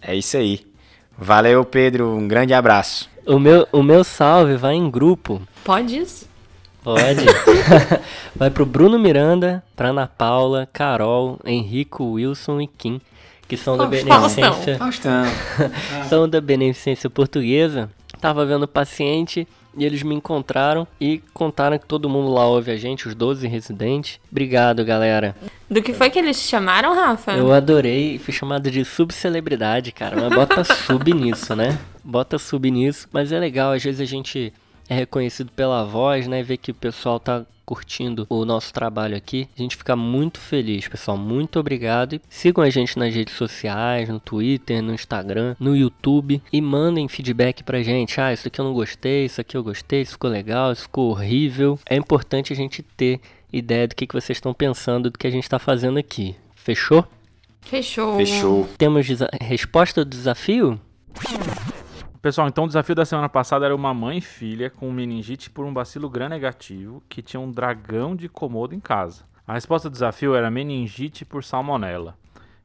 É 0.00 0.14
isso 0.14 0.38
aí. 0.38 0.69
Valeu, 1.20 1.64
Pedro. 1.66 2.16
Um 2.16 2.26
grande 2.26 2.54
abraço. 2.54 3.10
O 3.26 3.38
meu, 3.38 3.68
o 3.70 3.82
meu 3.82 4.02
salve 4.02 4.56
vai 4.56 4.74
em 4.74 4.90
grupo. 4.90 5.42
Pode 5.62 5.98
isso? 5.98 6.28
Pode. 6.82 7.26
Vai 8.34 8.50
pro 8.50 8.64
Bruno 8.64 8.98
Miranda, 8.98 9.62
pra 9.76 9.88
Ana 9.88 10.06
Paula, 10.06 10.66
Carol, 10.72 11.38
Henrico, 11.44 12.12
Wilson 12.12 12.62
e 12.62 12.66
Kim, 12.66 12.98
que 13.46 13.54
são 13.54 13.76
da 13.76 13.84
Beneficência. 13.84 14.78
Faustão. 14.78 15.24
são 16.08 16.26
da 16.26 16.40
Beneficência 16.40 17.10
Portuguesa. 17.10 17.90
Tava 18.18 18.46
vendo 18.46 18.66
paciente 18.66 19.46
e 19.76 19.84
eles 19.84 20.02
me 20.02 20.14
encontraram 20.14 20.86
e 21.00 21.22
contaram 21.32 21.78
que 21.78 21.86
todo 21.86 22.08
mundo 22.08 22.32
lá 22.32 22.46
ouve 22.46 22.70
a 22.70 22.76
gente, 22.76 23.06
os 23.06 23.14
12 23.14 23.46
residentes. 23.46 24.20
Obrigado, 24.30 24.84
galera. 24.84 25.36
Do 25.68 25.82
que 25.82 25.92
foi 25.92 26.10
que 26.10 26.18
eles 26.18 26.36
chamaram, 26.36 26.94
Rafa? 26.94 27.32
Eu 27.32 27.52
adorei, 27.52 28.18
fui 28.18 28.32
chamado 28.32 28.70
de 28.70 28.84
subcelebridade, 28.84 29.92
cara. 29.92 30.16
Mas 30.16 30.34
bota 30.34 30.64
sub 30.64 31.12
nisso, 31.14 31.54
né? 31.54 31.78
Bota 32.02 32.38
sub 32.38 32.70
nisso. 32.70 33.08
Mas 33.12 33.32
é 33.32 33.38
legal, 33.38 33.72
às 33.72 33.82
vezes 33.82 34.00
a 34.00 34.04
gente 34.04 34.52
é 34.90 34.94
reconhecido 34.94 35.52
pela 35.52 35.84
voz, 35.84 36.26
né? 36.26 36.42
Ver 36.42 36.56
que 36.56 36.72
o 36.72 36.74
pessoal 36.74 37.20
tá 37.20 37.46
curtindo 37.64 38.26
o 38.28 38.44
nosso 38.44 38.72
trabalho 38.72 39.16
aqui. 39.16 39.48
A 39.56 39.62
gente 39.62 39.76
fica 39.76 39.94
muito 39.94 40.40
feliz, 40.40 40.88
pessoal. 40.88 41.16
Muito 41.16 41.60
obrigado. 41.60 42.14
E 42.14 42.20
sigam 42.28 42.64
a 42.64 42.68
gente 42.68 42.98
nas 42.98 43.14
redes 43.14 43.36
sociais, 43.36 44.08
no 44.08 44.18
Twitter, 44.18 44.82
no 44.82 44.92
Instagram, 44.92 45.54
no 45.60 45.76
YouTube 45.76 46.42
e 46.52 46.60
mandem 46.60 47.06
feedback 47.06 47.62
pra 47.62 47.84
gente. 47.84 48.20
Ah, 48.20 48.32
isso 48.32 48.48
aqui 48.48 48.60
eu 48.60 48.64
não 48.64 48.74
gostei, 48.74 49.26
isso 49.26 49.40
aqui 49.40 49.56
eu 49.56 49.62
gostei, 49.62 50.02
isso 50.02 50.12
ficou 50.12 50.28
legal, 50.28 50.72
isso 50.72 50.82
ficou 50.82 51.10
horrível. 51.10 51.78
É 51.88 51.94
importante 51.94 52.52
a 52.52 52.56
gente 52.56 52.82
ter 52.82 53.20
ideia 53.52 53.86
do 53.86 53.94
que, 53.94 54.08
que 54.08 54.14
vocês 54.14 54.38
estão 54.38 54.52
pensando 54.52 55.08
do 55.08 55.16
que 55.16 55.28
a 55.28 55.30
gente 55.30 55.44
está 55.44 55.60
fazendo 55.60 56.00
aqui. 56.00 56.34
Fechou? 56.56 57.06
Fechou. 57.60 58.16
Fechou. 58.16 58.68
Temos 58.76 59.06
resposta 59.40 60.04
do 60.04 60.10
desafio? 60.10 60.80
Pessoal, 62.22 62.48
então 62.48 62.64
o 62.64 62.66
desafio 62.66 62.94
da 62.94 63.06
semana 63.06 63.30
passada 63.30 63.64
era 63.64 63.74
uma 63.74 63.94
mãe 63.94 64.18
e 64.18 64.20
filha 64.20 64.68
com 64.68 64.92
meningite 64.92 65.48
por 65.48 65.64
um 65.64 65.72
bacilo 65.72 66.10
gram 66.10 66.28
negativo 66.28 67.02
que 67.08 67.22
tinha 67.22 67.40
um 67.40 67.50
dragão 67.50 68.14
de 68.14 68.28
comodo 68.28 68.74
em 68.74 68.80
casa. 68.80 69.24
A 69.46 69.54
resposta 69.54 69.88
do 69.88 69.94
desafio 69.94 70.34
era 70.34 70.50
meningite 70.50 71.24
por 71.24 71.42
salmonela. 71.42 72.14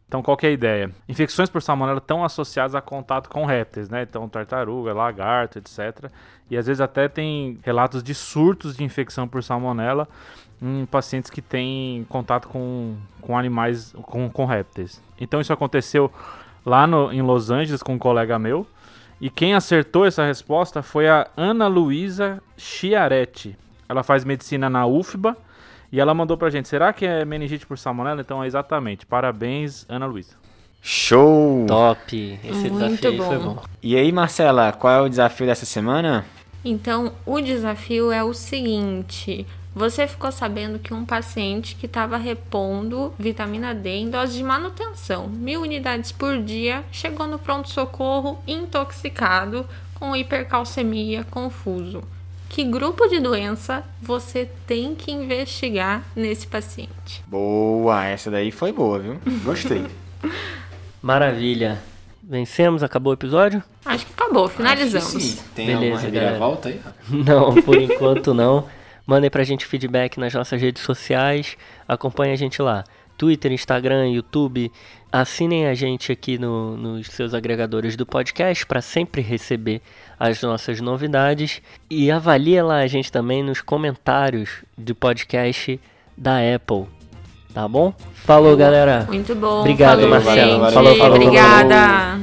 Então, 0.07 0.21
qual 0.21 0.37
é 0.43 0.47
a 0.47 0.51
ideia? 0.51 0.91
Infecções 1.07 1.49
por 1.49 1.61
salmonela 1.61 1.99
estão 1.99 2.23
associadas 2.25 2.75
a 2.75 2.81
contato 2.81 3.29
com 3.29 3.45
répteis, 3.45 3.89
né? 3.89 4.03
Então, 4.03 4.27
tartaruga, 4.27 4.93
lagarto, 4.93 5.57
etc. 5.57 6.11
E 6.49 6.57
às 6.57 6.67
vezes 6.67 6.81
até 6.81 7.07
tem 7.07 7.57
relatos 7.63 8.03
de 8.03 8.13
surtos 8.13 8.75
de 8.75 8.83
infecção 8.83 9.25
por 9.25 9.41
salmonela 9.41 10.05
em 10.61 10.85
pacientes 10.85 11.29
que 11.31 11.41
têm 11.41 12.05
contato 12.09 12.49
com, 12.49 12.97
com 13.21 13.37
animais, 13.37 13.93
com, 14.03 14.29
com 14.29 14.45
répteis. 14.45 15.01
Então, 15.19 15.39
isso 15.39 15.53
aconteceu 15.53 16.11
lá 16.65 16.85
no, 16.85 17.11
em 17.13 17.21
Los 17.21 17.49
Angeles 17.49 17.81
com 17.81 17.93
um 17.93 17.99
colega 17.99 18.37
meu. 18.37 18.67
E 19.19 19.29
quem 19.29 19.53
acertou 19.53 20.05
essa 20.05 20.25
resposta 20.25 20.81
foi 20.83 21.07
a 21.07 21.27
Ana 21.37 21.67
Luísa 21.67 22.41
Chiaretti. 22.57 23.57
Ela 23.87 24.03
faz 24.03 24.25
medicina 24.25 24.69
na 24.69 24.85
UFBA 24.85 25.37
e 25.91 25.99
ela 25.99 26.13
mandou 26.13 26.37
pra 26.37 26.49
gente: 26.49 26.67
será 26.67 26.91
que 26.91 27.05
é 27.05 27.23
meningite 27.23 27.65
por 27.65 27.77
salmonela? 27.77 28.21
Então 28.21 28.43
é 28.43 28.47
exatamente. 28.47 29.05
Parabéns, 29.05 29.85
Ana 29.87 30.05
Luísa. 30.05 30.35
Show! 30.81 31.65
Top! 31.67 32.39
Esse 32.43 32.69
Muito 32.69 32.99
desafio 33.01 33.17
bom. 33.17 33.27
foi 33.27 33.39
bom. 33.39 33.63
E 33.81 33.95
aí, 33.95 34.11
Marcela, 34.11 34.71
qual 34.71 34.93
é 34.93 35.01
o 35.01 35.09
desafio 35.09 35.47
dessa 35.47 35.65
semana? 35.65 36.25
Então, 36.63 37.13
o 37.25 37.41
desafio 37.41 38.11
é 38.11 38.23
o 38.23 38.33
seguinte: 38.33 39.47
você 39.75 40.07
ficou 40.07 40.31
sabendo 40.31 40.79
que 40.79 40.93
um 40.93 41.03
paciente 41.03 41.75
que 41.75 41.85
estava 41.85 42.15
repondo 42.15 43.13
vitamina 43.19 43.75
D 43.75 43.89
em 43.89 44.09
dose 44.09 44.37
de 44.37 44.43
manutenção, 44.43 45.27
mil 45.27 45.61
unidades 45.61 46.13
por 46.13 46.41
dia, 46.41 46.81
chegou 46.93 47.27
no 47.27 47.37
pronto-socorro 47.37 48.39
intoxicado, 48.47 49.67
com 49.95 50.15
hipercalcemia, 50.15 51.25
confuso. 51.29 52.01
Que 52.47 52.63
grupo 52.63 53.05
de 53.07 53.19
doença 53.19 53.83
você 54.01 54.49
tem 54.65 54.95
que 54.95 55.11
investigar 55.11 56.03
nesse 56.15 56.47
paciente? 56.47 57.21
Boa, 57.27 58.05
essa 58.05 58.31
daí 58.31 58.51
foi 58.51 58.71
boa, 58.71 58.99
viu? 58.99 59.19
Gostei. 59.43 59.85
Maravilha. 61.03 61.81
Vencemos? 62.23 62.81
Acabou 62.81 63.11
o 63.11 63.13
episódio? 63.13 63.61
Acho 63.83 64.05
que 64.05 64.13
acabou, 64.13 64.47
finalizamos. 64.47 65.07
Acho 65.07 65.17
que 65.17 65.23
sim. 65.23 65.43
Tem 65.53 65.67
Beleza, 65.67 65.83
alguma 65.83 65.99
reviravolta 65.99 66.69
aí? 66.69 66.81
Não, 67.09 67.53
por 67.61 67.75
enquanto 67.75 68.33
não. 68.33 68.65
Mandem 69.05 69.29
pra 69.29 69.43
gente 69.43 69.65
feedback 69.65 70.19
nas 70.19 70.33
nossas 70.33 70.59
redes 70.61 70.81
sociais. 70.83 71.55
Acompanhe 71.87 72.33
a 72.33 72.35
gente 72.35 72.61
lá. 72.61 72.83
Twitter, 73.17 73.51
Instagram, 73.51 74.09
YouTube. 74.09 74.71
Assinem 75.11 75.67
a 75.67 75.73
gente 75.73 76.11
aqui 76.11 76.37
no- 76.37 76.75
nos 76.75 77.07
seus 77.07 77.33
agregadores 77.33 77.95
do 77.95 78.05
podcast 78.05 78.65
para 78.65 78.81
sempre 78.81 79.21
receber 79.21 79.81
as 80.19 80.41
nossas 80.41 80.81
novidades. 80.81 81.61
E 81.89 82.11
avalie 82.11 82.61
lá 82.61 82.79
a 82.79 82.87
gente 82.87 83.11
também 83.11 83.41
nos 83.43 83.61
comentários 83.61 84.49
do 84.77 84.93
podcast 84.93 85.79
da 86.17 86.37
Apple. 86.55 86.85
Tá 87.53 87.65
bom? 87.69 87.93
Falou, 88.15 88.57
galera! 88.57 89.05
Muito 89.07 89.33
bom. 89.33 89.61
Obrigado, 89.61 90.01
falou, 90.01 90.09
Marcelo. 90.09 90.35
gente. 90.35 90.59
Valeu, 90.59 90.73
falou, 90.73 90.95
falou, 90.97 91.15
Obrigada. 91.15 92.19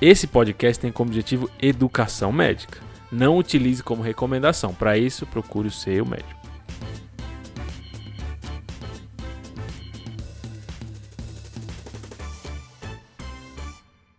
Esse 0.00 0.26
podcast 0.28 0.78
tem 0.80 0.92
como 0.92 1.10
objetivo 1.10 1.50
educação 1.60 2.30
médica. 2.30 2.78
Não 3.10 3.36
utilize 3.36 3.82
como 3.82 4.02
recomendação. 4.02 4.74
Para 4.74 4.96
isso, 4.96 5.26
procure 5.26 5.68
o 5.68 5.72
seu 5.72 6.04
médico. 6.04 6.39